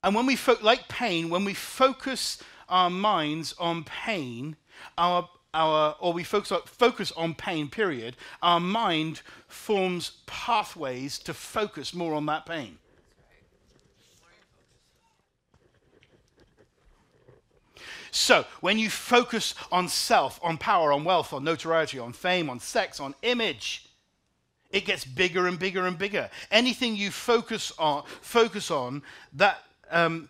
And 0.04 0.16
when 0.16 0.26
we, 0.26 0.36
fo- 0.36 0.58
like 0.62 0.88
pain, 0.88 1.30
when 1.30 1.46
we 1.46 1.54
focus 1.54 2.42
our 2.70 2.90
minds 2.90 3.54
on 3.60 3.84
pain, 3.84 4.56
our, 4.98 5.30
our, 5.54 5.96
or 6.00 6.14
we 6.14 6.24
focus 6.24 6.52
on, 6.52 6.62
focus 6.66 7.12
on 7.14 7.34
pain, 7.34 7.70
period, 7.70 8.16
our 8.42 8.60
mind 8.60 9.22
forms 9.48 10.18
pathways 10.26 11.20
to 11.20 11.34
focus 11.34 11.94
more 11.94 12.14
on 12.14 12.26
that 12.26 12.46
pain. 12.46 12.78
So, 18.12 18.46
when 18.62 18.80
you 18.80 18.90
focus 18.90 19.54
on 19.72 19.88
self, 19.88 20.40
on 20.42 20.58
power, 20.58 20.92
on 20.92 21.04
wealth, 21.04 21.34
on 21.34 21.44
notoriety, 21.44 22.00
on 22.00 22.14
fame, 22.14 22.50
on 22.50 22.60
sex, 22.60 23.00
on 23.00 23.14
image, 23.22 23.86
it 24.72 24.86
gets 24.86 25.06
bigger 25.06 25.48
and 25.48 25.60
bigger 25.60 25.86
and 25.86 25.98
bigger. 25.98 26.30
Anything 26.50 26.96
you 26.96 27.12
focus 27.12 27.72
on, 27.78 28.04
focus 28.22 28.72
on 28.72 29.04
that 29.34 29.64
um, 29.92 30.30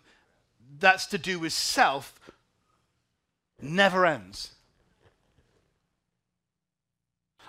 that's 0.78 1.06
to 1.06 1.18
do 1.18 1.38
with 1.38 1.52
self 1.52 2.17
never 3.60 4.06
ends. 4.06 4.52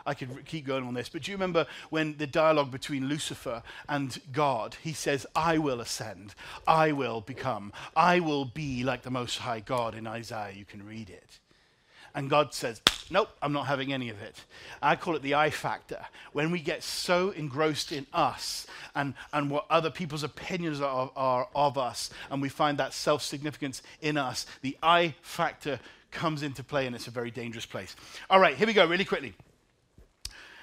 I 0.05 0.13
could 0.13 0.45
keep 0.45 0.65
going 0.65 0.85
on 0.85 0.93
this, 0.95 1.09
but 1.09 1.21
do 1.23 1.31
you 1.31 1.37
remember 1.37 1.67
when 1.89 2.17
the 2.17 2.25
dialogue 2.25 2.71
between 2.71 3.07
Lucifer 3.07 3.61
and 3.87 4.19
God, 4.31 4.75
he 4.81 4.93
says, 4.93 5.27
I 5.35 5.57
will 5.59 5.81
ascend, 5.81 6.33
I 6.65 6.93
will 6.93 7.21
become, 7.21 7.73
I 7.95 8.19
will 8.19 8.45
be 8.45 8.83
like 8.83 9.03
the 9.03 9.11
Most 9.11 9.37
High 9.39 9.59
God 9.59 9.93
in 9.93 10.07
Isaiah. 10.07 10.53
You 10.55 10.65
can 10.65 10.85
read 10.85 11.09
it. 11.09 11.39
And 12.15 12.29
God 12.29 12.53
says, 12.53 12.81
Nope, 13.11 13.29
I'm 13.41 13.53
not 13.53 13.67
having 13.67 13.91
any 13.91 14.09
of 14.09 14.21
it. 14.21 14.43
I 14.81 14.95
call 14.95 15.15
it 15.15 15.21
the 15.21 15.35
I 15.35 15.49
factor. 15.49 16.05
When 16.31 16.51
we 16.51 16.59
get 16.59 16.83
so 16.83 17.31
engrossed 17.31 17.91
in 17.91 18.05
us 18.13 18.67
and, 18.95 19.13
and 19.33 19.49
what 19.49 19.65
other 19.69 19.89
people's 19.89 20.23
opinions 20.23 20.81
are, 20.81 21.11
are 21.15 21.47
of 21.55 21.77
us, 21.77 22.09
and 22.29 22.41
we 22.41 22.49
find 22.49 22.77
that 22.77 22.93
self 22.93 23.21
significance 23.23 23.81
in 24.01 24.17
us, 24.17 24.45
the 24.61 24.77
I 24.81 25.15
factor 25.21 25.79
comes 26.11 26.43
into 26.43 26.63
play, 26.63 26.85
and 26.85 26.95
it's 26.95 27.07
a 27.07 27.11
very 27.11 27.31
dangerous 27.31 27.65
place. 27.65 27.95
All 28.29 28.39
right, 28.39 28.55
here 28.55 28.67
we 28.67 28.73
go, 28.73 28.85
really 28.85 29.05
quickly. 29.05 29.33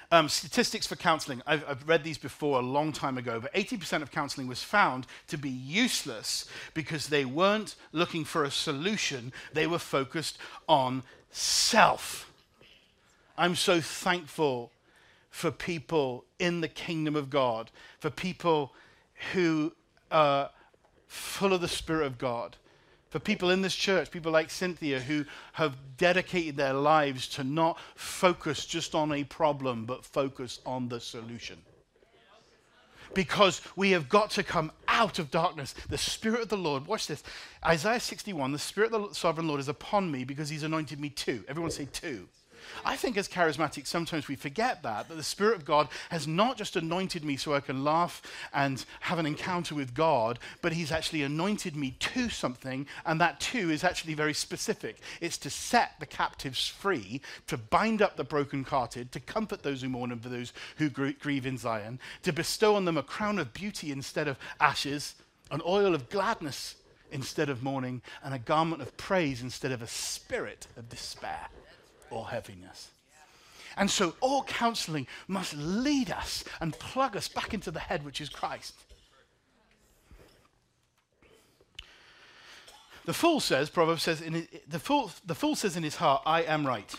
Um, 0.09 0.29
statistics 0.29 0.87
for 0.87 0.95
counseling. 0.95 1.41
I've, 1.45 1.65
I've, 1.67 1.87
read 1.87 2.03
these 2.05 2.17
before 2.17 2.59
a 2.59 2.63
long 2.63 2.93
time 2.93 3.17
ago, 3.17 3.41
but 3.41 3.53
80% 3.53 4.01
of 4.01 4.09
counseling 4.09 4.47
was 4.47 4.63
found 4.63 5.05
to 5.27 5.37
be 5.37 5.49
useless 5.49 6.45
because 6.73 7.07
they 7.07 7.25
weren't 7.25 7.75
looking 7.91 8.23
for 8.23 8.45
a 8.45 8.51
solution, 8.51 9.33
they 9.51 9.67
were 9.67 9.79
focused 9.79 10.37
on 10.69 11.03
self. 11.29 12.31
I'm 13.37 13.55
so 13.55 13.81
thankful 13.81 14.71
for 15.29 15.51
people 15.51 16.23
in 16.39 16.61
the 16.61 16.69
kingdom 16.69 17.17
of 17.17 17.29
God, 17.29 17.69
for 17.99 18.09
people 18.09 18.73
who 19.33 19.73
are 20.09 20.51
full 21.07 21.53
of 21.53 21.59
the 21.59 21.67
Spirit 21.67 22.05
of 22.05 22.17
God 22.17 22.55
for 23.09 23.19
people 23.19 23.51
in 23.51 23.61
this 23.61 23.75
church, 23.75 24.11
people 24.11 24.31
like 24.31 24.49
Cynthia, 24.49 24.99
who 24.99 25.25
have 25.53 25.75
dedicated 25.97 26.57
their 26.57 26.73
lives 26.73 27.27
to 27.29 27.43
not 27.43 27.79
focus 27.95 28.65
just 28.65 28.95
on 28.95 29.11
a 29.11 29.23
problem, 29.23 29.85
but 29.85 30.05
focus 30.05 30.59
on 30.65 30.89
the 30.89 30.99
solution. 30.99 31.57
Because 33.13 33.61
we 33.75 33.91
have 33.91 34.09
got 34.09 34.31
to 34.31 34.43
come 34.43 34.71
out 34.87 35.17
of 35.17 35.31
darkness. 35.31 35.73
The 35.89 35.97
Spirit 35.97 36.41
of 36.41 36.49
the 36.49 36.57
Lord, 36.57 36.85
watch 36.85 37.07
this. 37.07 37.23
Isaiah 37.65 37.99
61, 37.99 38.51
the 38.51 38.59
Spirit 38.59 38.93
of 38.93 39.09
the 39.09 39.15
sovereign 39.15 39.47
Lord 39.47 39.61
is 39.61 39.69
upon 39.69 40.11
me 40.11 40.25
because 40.25 40.49
he's 40.49 40.63
anointed 40.63 40.99
me 40.99 41.09
too. 41.09 41.43
Everyone 41.47 41.71
say 41.71 41.87
too. 41.91 42.27
I 42.85 42.95
think 42.95 43.17
as 43.17 43.27
charismatics, 43.27 43.87
sometimes 43.87 44.27
we 44.27 44.35
forget 44.35 44.83
that, 44.83 45.07
that 45.07 45.15
the 45.15 45.23
Spirit 45.23 45.55
of 45.55 45.65
God 45.65 45.89
has 46.09 46.27
not 46.27 46.57
just 46.57 46.75
anointed 46.75 47.23
me 47.23 47.37
so 47.37 47.53
I 47.53 47.59
can 47.59 47.83
laugh 47.83 48.21
and 48.53 48.83
have 49.01 49.19
an 49.19 49.25
encounter 49.25 49.75
with 49.75 49.93
God, 49.93 50.39
but 50.61 50.73
He's 50.73 50.91
actually 50.91 51.23
anointed 51.23 51.75
me 51.75 51.91
to 51.99 52.29
something, 52.29 52.87
and 53.05 53.19
that 53.21 53.39
too 53.39 53.69
is 53.69 53.83
actually 53.83 54.13
very 54.13 54.33
specific. 54.33 54.97
It's 55.21 55.37
to 55.39 55.49
set 55.49 55.93
the 55.99 56.05
captives 56.05 56.67
free, 56.67 57.21
to 57.47 57.57
bind 57.57 58.01
up 58.01 58.15
the 58.15 58.23
brokenhearted, 58.23 59.11
to 59.11 59.19
comfort 59.19 59.63
those 59.63 59.81
who 59.81 59.89
mourn 59.89 60.11
and 60.11 60.21
for 60.21 60.29
those 60.29 60.53
who 60.77 60.89
grieve 60.89 61.45
in 61.45 61.57
Zion, 61.57 61.99
to 62.23 62.33
bestow 62.33 62.75
on 62.75 62.85
them 62.85 62.97
a 62.97 63.03
crown 63.03 63.39
of 63.39 63.53
beauty 63.53 63.91
instead 63.91 64.27
of 64.27 64.37
ashes, 64.59 65.15
an 65.51 65.61
oil 65.65 65.95
of 65.95 66.09
gladness 66.09 66.75
instead 67.11 67.49
of 67.49 67.63
mourning, 67.63 68.01
and 68.23 68.33
a 68.33 68.39
garment 68.39 68.81
of 68.81 68.97
praise 68.97 69.41
instead 69.41 69.71
of 69.71 69.81
a 69.81 69.87
spirit 69.87 70.67
of 70.75 70.89
despair 70.89 71.47
or 72.09 72.29
heaviness. 72.29 72.89
And 73.77 73.89
so 73.89 74.15
all 74.21 74.43
counseling 74.43 75.07
must 75.27 75.53
lead 75.55 76.11
us 76.11 76.43
and 76.59 76.77
plug 76.77 77.15
us 77.15 77.27
back 77.27 77.53
into 77.53 77.69
the 77.69 77.79
head, 77.79 78.03
which 78.03 78.19
is 78.19 78.29
Christ. 78.29 78.73
The 83.05 83.13
fool 83.13 83.39
says, 83.39 83.69
Proverbs 83.69 84.03
says, 84.03 84.19
in 84.19 84.33
his, 84.33 84.47
the, 84.67 84.79
fool, 84.79 85.11
the 85.25 85.35
fool 85.35 85.55
says 85.55 85.77
in 85.77 85.83
his 85.83 85.95
heart, 85.95 86.23
I 86.25 86.41
am 86.41 86.67
right. 86.67 86.93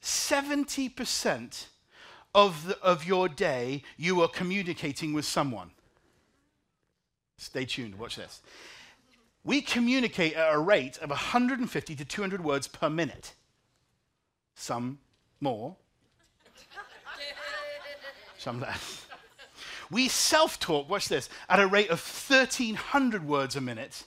70% 0.00 1.66
of, 2.32 2.68
the, 2.68 2.78
of 2.80 3.04
your 3.04 3.28
day, 3.28 3.82
you 3.96 4.20
are 4.20 4.28
communicating 4.28 5.12
with 5.12 5.24
someone. 5.24 5.72
Stay 7.36 7.64
tuned, 7.64 7.98
watch 7.98 8.14
this. 8.14 8.42
We 9.46 9.62
communicate 9.62 10.34
at 10.34 10.52
a 10.52 10.58
rate 10.58 10.98
of 10.98 11.08
150 11.10 11.94
to 11.94 12.04
200 12.04 12.42
words 12.42 12.66
per 12.66 12.90
minute. 12.90 13.32
Some 14.56 14.98
more, 15.40 15.76
some 18.38 18.60
less. 18.60 19.06
We 19.88 20.08
self 20.08 20.58
talk, 20.58 20.90
watch 20.90 21.08
this, 21.08 21.28
at 21.48 21.60
a 21.60 21.66
rate 21.68 21.90
of 21.90 22.00
1,300 22.00 23.24
words 23.24 23.54
a 23.54 23.60
minute 23.60 24.02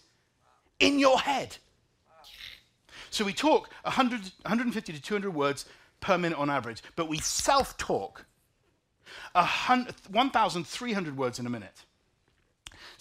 in 0.78 1.00
your 1.00 1.18
head. 1.20 1.56
So 3.10 3.24
we 3.24 3.32
talk 3.32 3.70
100, 3.84 4.20
150 4.42 4.92
to 4.92 5.02
200 5.02 5.34
words 5.34 5.64
per 6.02 6.18
minute 6.18 6.38
on 6.38 6.50
average, 6.50 6.84
but 6.98 7.08
we 7.08 7.20
self 7.20 7.78
talk 7.78 8.26
1,300 9.34 11.18
words 11.18 11.40
in 11.40 11.46
a 11.46 11.50
minute. 11.50 11.86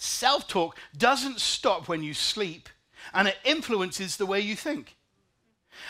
Self 0.01 0.47
talk 0.47 0.77
doesn't 0.97 1.41
stop 1.41 1.89
when 1.89 2.03
you 2.03 2.13
sleep, 2.13 2.69
and 3.13 3.27
it 3.27 3.35
influences 3.43 4.15
the 4.15 4.25
way 4.25 4.39
you 4.39 4.55
think. 4.55 4.95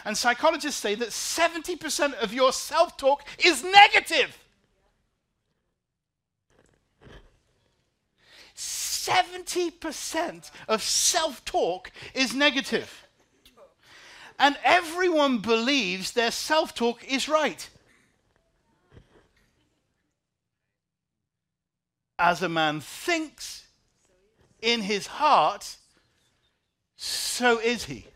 And 0.03 0.17
psychologists 0.17 0.81
say 0.81 0.95
that 0.95 1.09
70% 1.09 2.15
of 2.15 2.33
your 2.33 2.51
self 2.51 2.97
talk 2.97 3.23
is 3.37 3.63
negative. 3.63 4.35
70% 8.55 10.49
of 10.67 10.81
self 10.81 11.45
talk 11.45 11.91
is 12.15 12.33
negative. 12.33 13.05
And 14.39 14.57
everyone 14.63 15.37
believes 15.37 16.13
their 16.13 16.31
self 16.31 16.73
talk 16.73 17.03
is 17.03 17.29
right. 17.29 17.69
As 22.17 22.41
a 22.41 22.49
man 22.49 22.81
thinks 22.81 23.58
in 24.61 24.81
his 24.81 25.07
heart, 25.07 25.77
so 26.95 27.59
is 27.59 27.85
he. 27.85 28.07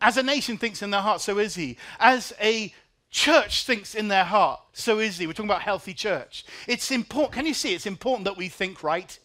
As 0.00 0.16
a 0.16 0.22
nation 0.22 0.58
thinks 0.58 0.82
in 0.82 0.90
their 0.90 1.00
heart, 1.00 1.20
so 1.20 1.38
is 1.38 1.54
he. 1.54 1.78
As 1.98 2.32
a 2.40 2.72
church 3.10 3.64
thinks 3.64 3.94
in 3.94 4.08
their 4.08 4.24
heart, 4.24 4.60
so 4.72 4.98
is 4.98 5.18
he. 5.18 5.26
We're 5.26 5.32
talking 5.32 5.50
about 5.50 5.62
healthy 5.62 5.94
church. 5.94 6.44
It's 6.66 6.90
important. 6.90 7.32
Can 7.32 7.46
you 7.46 7.54
see? 7.54 7.74
It's 7.74 7.86
important 7.86 8.24
that 8.24 8.36
we 8.36 8.48
think 8.48 8.82
right. 8.82 9.18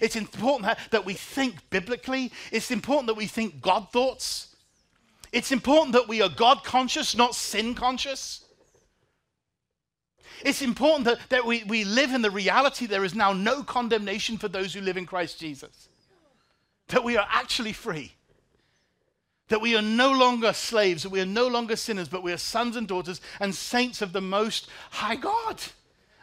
It's 0.00 0.16
important 0.16 0.76
that 0.90 1.04
we 1.04 1.14
think 1.14 1.70
biblically. 1.70 2.32
It's 2.50 2.70
important 2.70 3.06
that 3.06 3.14
we 3.14 3.26
think 3.26 3.60
God 3.60 3.88
thoughts. 3.92 4.56
It's 5.32 5.52
important 5.52 5.92
that 5.92 6.08
we 6.08 6.22
are 6.22 6.28
God 6.28 6.64
conscious, 6.64 7.16
not 7.16 7.34
sin 7.34 7.74
conscious. 7.74 8.45
It's 10.44 10.62
important 10.62 11.04
that, 11.06 11.18
that 11.30 11.46
we, 11.46 11.64
we 11.64 11.84
live 11.84 12.12
in 12.12 12.22
the 12.22 12.30
reality 12.30 12.86
there 12.86 13.04
is 13.04 13.14
now 13.14 13.32
no 13.32 13.62
condemnation 13.62 14.38
for 14.38 14.48
those 14.48 14.74
who 14.74 14.80
live 14.80 14.96
in 14.96 15.06
Christ 15.06 15.40
Jesus. 15.40 15.88
That 16.88 17.04
we 17.04 17.16
are 17.16 17.26
actually 17.30 17.72
free. 17.72 18.12
That 19.48 19.60
we 19.60 19.76
are 19.76 19.82
no 19.82 20.12
longer 20.12 20.52
slaves, 20.52 21.04
that 21.04 21.10
we 21.10 21.20
are 21.20 21.26
no 21.26 21.46
longer 21.46 21.76
sinners, 21.76 22.08
but 22.08 22.22
we 22.22 22.32
are 22.32 22.38
sons 22.38 22.76
and 22.76 22.86
daughters 22.86 23.20
and 23.40 23.54
saints 23.54 24.02
of 24.02 24.12
the 24.12 24.20
Most 24.20 24.68
High 24.90 25.16
God 25.16 25.60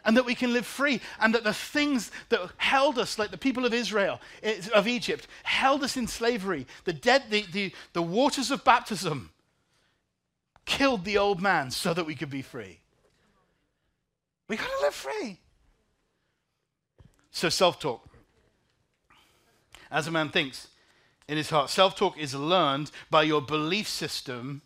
and 0.04 0.16
that 0.16 0.26
we 0.26 0.34
can 0.34 0.52
live 0.52 0.66
free, 0.66 1.00
and 1.18 1.34
that 1.34 1.44
the 1.44 1.54
things 1.54 2.10
that 2.28 2.40
held 2.58 2.98
us, 2.98 3.18
like 3.18 3.30
the 3.30 3.38
people 3.38 3.64
of 3.64 3.72
Israel, 3.72 4.20
eh, 4.42 4.60
of 4.74 4.86
Egypt, 4.86 5.26
held 5.44 5.82
us 5.82 5.96
in 5.96 6.06
slavery, 6.06 6.66
the, 6.84 6.92
dead, 6.92 7.24
the, 7.30 7.44
the, 7.52 7.72
the 7.94 8.02
waters 8.02 8.50
of 8.50 8.64
baptism 8.64 9.30
killed 10.66 11.04
the 11.04 11.18
old 11.18 11.40
man 11.40 11.70
so 11.70 11.94
that 11.94 12.06
we 12.06 12.14
could 12.14 12.30
be 12.30 12.42
free. 12.42 12.80
We 14.48 14.56
got 14.56 14.66
to 14.66 14.82
live 14.82 14.94
free. 14.94 15.38
So, 17.30 17.48
self 17.48 17.80
talk. 17.80 18.06
As 19.90 20.06
a 20.06 20.10
man 20.10 20.28
thinks 20.28 20.68
in 21.28 21.36
his 21.36 21.50
heart, 21.50 21.70
self 21.70 21.96
talk 21.96 22.18
is 22.18 22.34
learned 22.34 22.90
by 23.10 23.22
your 23.22 23.40
belief 23.40 23.88
system 23.88 24.62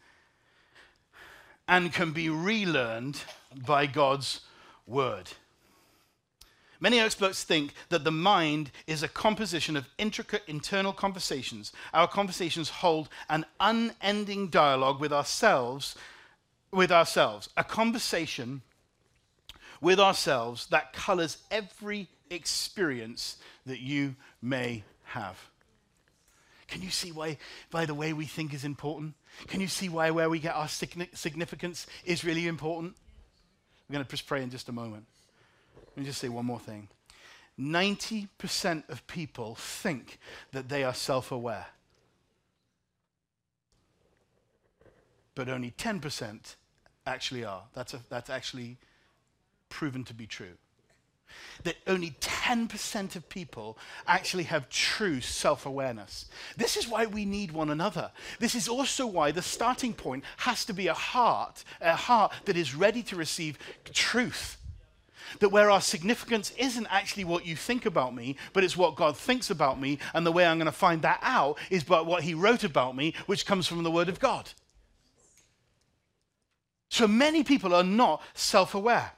and 1.69 1.93
can 1.93 2.13
be 2.13 2.29
relearned 2.29 3.23
by 3.67 3.87
God's 3.87 4.41
word. 4.87 5.31
Many 6.81 7.01
experts 7.01 7.43
think 7.43 7.75
that 7.89 8.05
the 8.05 8.13
mind 8.13 8.71
is 8.87 9.03
a 9.03 9.09
composition 9.09 9.77
of 9.77 9.89
intricate 9.99 10.43
internal 10.47 10.93
conversations. 10.93 11.73
Our 11.93 12.07
conversations 12.07 12.69
hold 12.69 13.09
an 13.29 13.45
unending 13.59 14.49
dialogue 14.49 15.01
with 15.01 15.13
ourselves, 15.13 15.97
with 16.71 16.93
ourselves, 16.93 17.49
a 17.57 17.65
conversation 17.65 18.63
with 19.81 20.01
ourselves 20.01 20.67
that 20.67 20.93
colors 20.93 21.39
every 21.51 22.09
experience 22.31 23.37
that 23.67 23.81
you 23.81 24.17
may 24.43 24.85
have. 25.05 25.39
Can 26.69 26.83
you 26.83 26.91
see 26.91 27.13
why, 27.13 27.39
by 27.71 27.87
the 27.87 27.95
way 27.95 28.13
we 28.13 28.27
think 28.27 28.53
is 28.53 28.65
important? 28.65 29.15
Can 29.47 29.61
you 29.61 29.69
see 29.69 29.89
why 29.89 30.11
where 30.11 30.29
we 30.29 30.39
get 30.39 30.55
our 30.55 30.69
significance 30.69 31.87
is 32.05 32.25
really 32.25 32.47
important? 32.47 32.95
We're 33.89 33.95
going 33.95 34.05
to 34.05 34.11
just 34.11 34.27
pray 34.27 34.43
in 34.43 34.51
just 34.51 34.69
a 34.69 34.73
moment. 34.73 35.07
Let 35.77 35.97
me 35.97 36.05
just 36.05 36.21
say 36.21 36.29
one 36.29 36.45
more 36.45 36.61
thing. 36.61 36.89
90% 37.59 38.89
of 38.89 39.07
people 39.07 39.55
think 39.57 40.19
that 40.53 40.69
they 40.69 40.85
are 40.85 40.95
self 40.95 41.33
aware, 41.33 41.67
but 45.35 45.49
only 45.49 45.73
10% 45.73 46.55
actually 47.07 47.45
are. 47.45 47.63
That's, 47.73 47.95
a, 47.95 48.01
that's 48.11 48.31
actually 48.31 48.77
proven 49.69 50.05
to 50.05 50.15
be 50.15 50.27
true 50.27 50.57
that 51.65 51.77
only 51.87 52.11
10% 52.21 53.17
of 53.17 53.29
people 53.29 53.79
actually 54.07 54.45
have 54.45 54.69
true 54.69 55.21
self 55.21 55.67
awareness. 55.67 56.27
This 56.57 56.77
is 56.77 56.89
why 56.89 57.07
we 57.07 57.25
need 57.25 57.53
one 57.53 57.71
another. 57.71 58.11
This 58.39 58.55
is 58.55 58.69
also 58.69 59.07
why 59.07 59.33
the 59.33 59.43
starting 59.43 59.93
point 59.93 60.25
has 60.39 60.65
to 60.67 60.73
be 60.73 60.87
a 60.87 60.95
heart, 60.95 61.65
a 61.81 61.97
heart 61.97 62.33
that 62.45 62.57
is 62.57 62.75
ready 62.75 63.03
to 63.05 63.17
receive 63.17 63.59
truth. 63.93 64.57
That 65.41 65.51
where 65.51 65.71
our 65.71 65.83
significance 65.83 66.53
isn't 66.57 66.87
actually 66.91 67.25
what 67.25 67.45
you 67.45 67.55
think 67.55 67.85
about 67.85 68.15
me, 68.15 68.37
but 68.55 68.65
it's 68.65 68.79
what 68.79 68.97
God 68.97 69.15
thinks 69.15 69.51
about 69.51 69.79
me, 69.79 69.99
and 70.15 70.25
the 70.25 70.33
way 70.33 70.47
I'm 70.47 70.57
going 70.57 70.67
to 70.67 70.73
find 70.73 71.03
that 71.03 71.19
out 71.23 71.59
is 71.69 71.85
by 71.85 72.01
what 72.01 72.23
He 72.23 72.33
wrote 72.33 72.65
about 72.65 72.97
me, 72.97 73.15
which 73.27 73.45
comes 73.45 73.67
from 73.67 73.83
the 73.83 73.91
Word 73.91 74.09
of 74.09 74.21
God. 74.21 74.49
So 76.89 77.07
many 77.07 77.45
people 77.45 77.75
are 77.75 77.85
not 77.85 78.23
self 78.33 78.75
aware 78.75 79.13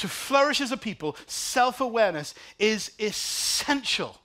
to 0.00 0.08
flourish 0.08 0.62
as 0.62 0.72
a 0.72 0.78
people, 0.78 1.14
self 1.26 1.80
awareness 1.80 2.34
is 2.58 2.92
essential. 2.98 4.16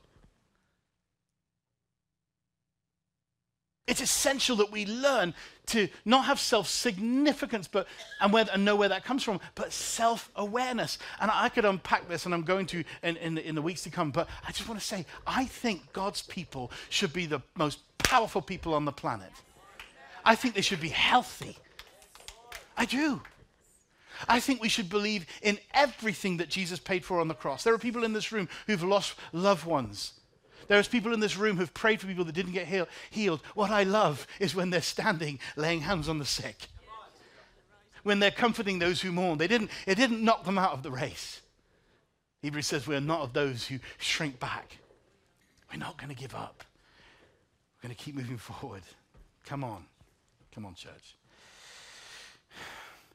It's 3.86 4.02
essential 4.02 4.56
that 4.56 4.72
we 4.72 4.86
learn 4.86 5.36
to 5.68 5.90
not 6.06 6.26
have 6.26 6.40
self 6.40 6.70
significance, 6.70 7.68
but 7.68 7.88
and, 8.22 8.32
where, 8.32 8.46
and 8.54 8.64
know 8.64 8.78
where 8.78 8.88
that 8.88 9.04
comes 9.04 9.22
from, 9.22 9.42
but 9.54 9.74
self 9.74 10.32
awareness. 10.38 10.98
And 11.20 11.30
I 11.30 11.50
could 11.50 11.66
unpack 11.66 12.08
this, 12.08 12.26
and 12.26 12.34
I'm 12.34 12.44
going 12.44 12.68
to 12.68 12.84
in, 13.04 13.18
in, 13.18 13.38
in 13.38 13.54
the 13.54 13.62
weeks 13.62 13.84
to 13.84 13.90
come. 13.90 14.12
But 14.12 14.30
I 14.48 14.54
just 14.54 14.70
want 14.70 14.80
to 14.80 14.86
say, 14.86 15.06
I 15.28 15.44
think 15.44 15.92
God's 15.92 16.22
people 16.22 16.72
should 16.90 17.12
be 17.12 17.26
the 17.26 17.42
most 17.58 17.80
powerful 17.98 18.42
people 18.42 18.74
on 18.74 18.86
the 18.86 18.94
planet. 18.94 19.32
I 20.24 20.36
think 20.36 20.56
they 20.56 20.62
should 20.62 20.82
be 20.82 20.90
healthy. 20.90 21.58
I 22.78 22.86
do. 22.86 23.22
I 24.28 24.40
think 24.40 24.62
we 24.62 24.70
should 24.70 24.90
believe 24.90 25.26
in 25.42 25.60
everything 25.74 26.38
that 26.38 26.50
Jesus 26.50 26.80
paid 26.80 27.04
for 27.04 27.20
on 27.20 27.28
the 27.28 27.34
cross. 27.34 27.64
There 27.64 27.74
are 27.74 27.80
people 27.80 28.04
in 28.04 28.14
this 28.14 28.32
room 28.32 28.50
who've 28.68 28.84
lost 28.84 29.16
loved 29.34 29.66
ones. 29.66 30.14
There's 30.68 30.88
people 30.88 31.14
in 31.14 31.20
this 31.20 31.38
room 31.38 31.58
who've 31.58 31.74
prayed 31.74 32.02
for 32.02 32.08
people 32.08 32.26
that 32.26 32.34
didn't 32.36 32.54
get 32.54 32.68
heal- 32.68 32.88
healed. 33.10 33.42
What 33.54 33.72
I 33.72 33.84
love 33.84 34.26
is 34.40 34.56
when 34.56 34.70
they're 34.70 34.82
standing 34.82 35.40
laying 35.56 35.82
hands 35.82 36.10
on 36.10 36.20
the 36.20 36.26
sick. 36.26 36.68
When 38.04 38.20
they're 38.20 38.32
comforting 38.32 38.80
those 38.80 39.02
who 39.02 39.12
mourn. 39.12 39.38
They 39.38 39.48
didn't, 39.48 39.72
it 39.88 39.96
didn't 39.96 40.24
knock 40.24 40.46
them 40.46 40.58
out 40.58 40.74
of 40.74 40.84
the 40.84 40.92
race. 40.92 41.42
Hebrews 42.42 42.68
says 42.68 42.88
we're 42.88 43.00
not 43.00 43.22
of 43.22 43.34
those 43.34 43.66
who 43.66 43.80
shrink 43.98 44.40
back. 44.40 44.78
We're 45.72 45.80
not 45.80 45.98
going 45.98 46.10
to 46.10 46.16
give 46.16 46.36
up. 46.36 46.64
We're 47.78 47.90
going 47.90 47.96
to 47.96 48.04
keep 48.04 48.16
moving 48.16 48.38
forward. 48.38 48.84
Come 49.46 49.64
on. 49.64 49.86
Come 50.54 50.66
on, 50.66 50.76
church. 50.76 51.16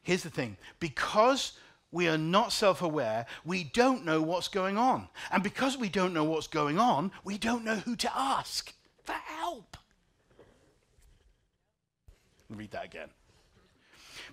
Here's 0.02 0.22
the 0.22 0.30
thing 0.30 0.56
because 0.78 1.52
we 1.92 2.08
are 2.08 2.18
not 2.18 2.52
self 2.52 2.82
aware, 2.82 3.26
we 3.44 3.64
don't 3.64 4.04
know 4.04 4.22
what's 4.22 4.48
going 4.48 4.78
on. 4.78 5.08
And 5.30 5.42
because 5.42 5.76
we 5.76 5.88
don't 5.88 6.14
know 6.14 6.24
what's 6.24 6.46
going 6.46 6.78
on, 6.78 7.10
we 7.24 7.38
don't 7.38 7.64
know 7.64 7.76
who 7.76 7.96
to 7.96 8.16
ask 8.16 8.72
for 9.02 9.12
help. 9.12 9.76
Read 12.48 12.70
that 12.72 12.84
again. 12.84 13.08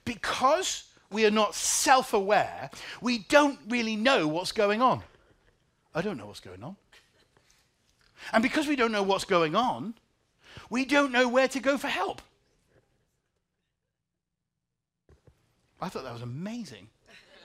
Because 0.06 0.86
we 1.12 1.26
are 1.26 1.32
not 1.32 1.56
self 1.56 2.14
aware, 2.14 2.70
we 3.02 3.20
don't 3.20 3.60
really 3.68 3.96
know 3.96 4.28
what's 4.28 4.52
going 4.52 4.82
on. 4.82 5.02
I 5.94 6.02
don't 6.02 6.18
know 6.18 6.28
what's 6.28 6.40
going 6.40 6.64
on. 6.64 6.76
And 8.34 8.44
because 8.44 8.68
we 8.68 8.76
don't 8.76 8.92
know 8.92 9.04
what's 9.04 9.26
going 9.26 9.56
on, 9.56 9.94
we 10.70 10.86
don't 10.86 11.12
know 11.12 11.28
where 11.28 11.48
to 11.48 11.60
go 11.60 11.78
for 11.78 11.88
help. 11.88 12.22
I 15.82 15.90
thought 15.90 16.04
that 16.04 16.14
was 16.14 16.22
amazing. 16.22 16.88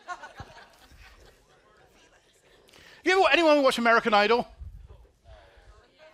you 3.04 3.12
ever, 3.12 3.22
anyone 3.32 3.62
watch 3.62 3.78
American 3.78 4.14
Idol? 4.14 4.46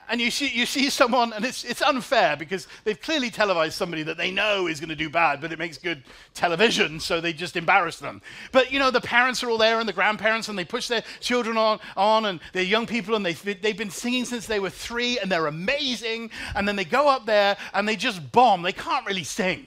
and 0.09 0.21
you 0.21 0.31
see, 0.31 0.49
you 0.49 0.67
see 0.67 0.91
someone, 0.91 1.33
and 1.33 1.45
it's, 1.45 1.65
it's 1.65 1.83
unfair 1.83 2.37
because 2.37 2.67
they've 2.85 3.01
clearly 3.01 3.31
televised 3.31 3.75
somebody 3.75 4.03
that 4.05 4.17
they 4.17 4.31
know 4.31 4.67
is 4.67 4.81
going 4.81 4.89
to 4.89 4.97
do 4.97 5.11
bad, 5.11 5.41
but 5.41 5.53
it 5.53 5.59
makes 5.59 5.77
good 5.77 6.03
television, 6.35 6.99
so 6.99 7.21
they 7.21 7.33
just 7.33 7.57
embarrass 7.57 7.99
them. 7.99 8.23
But, 8.51 8.73
you 8.73 8.79
know, 8.79 8.91
the 8.91 9.01
parents 9.01 9.43
are 9.43 9.51
all 9.51 9.59
there 9.59 9.81
and 9.81 9.89
the 9.89 9.93
grandparents, 9.93 10.49
and 10.49 10.59
they 10.59 10.65
push 10.65 10.89
their 10.89 11.03
children 11.21 11.57
on, 11.57 11.79
on 11.97 12.25
and 12.25 12.41
they're 12.53 12.63
young 12.63 12.87
people, 12.87 13.15
and 13.15 13.25
they've, 13.25 13.61
they've 13.61 13.77
been 13.77 13.91
singing 13.91 14.25
since 14.25 14.47
they 14.47 14.61
were 14.61 14.71
three, 14.71 15.19
and 15.19 15.31
they're 15.31 15.47
amazing. 15.47 16.31
And 16.55 16.67
then 16.67 16.77
they 16.77 16.85
go 16.85 17.09
up 17.09 17.27
there 17.27 17.57
and 17.75 17.87
they 17.87 17.97
just 17.97 18.33
bomb. 18.33 18.63
They 18.63 18.73
can't 18.73 19.07
really 19.07 19.25
sing. 19.25 19.67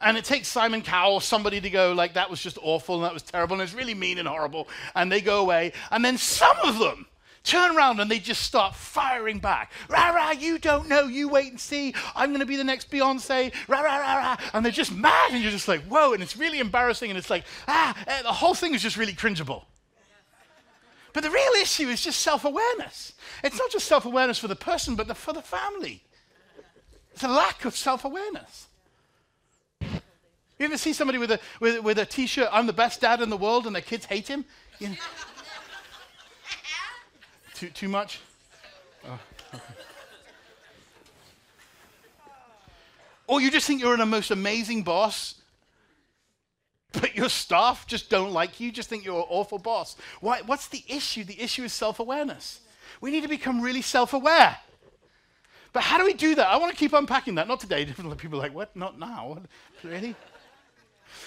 And 0.00 0.16
it 0.16 0.24
takes 0.24 0.48
Simon 0.48 0.82
Cowell, 0.82 1.20
somebody 1.20 1.60
to 1.60 1.68
go, 1.68 1.92
like, 1.92 2.14
that 2.14 2.30
was 2.30 2.40
just 2.40 2.58
awful, 2.62 2.96
and 2.96 3.04
that 3.04 3.12
was 3.12 3.22
terrible, 3.22 3.54
and 3.54 3.62
it's 3.62 3.74
really 3.74 3.94
mean 3.94 4.18
and 4.18 4.26
horrible. 4.26 4.66
And 4.94 5.12
they 5.12 5.20
go 5.20 5.40
away. 5.40 5.72
And 5.90 6.04
then 6.04 6.16
some 6.16 6.56
of 6.64 6.78
them, 6.78 7.06
turn 7.42 7.74
around 7.76 8.00
and 8.00 8.10
they 8.10 8.18
just 8.18 8.42
start 8.42 8.74
firing 8.74 9.38
back. 9.38 9.72
Rah, 9.88 10.10
rah, 10.10 10.32
you 10.32 10.58
don't 10.58 10.88
know, 10.88 11.04
you 11.04 11.28
wait 11.28 11.50
and 11.50 11.60
see. 11.60 11.94
I'm 12.14 12.30
going 12.30 12.40
to 12.40 12.46
be 12.46 12.56
the 12.56 12.64
next 12.64 12.90
Beyonce. 12.90 13.52
Rah, 13.68 13.80
rah, 13.80 13.96
rah, 13.98 14.16
rah. 14.16 14.36
And 14.52 14.64
they're 14.64 14.72
just 14.72 14.92
mad, 14.92 15.32
and 15.32 15.42
you're 15.42 15.50
just 15.50 15.68
like, 15.68 15.82
whoa. 15.84 16.12
And 16.12 16.22
it's 16.22 16.36
really 16.36 16.58
embarrassing, 16.58 17.10
and 17.10 17.18
it's 17.18 17.30
like, 17.30 17.44
ah, 17.68 17.96
eh, 18.06 18.22
the 18.22 18.32
whole 18.32 18.54
thing 18.54 18.74
is 18.74 18.82
just 18.82 18.96
really 18.96 19.14
cringeable. 19.14 19.64
But 21.12 21.24
the 21.24 21.30
real 21.30 21.52
issue 21.60 21.88
is 21.88 22.02
just 22.02 22.20
self 22.20 22.44
awareness. 22.44 23.14
It's 23.42 23.58
not 23.58 23.70
just 23.70 23.86
self 23.86 24.04
awareness 24.04 24.38
for 24.38 24.48
the 24.48 24.56
person, 24.56 24.94
but 24.94 25.08
the, 25.08 25.14
for 25.14 25.32
the 25.32 25.42
family. 25.42 26.04
It's 27.12 27.24
a 27.24 27.28
lack 27.28 27.64
of 27.64 27.76
self 27.76 28.04
awareness. 28.04 28.68
You 30.60 30.66
ever 30.66 30.76
see 30.76 30.92
somebody 30.92 31.16
with 31.16 31.30
a, 31.30 31.40
with, 31.58 31.82
with 31.82 31.98
a 31.98 32.04
t 32.04 32.26
shirt, 32.26 32.50
I'm 32.52 32.66
the 32.66 32.74
best 32.74 33.00
dad 33.00 33.22
in 33.22 33.30
the 33.30 33.36
world, 33.38 33.66
and 33.66 33.74
their 33.74 33.80
kids 33.80 34.04
hate 34.04 34.28
him? 34.28 34.44
You 34.78 34.90
know? 34.90 34.94
Too, 37.54 37.70
too 37.70 37.88
much? 37.88 38.20
Oh, 39.06 39.18
okay. 39.54 39.62
Or 43.26 43.40
you 43.40 43.50
just 43.50 43.66
think 43.66 43.80
you're 43.80 43.96
the 43.96 44.04
most 44.04 44.30
amazing 44.30 44.82
boss, 44.82 45.36
but 46.92 47.14
your 47.14 47.30
staff 47.30 47.86
just 47.86 48.10
don't 48.10 48.32
like 48.32 48.60
you, 48.60 48.70
just 48.70 48.90
think 48.90 49.04
you're 49.04 49.16
an 49.16 49.26
awful 49.30 49.58
boss. 49.58 49.96
Why, 50.20 50.42
what's 50.44 50.68
the 50.68 50.84
issue? 50.88 51.24
The 51.24 51.40
issue 51.40 51.64
is 51.64 51.72
self 51.72 52.00
awareness. 52.00 52.60
We 53.00 53.10
need 53.10 53.22
to 53.22 53.28
become 53.28 53.62
really 53.62 53.82
self 53.82 54.12
aware. 54.12 54.58
But 55.72 55.84
how 55.84 55.96
do 55.96 56.04
we 56.04 56.12
do 56.12 56.34
that? 56.34 56.48
I 56.48 56.58
want 56.58 56.72
to 56.72 56.76
keep 56.76 56.92
unpacking 56.92 57.36
that. 57.36 57.48
Not 57.48 57.60
today. 57.60 57.84
People 57.86 58.38
are 58.38 58.42
like, 58.42 58.54
what? 58.54 58.76
Not 58.76 58.98
now. 58.98 59.38
Really? 59.82 60.14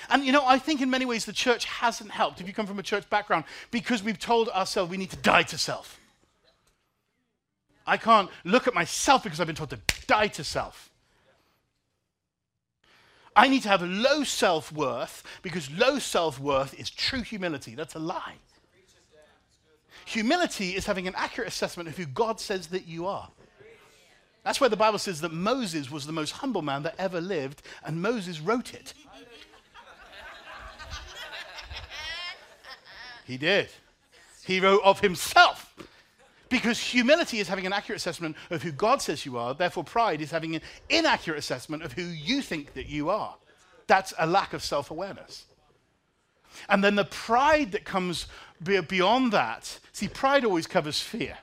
And 0.09 0.23
you 0.25 0.31
know, 0.31 0.45
I 0.45 0.59
think 0.59 0.81
in 0.81 0.89
many 0.89 1.05
ways 1.05 1.25
the 1.25 1.33
church 1.33 1.65
hasn't 1.65 2.11
helped 2.11 2.41
if 2.41 2.47
you 2.47 2.53
come 2.53 2.67
from 2.67 2.79
a 2.79 2.83
church 2.83 3.09
background 3.09 3.45
because 3.71 4.03
we've 4.03 4.19
told 4.19 4.49
ourselves 4.49 4.91
we 4.91 4.97
need 4.97 5.11
to 5.11 5.17
die 5.17 5.43
to 5.43 5.57
self. 5.57 5.99
I 7.85 7.97
can't 7.97 8.29
look 8.43 8.67
at 8.67 8.73
myself 8.73 9.23
because 9.23 9.39
I've 9.39 9.47
been 9.47 9.55
told 9.55 9.71
to 9.71 9.79
die 10.07 10.27
to 10.27 10.43
self. 10.43 10.89
I 13.35 13.47
need 13.47 13.63
to 13.63 13.69
have 13.69 13.81
low 13.81 14.23
self 14.23 14.71
worth 14.71 15.23
because 15.41 15.69
low 15.71 15.99
self 15.99 16.39
worth 16.39 16.79
is 16.79 16.89
true 16.89 17.21
humility. 17.21 17.75
That's 17.75 17.95
a 17.95 17.99
lie. 17.99 18.35
Humility 20.05 20.75
is 20.75 20.85
having 20.85 21.07
an 21.07 21.13
accurate 21.15 21.47
assessment 21.47 21.89
of 21.89 21.97
who 21.97 22.05
God 22.05 22.39
says 22.39 22.67
that 22.67 22.87
you 22.87 23.07
are. 23.07 23.29
That's 24.43 24.59
why 24.59 24.67
the 24.67 24.75
Bible 24.75 24.99
says 24.99 25.21
that 25.21 25.31
Moses 25.31 25.89
was 25.89 26.05
the 26.05 26.11
most 26.11 26.31
humble 26.31 26.61
man 26.61 26.83
that 26.83 26.95
ever 26.97 27.21
lived, 27.21 27.61
and 27.85 28.01
Moses 28.01 28.41
wrote 28.41 28.73
it. 28.73 28.93
He 33.25 33.37
did. 33.37 33.69
He 34.45 34.59
wrote 34.59 34.81
of 34.83 34.99
himself. 34.99 35.75
Because 36.49 36.79
humility 36.79 37.39
is 37.39 37.47
having 37.47 37.65
an 37.65 37.73
accurate 37.73 37.97
assessment 37.97 38.35
of 38.51 38.61
who 38.61 38.71
God 38.71 39.01
says 39.01 39.25
you 39.25 39.37
are, 39.37 39.55
therefore, 39.55 39.83
pride 39.83 40.21
is 40.21 40.29
having 40.29 40.55
an 40.55 40.61
inaccurate 40.87 41.39
assessment 41.39 41.81
of 41.81 41.93
who 41.93 42.03
you 42.03 42.41
think 42.43 42.73
that 42.73 42.85
you 42.85 43.09
are. 43.09 43.35
That's 43.87 44.13
a 44.19 44.27
lack 44.27 44.53
of 44.53 44.63
self 44.63 44.91
awareness. 44.91 45.45
And 46.69 46.83
then 46.83 46.95
the 46.95 47.05
pride 47.05 47.71
that 47.71 47.85
comes 47.85 48.27
beyond 48.61 49.33
that 49.33 49.79
see, 49.91 50.07
pride 50.07 50.45
always 50.45 50.67
covers 50.67 50.99
fear. 50.99 51.37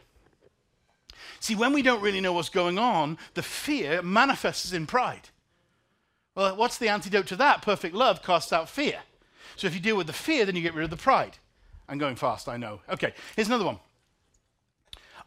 See, 1.40 1.54
when 1.54 1.72
we 1.72 1.82
don't 1.82 2.02
really 2.02 2.20
know 2.20 2.34
what's 2.34 2.48
going 2.48 2.78
on, 2.78 3.18
the 3.34 3.42
fear 3.42 4.02
manifests 4.02 4.72
in 4.72 4.86
pride. 4.86 5.30
Well, 6.34 6.54
what's 6.54 6.78
the 6.78 6.88
antidote 6.88 7.26
to 7.28 7.36
that? 7.36 7.62
Perfect 7.62 7.94
love 7.94 8.22
casts 8.22 8.52
out 8.52 8.68
fear. 8.68 9.00
So 9.56 9.66
if 9.66 9.74
you 9.74 9.80
deal 9.80 9.96
with 9.96 10.06
the 10.06 10.12
fear, 10.12 10.44
then 10.44 10.54
you 10.54 10.62
get 10.62 10.74
rid 10.74 10.84
of 10.84 10.90
the 10.90 10.96
pride. 10.96 11.38
I'm 11.90 11.98
going 11.98 12.14
fast, 12.14 12.48
I 12.48 12.56
know. 12.56 12.80
Okay, 12.88 13.12
here's 13.34 13.48
another 13.48 13.64
one. 13.64 13.80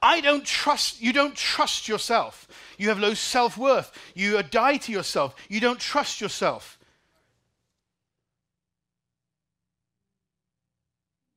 I 0.01 0.21
don't 0.21 0.45
trust, 0.45 1.01
you 1.01 1.11
don't 1.11 1.35
trust 1.35 1.89
yourself. 1.89 2.47
You 2.77 2.87
have 2.87 2.99
low 2.99 3.13
self 3.13 3.57
worth. 3.57 3.91
You 4.15 4.41
die 4.43 4.77
to 4.77 4.91
yourself. 4.91 5.35
You 5.49 5.59
don't 5.59 5.79
trust 5.79 6.21
yourself. 6.21 6.79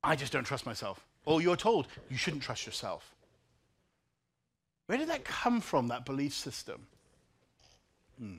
I 0.01 0.15
just 0.15 0.31
don't 0.31 0.45
trust 0.45 0.65
myself. 0.65 1.05
Or 1.25 1.41
you're 1.41 1.57
told 1.57 1.87
you 2.09 2.15
shouldn't 2.15 2.43
trust 2.43 2.65
yourself. 2.65 3.13
Where 4.85 4.97
did 4.97 5.09
that 5.09 5.25
come 5.25 5.59
from, 5.59 5.89
that 5.89 6.05
belief 6.05 6.33
system? 6.33 6.87
Hmm. 8.17 8.37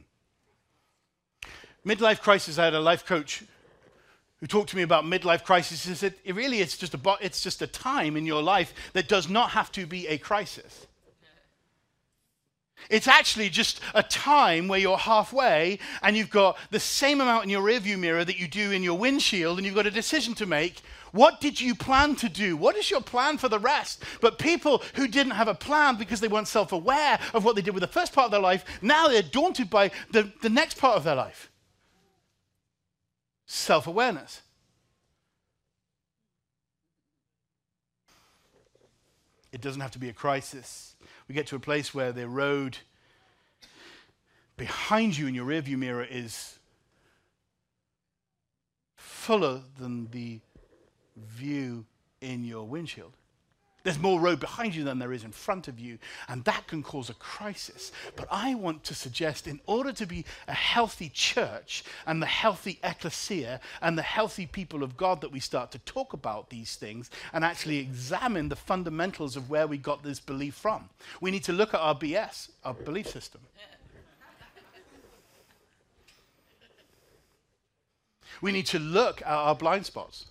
Midlife 1.87 2.21
crisis, 2.21 2.59
I 2.59 2.65
had 2.65 2.75
a 2.75 2.81
life 2.81 3.05
coach 3.05 3.45
who 4.41 4.47
talked 4.47 4.71
to 4.71 4.77
me 4.77 4.83
about 4.83 5.05
midlife 5.05 5.45
crisis 5.45 5.85
he 5.85 5.95
said 5.95 6.15
it 6.25 6.35
really 6.35 6.61
it's 6.61 6.77
just 6.77 6.95
a 6.95 7.17
it's 7.21 7.43
just 7.43 7.63
a 7.63 7.67
time 7.67 8.17
in 8.17 8.27
your 8.27 8.43
life 8.43 8.73
that 8.93 9.09
does 9.09 9.29
not 9.29 9.51
have 9.51 9.73
to 9.73 9.87
be 9.87 10.07
a 10.07 10.19
crisis. 10.19 10.87
It's 12.91 13.09
actually 13.09 13.49
just 13.49 13.81
a 13.93 14.05
time 14.05 14.69
where 14.69 14.79
you're 14.79 14.97
halfway 14.97 15.81
and 16.01 16.17
you've 16.17 16.31
got 16.31 16.57
the 16.71 16.81
same 16.81 17.21
amount 17.21 17.45
in 17.45 17.51
your 17.51 17.63
rearview 17.63 17.99
mirror 17.99 18.25
that 18.25 18.39
you 18.39 18.47
do 18.47 18.71
in 18.71 18.85
your 18.85 18.97
windshield 18.97 19.59
and 19.59 19.67
you've 19.67 19.75
got 19.75 19.87
a 19.87 19.91
decision 19.91 20.33
to 20.35 20.47
make. 20.47 20.81
What 21.11 21.41
did 21.41 21.61
you 21.61 21.75
plan 21.75 22.15
to 22.17 22.29
do? 22.29 22.57
What 22.57 22.77
is 22.77 22.91
your 22.91 23.01
plan 23.01 23.37
for 23.37 23.49
the 23.49 23.59
rest? 23.59 24.05
But 24.21 24.39
people 24.39 24.83
who 24.95 25.09
didn't 25.09 25.33
have 25.33 25.49
a 25.49 25.55
plan 25.55 25.97
because 25.97 26.21
they 26.21 26.29
weren't 26.29 26.49
self-aware 26.49 27.19
of 27.35 27.45
what 27.45 27.57
they 27.57 27.63
did 27.63 27.75
with 27.75 27.83
the 27.83 27.89
first 27.89 28.13
part 28.13 28.27
of 28.27 28.31
their 28.31 28.41
life 28.41 28.65
now 28.81 29.09
they're 29.09 29.23
daunted 29.23 29.69
by 29.71 29.91
the, 30.13 30.31
the 30.43 30.49
next 30.49 30.79
part 30.79 30.97
of 30.97 31.05
their 31.05 31.15
life 31.15 31.51
self 33.49 33.87
awareness. 33.87 34.43
It 39.51 39.63
doesn't 39.63 39.81
have 39.81 39.91
to 39.93 39.99
be 39.99 40.11
a 40.11 40.13
crisis. 40.13 40.95
We 41.27 41.35
get 41.35 41.47
to 41.49 41.57
a 41.57 41.61
place 41.61 41.95
where 41.95 42.13
the 42.13 42.29
road 42.29 42.79
behind 44.57 45.17
you 45.17 45.27
in 45.27 45.35
your 45.35 45.47
rearview 45.47 45.79
mirror 45.79 46.07
is 46.09 46.59
fuller 48.97 49.63
than 49.79 50.09
the 50.11 50.41
view 51.17 51.87
in 52.21 52.45
your 52.45 52.65
windshield. 52.65 53.15
There's 53.89 53.99
more 53.99 54.21
road 54.21 54.39
behind 54.39 54.75
you 54.75 54.85
than 54.85 54.99
there 54.99 55.15
is 55.15 55.25
in 55.25 55.33
front 55.33 55.67
of 55.67 55.81
you, 55.81 55.97
and 56.29 56.45
that 56.45 56.67
can 56.67 56.83
cause 56.83 57.09
a 57.09 57.15
crisis. 57.15 57.91
But 58.17 58.29
I 58.31 58.55
want 58.55 58.85
to 58.85 58.95
suggest, 58.95 59.47
in 59.47 59.61
order 59.65 59.93
to 59.95 60.05
be 60.05 60.27
a 60.47 60.53
healthy 60.53 61.09
church 61.09 61.85
and 62.07 62.21
the 62.21 62.27
healthy 62.27 62.81
ecclesia 62.85 63.61
and 63.81 63.97
the 63.97 64.03
healthy 64.03 64.45
people 64.45 64.83
of 64.83 64.99
God, 64.99 65.23
that 65.23 65.33
we 65.33 65.41
start 65.41 65.73
to 65.73 65.79
talk 65.79 66.13
about 66.13 66.51
these 66.51 66.77
things 66.77 67.09
and 67.33 67.43
actually 67.43 67.79
examine 67.79 68.51
the 68.51 68.57
fundamentals 68.57 69.37
of 69.37 69.49
where 69.49 69.67
we 69.67 69.79
got 69.79 70.03
this 70.03 70.21
belief 70.21 70.55
from. 70.55 70.91
We 71.23 71.31
need 71.31 71.45
to 71.45 71.55
look 71.55 71.73
at 71.73 71.81
our 71.81 71.95
BS, 71.95 72.51
our 72.67 72.75
belief 72.75 73.09
system. 73.09 73.41
We 78.43 78.53
need 78.53 78.67
to 78.67 78.79
look 78.79 79.23
at 79.23 79.29
our 79.29 79.55
blind 79.55 79.87
spots 79.87 80.27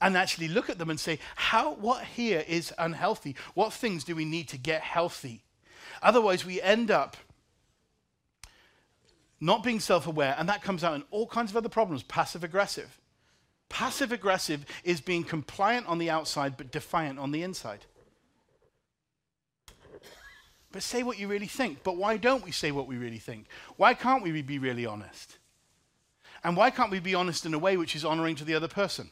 and 0.00 0.16
actually 0.16 0.48
look 0.48 0.70
at 0.70 0.78
them 0.78 0.90
and 0.90 0.98
say, 0.98 1.18
how, 1.36 1.74
what 1.74 2.04
here 2.04 2.44
is 2.48 2.72
unhealthy? 2.78 3.36
What 3.54 3.72
things 3.72 4.04
do 4.04 4.16
we 4.16 4.24
need 4.24 4.48
to 4.48 4.58
get 4.58 4.82
healthy? 4.82 5.42
Otherwise, 6.02 6.44
we 6.44 6.60
end 6.60 6.90
up 6.90 7.16
not 9.40 9.62
being 9.62 9.80
self 9.80 10.06
aware, 10.06 10.34
and 10.38 10.48
that 10.48 10.62
comes 10.62 10.84
out 10.84 10.94
in 10.94 11.04
all 11.10 11.26
kinds 11.26 11.50
of 11.50 11.56
other 11.56 11.68
problems 11.68 12.02
passive 12.02 12.44
aggressive. 12.44 12.98
Passive 13.68 14.10
aggressive 14.10 14.66
is 14.84 15.00
being 15.00 15.22
compliant 15.22 15.86
on 15.86 15.98
the 15.98 16.10
outside 16.10 16.56
but 16.56 16.72
defiant 16.72 17.18
on 17.18 17.30
the 17.30 17.42
inside. 17.42 17.86
But 20.72 20.82
say 20.82 21.02
what 21.02 21.18
you 21.18 21.28
really 21.28 21.46
think. 21.46 21.82
But 21.82 21.96
why 21.96 22.16
don't 22.16 22.44
we 22.44 22.52
say 22.52 22.70
what 22.70 22.86
we 22.86 22.96
really 22.96 23.18
think? 23.18 23.46
Why 23.76 23.94
can't 23.94 24.22
we 24.22 24.42
be 24.42 24.58
really 24.58 24.86
honest? 24.86 25.38
And 26.44 26.56
why 26.56 26.70
can't 26.70 26.90
we 26.90 27.00
be 27.00 27.14
honest 27.14 27.44
in 27.44 27.54
a 27.54 27.58
way 27.58 27.76
which 27.76 27.96
is 27.96 28.04
honoring 28.04 28.36
to 28.36 28.44
the 28.44 28.54
other 28.54 28.68
person? 28.68 29.10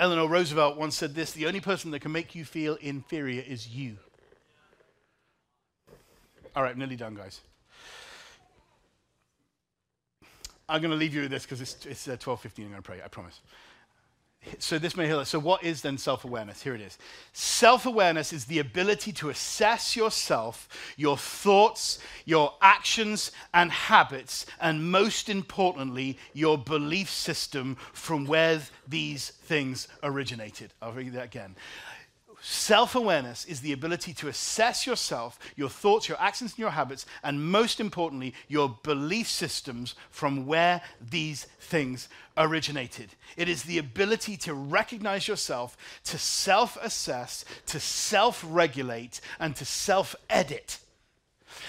Eleanor 0.00 0.28
Roosevelt 0.28 0.78
once 0.78 0.96
said 0.96 1.14
this 1.14 1.32
the 1.32 1.46
only 1.46 1.60
person 1.60 1.90
that 1.90 2.00
can 2.00 2.10
make 2.10 2.34
you 2.34 2.42
feel 2.42 2.76
inferior 2.76 3.44
is 3.46 3.68
you. 3.68 3.98
All 6.56 6.62
right, 6.62 6.74
nearly 6.74 6.96
done, 6.96 7.14
guys. 7.14 7.42
I'm 10.70 10.80
going 10.80 10.90
to 10.90 10.96
leave 10.96 11.14
you 11.14 11.20
with 11.20 11.30
this 11.30 11.42
because 11.42 11.60
it's, 11.60 11.84
it's 11.84 12.08
uh, 12.08 12.16
12.15. 12.16 12.64
I'm 12.64 12.70
going 12.70 12.76
to 12.76 12.82
pray, 12.82 13.00
I 13.04 13.08
promise. 13.08 13.40
So 14.58 14.78
this 14.78 14.96
may 14.96 15.06
heal 15.06 15.18
us. 15.18 15.28
So 15.28 15.38
what 15.38 15.62
is 15.62 15.82
then 15.82 15.98
self-awareness? 15.98 16.62
Here 16.62 16.74
it 16.74 16.80
is. 16.80 16.96
Self-awareness 17.32 18.32
is 18.32 18.46
the 18.46 18.58
ability 18.58 19.12
to 19.12 19.28
assess 19.28 19.94
yourself, 19.94 20.66
your 20.96 21.18
thoughts, 21.18 21.98
your 22.24 22.54
actions 22.62 23.32
and 23.52 23.70
habits, 23.70 24.46
and 24.60 24.90
most 24.90 25.28
importantly, 25.28 26.18
your 26.32 26.56
belief 26.56 27.10
system 27.10 27.76
from 27.92 28.24
where 28.24 28.62
these 28.88 29.30
things 29.30 29.88
originated. 30.02 30.72
I'll 30.80 30.92
read 30.92 31.12
that 31.12 31.26
again. 31.26 31.54
Self 32.42 32.94
awareness 32.94 33.44
is 33.44 33.60
the 33.60 33.72
ability 33.72 34.14
to 34.14 34.28
assess 34.28 34.86
yourself, 34.86 35.38
your 35.56 35.68
thoughts, 35.68 36.08
your 36.08 36.18
actions, 36.20 36.52
and 36.52 36.58
your 36.58 36.70
habits, 36.70 37.04
and 37.22 37.50
most 37.50 37.80
importantly, 37.80 38.34
your 38.48 38.78
belief 38.82 39.28
systems 39.28 39.94
from 40.10 40.46
where 40.46 40.80
these 41.00 41.44
things 41.60 42.08
originated. 42.38 43.10
It 43.36 43.48
is 43.50 43.64
the 43.64 43.76
ability 43.76 44.38
to 44.38 44.54
recognize 44.54 45.28
yourself, 45.28 45.76
to 46.04 46.16
self 46.16 46.78
assess, 46.80 47.44
to 47.66 47.78
self 47.78 48.42
regulate, 48.46 49.20
and 49.38 49.54
to 49.56 49.66
self 49.66 50.16
edit 50.30 50.78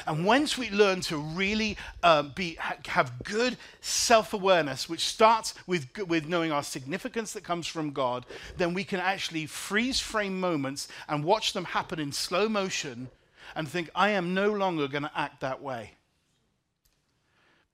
and 0.08 0.26
once 0.26 0.58
we 0.58 0.70
learn 0.70 1.02
to 1.02 1.18
really 1.18 1.78
uh, 2.04 2.24
be, 2.24 2.56
ha- 2.56 2.78
have 2.88 3.24
good 3.24 3.58
self 3.82 4.34
awareness, 4.34 4.90
which 4.90 5.06
starts 5.06 5.54
with, 5.68 5.88
with 6.08 6.28
knowing 6.28 6.52
our 6.52 6.64
significance 6.64 7.34
that 7.34 7.44
comes 7.44 7.68
from 7.68 7.92
God, 7.92 8.26
then 8.58 8.74
we 8.74 8.84
can 8.84 9.00
actually 9.00 9.46
freeze 9.46 10.00
frame 10.00 10.40
moments 10.40 10.88
and 11.08 11.24
watch 11.24 11.54
them 11.54 11.66
happen 11.66 12.00
in 12.00 12.12
slow 12.12 12.50
motion 12.50 13.10
and 13.56 13.68
think, 13.68 13.90
I 13.96 14.10
am 14.12 14.34
no 14.34 14.52
longer 14.52 14.88
going 14.88 15.04
to 15.04 15.12
act 15.16 15.42
that 15.42 15.62
way. 15.62 15.92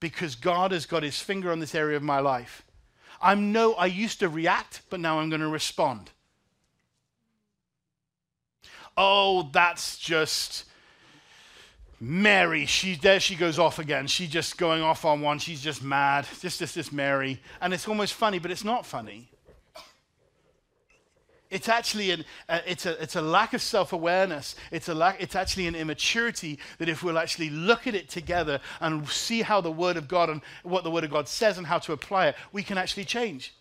Because 0.00 0.34
God 0.34 0.72
has 0.72 0.86
got 0.86 1.02
his 1.02 1.20
finger 1.20 1.50
on 1.50 1.60
this 1.60 1.74
area 1.74 1.96
of 1.96 2.02
my 2.02 2.20
life. 2.20 2.64
I'm 3.20 3.52
no, 3.52 3.74
I 3.74 3.86
used 3.86 4.20
to 4.20 4.28
react, 4.28 4.82
but 4.90 5.00
now 5.00 5.18
I'm 5.18 5.28
going 5.28 5.40
to 5.40 5.48
respond. 5.48 6.10
Oh, 8.96 9.50
that's 9.52 9.98
just 9.98 10.64
Mary, 12.00 12.64
she 12.64 12.94
there 12.94 13.18
she 13.18 13.34
goes 13.34 13.58
off 13.58 13.78
again. 13.78 14.06
She's 14.06 14.30
just 14.30 14.56
going 14.56 14.82
off 14.82 15.04
on 15.04 15.20
one. 15.20 15.38
She's 15.38 15.60
just 15.60 15.82
mad. 15.82 16.26
Just 16.40 16.60
this, 16.60 16.74
this 16.74 16.92
Mary. 16.92 17.40
And 17.60 17.74
it's 17.74 17.88
almost 17.88 18.14
funny, 18.14 18.38
but 18.38 18.50
it's 18.50 18.64
not 18.64 18.86
funny. 18.86 19.28
It's 21.50 21.68
actually 21.68 22.10
an, 22.10 22.24
uh, 22.48 22.60
it's, 22.66 22.84
a, 22.84 23.02
it's 23.02 23.16
a 23.16 23.22
lack 23.22 23.54
of 23.54 23.62
self-awareness. 23.62 24.54
It's, 24.70 24.88
a 24.88 24.94
lack, 24.94 25.20
it's 25.20 25.34
actually 25.34 25.66
an 25.66 25.74
immaturity 25.74 26.58
that 26.76 26.90
if 26.90 27.02
we'll 27.02 27.18
actually 27.18 27.48
look 27.48 27.86
at 27.86 27.94
it 27.94 28.10
together 28.10 28.60
and 28.80 29.08
see 29.08 29.40
how 29.40 29.62
the 29.62 29.72
Word 29.72 29.96
of 29.96 30.08
God 30.08 30.28
and 30.28 30.42
what 30.62 30.84
the 30.84 30.90
Word 30.90 31.04
of 31.04 31.10
God 31.10 31.26
says 31.26 31.56
and 31.56 31.66
how 31.66 31.78
to 31.78 31.92
apply 31.92 32.28
it, 32.28 32.36
we 32.52 32.62
can 32.62 32.76
actually 32.76 33.06
change 33.06 33.54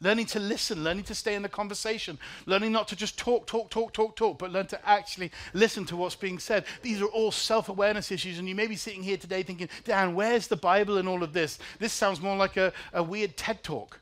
learning 0.00 0.26
to 0.26 0.38
listen, 0.38 0.84
learning 0.84 1.04
to 1.04 1.14
stay 1.14 1.34
in 1.34 1.42
the 1.42 1.48
conversation, 1.48 2.18
learning 2.46 2.72
not 2.72 2.88
to 2.88 2.96
just 2.96 3.18
talk, 3.18 3.46
talk, 3.46 3.70
talk, 3.70 3.92
talk, 3.92 4.16
talk, 4.16 4.38
but 4.38 4.52
learn 4.52 4.66
to 4.66 4.88
actually 4.88 5.30
listen 5.52 5.84
to 5.86 5.96
what's 5.96 6.16
being 6.16 6.38
said. 6.38 6.64
These 6.82 7.00
are 7.00 7.06
all 7.06 7.32
self 7.32 7.68
awareness 7.68 8.12
issues, 8.12 8.38
and 8.38 8.48
you 8.48 8.54
may 8.54 8.66
be 8.66 8.76
sitting 8.76 9.02
here 9.02 9.16
today 9.16 9.42
thinking, 9.42 9.68
Dan, 9.84 10.14
where's 10.14 10.46
the 10.46 10.56
Bible 10.56 10.98
in 10.98 11.08
all 11.08 11.22
of 11.22 11.32
this? 11.32 11.58
This 11.78 11.92
sounds 11.92 12.20
more 12.20 12.36
like 12.36 12.56
a, 12.56 12.72
a 12.92 13.02
weird 13.02 13.36
TED 13.36 13.62
talk. 13.62 14.00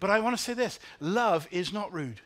but 0.00 0.10
I 0.10 0.20
want 0.20 0.36
to 0.36 0.42
say 0.42 0.54
this 0.54 0.78
love 1.00 1.46
is 1.50 1.72
not 1.72 1.92
rude. 1.92 2.20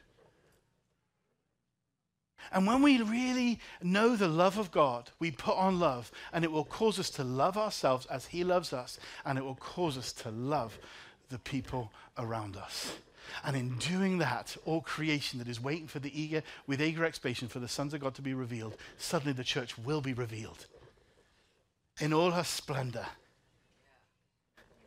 And 2.53 2.65
when 2.65 2.81
we 2.81 3.03
really 3.03 3.59
know 3.83 4.15
the 4.15 4.29
love 4.29 4.57
of 4.57 4.71
God, 4.71 5.11
we 5.19 5.33
put 5.33 5.57
on 5.57 5.81
love, 5.81 6.13
and 6.33 6.45
it 6.45 6.53
will 6.53 6.65
cause 6.65 7.01
us 7.01 7.11
to 7.11 7.25
love 7.25 7.57
ourselves 7.57 8.07
as 8.07 8.27
He 8.27 8.45
loves 8.45 8.73
us, 8.73 9.01
and 9.25 9.37
it 9.37 9.45
will 9.45 9.57
cause 9.57 9.99
us 9.99 10.13
to 10.13 10.31
love 10.31 10.79
the 11.29 11.39
people 11.39 11.93
around 12.19 12.57
us. 12.57 12.95
And 13.45 13.57
in 13.57 13.77
doing 13.79 14.19
that, 14.19 14.57
all 14.65 14.81
creation 14.81 15.39
that 15.39 15.49
is 15.49 15.61
waiting 15.61 15.89
for 15.89 15.99
the 15.99 16.21
eager, 16.21 16.43
with 16.67 16.81
eager 16.81 17.05
expectation 17.05 17.49
for 17.49 17.59
the 17.59 17.69
sons 17.69 17.93
of 17.93 18.01
God 18.01 18.15
to 18.15 18.23
be 18.23 18.35
revealed, 18.35 18.77
suddenly 18.99 19.33
the 19.33 19.45
church 19.45 19.77
will 19.79 20.01
be 20.01 20.13
revealed 20.13 20.67
in 22.01 22.13
all 22.13 22.31
her 22.31 22.45
splendor. 22.45 23.07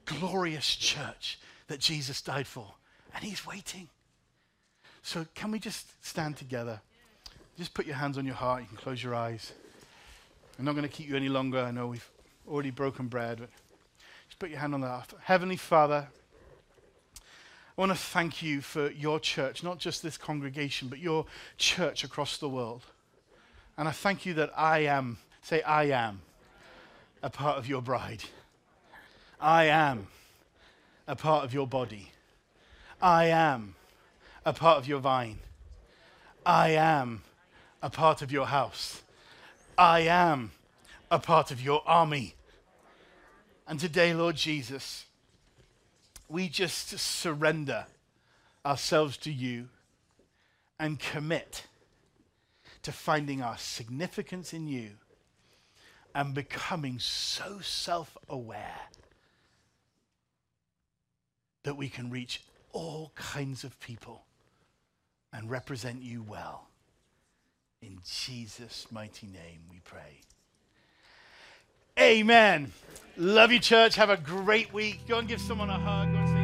Glorious 0.06 0.76
church 0.76 1.40
that 1.68 1.80
Jesus 1.80 2.22
died 2.22 2.48
for. 2.48 2.74
And 3.14 3.24
he's 3.24 3.46
waiting. 3.46 3.90
So, 5.02 5.26
can 5.34 5.52
we 5.52 5.60
just 5.60 5.88
stand 6.06 6.38
together? 6.38 6.82
Just 7.58 7.74
put 7.74 7.86
your 7.86 7.96
hands 7.96 8.18
on 8.18 8.26
your 8.26 8.36
heart. 8.36 8.62
You 8.62 8.68
can 8.68 8.78
close 8.78 9.04
your 9.04 9.16
eyes. 9.16 9.54
I'm 10.58 10.66
not 10.66 10.74
going 10.74 10.84
to 10.84 10.90
keep 10.90 11.10
you 11.10 11.16
any 11.16 11.30
longer. 11.30 11.60
I 11.60 11.72
know 11.72 11.88
we've 11.88 12.10
already 12.48 12.72
broken 12.72 13.08
bread, 13.08 13.40
but 13.40 13.50
just 14.28 14.40
put 14.40 14.50
your 14.50 14.60
hand 14.60 14.74
on 14.74 14.82
the 14.82 14.88
heart. 14.88 15.14
Heavenly 15.24 15.56
Father, 15.56 16.08
I 17.80 17.82
want 17.82 17.94
to 17.94 17.98
thank 17.98 18.42
you 18.42 18.60
for 18.60 18.92
your 18.92 19.22
church, 19.22 19.64
not 19.64 19.78
just 19.78 20.04
this 20.04 20.18
congregation, 20.18 20.90
but 20.90 21.00
your 21.00 21.26
church 21.58 22.04
across 22.04 22.38
the 22.38 22.50
world. 22.50 22.82
And 23.78 23.88
I 23.88 23.92
thank 23.92 24.26
you 24.26 24.34
that 24.34 24.52
I 24.54 24.80
am, 24.80 25.18
say, 25.44 25.62
I 25.62 25.86
am 25.86 26.20
a 27.24 27.30
part 27.30 27.58
of 27.58 27.70
your 27.70 27.82
bride. 27.82 28.26
I 29.40 29.68
am 29.68 30.08
a 31.08 31.16
part 31.16 31.46
of 31.46 31.54
your 31.54 31.66
body. 31.68 32.12
I 33.02 33.28
am 33.28 33.76
a 34.46 34.52
part 34.52 34.78
of 34.78 34.86
your 34.86 35.00
vine. 35.00 35.38
I 36.46 36.72
am 36.72 37.22
a 37.82 37.90
part 37.90 38.22
of 38.22 38.30
your 38.30 38.48
house. 38.48 39.04
I 39.78 40.02
am 40.02 40.52
a 41.10 41.18
part 41.18 41.50
of 41.50 41.62
your 41.62 41.82
army. 41.86 42.36
And 43.66 43.80
today, 43.80 44.14
Lord 44.14 44.36
Jesus, 44.36 45.06
we 46.30 46.48
just 46.48 46.98
surrender 47.00 47.88
ourselves 48.66 49.18
to 49.18 49.32
you 49.32 49.68
and 50.80 51.00
commit 51.00 51.64
to 52.84 52.92
finding 52.92 53.42
our 53.42 53.58
significance 53.58 54.54
in 54.54 54.68
you 54.68 54.92
and 56.14 56.34
becoming 56.34 57.00
so 57.00 57.60
self 57.62 58.18
aware 58.30 58.80
that 61.64 61.76
we 61.76 61.90
can 61.90 62.10
reach 62.10 62.44
all 62.72 63.12
kinds 63.16 63.64
of 63.64 63.80
people 63.80 64.24
and 65.34 65.50
represent 65.50 66.02
you 66.02 66.24
well. 66.24 66.68
In 67.82 68.00
Jesus' 68.06 68.88
mighty 68.92 69.28
name 69.28 69.62
we 69.70 69.80
pray. 69.84 70.22
Amen. 72.00 72.72
Love 73.18 73.52
you, 73.52 73.60
church. 73.60 73.96
Have 73.96 74.10
a 74.10 74.16
great 74.16 74.74
week. 74.74 75.02
Go 75.08 75.18
and 75.18 75.28
give 75.28 75.42
someone 75.42 75.70
a 75.70 75.78
hug. 75.78 76.39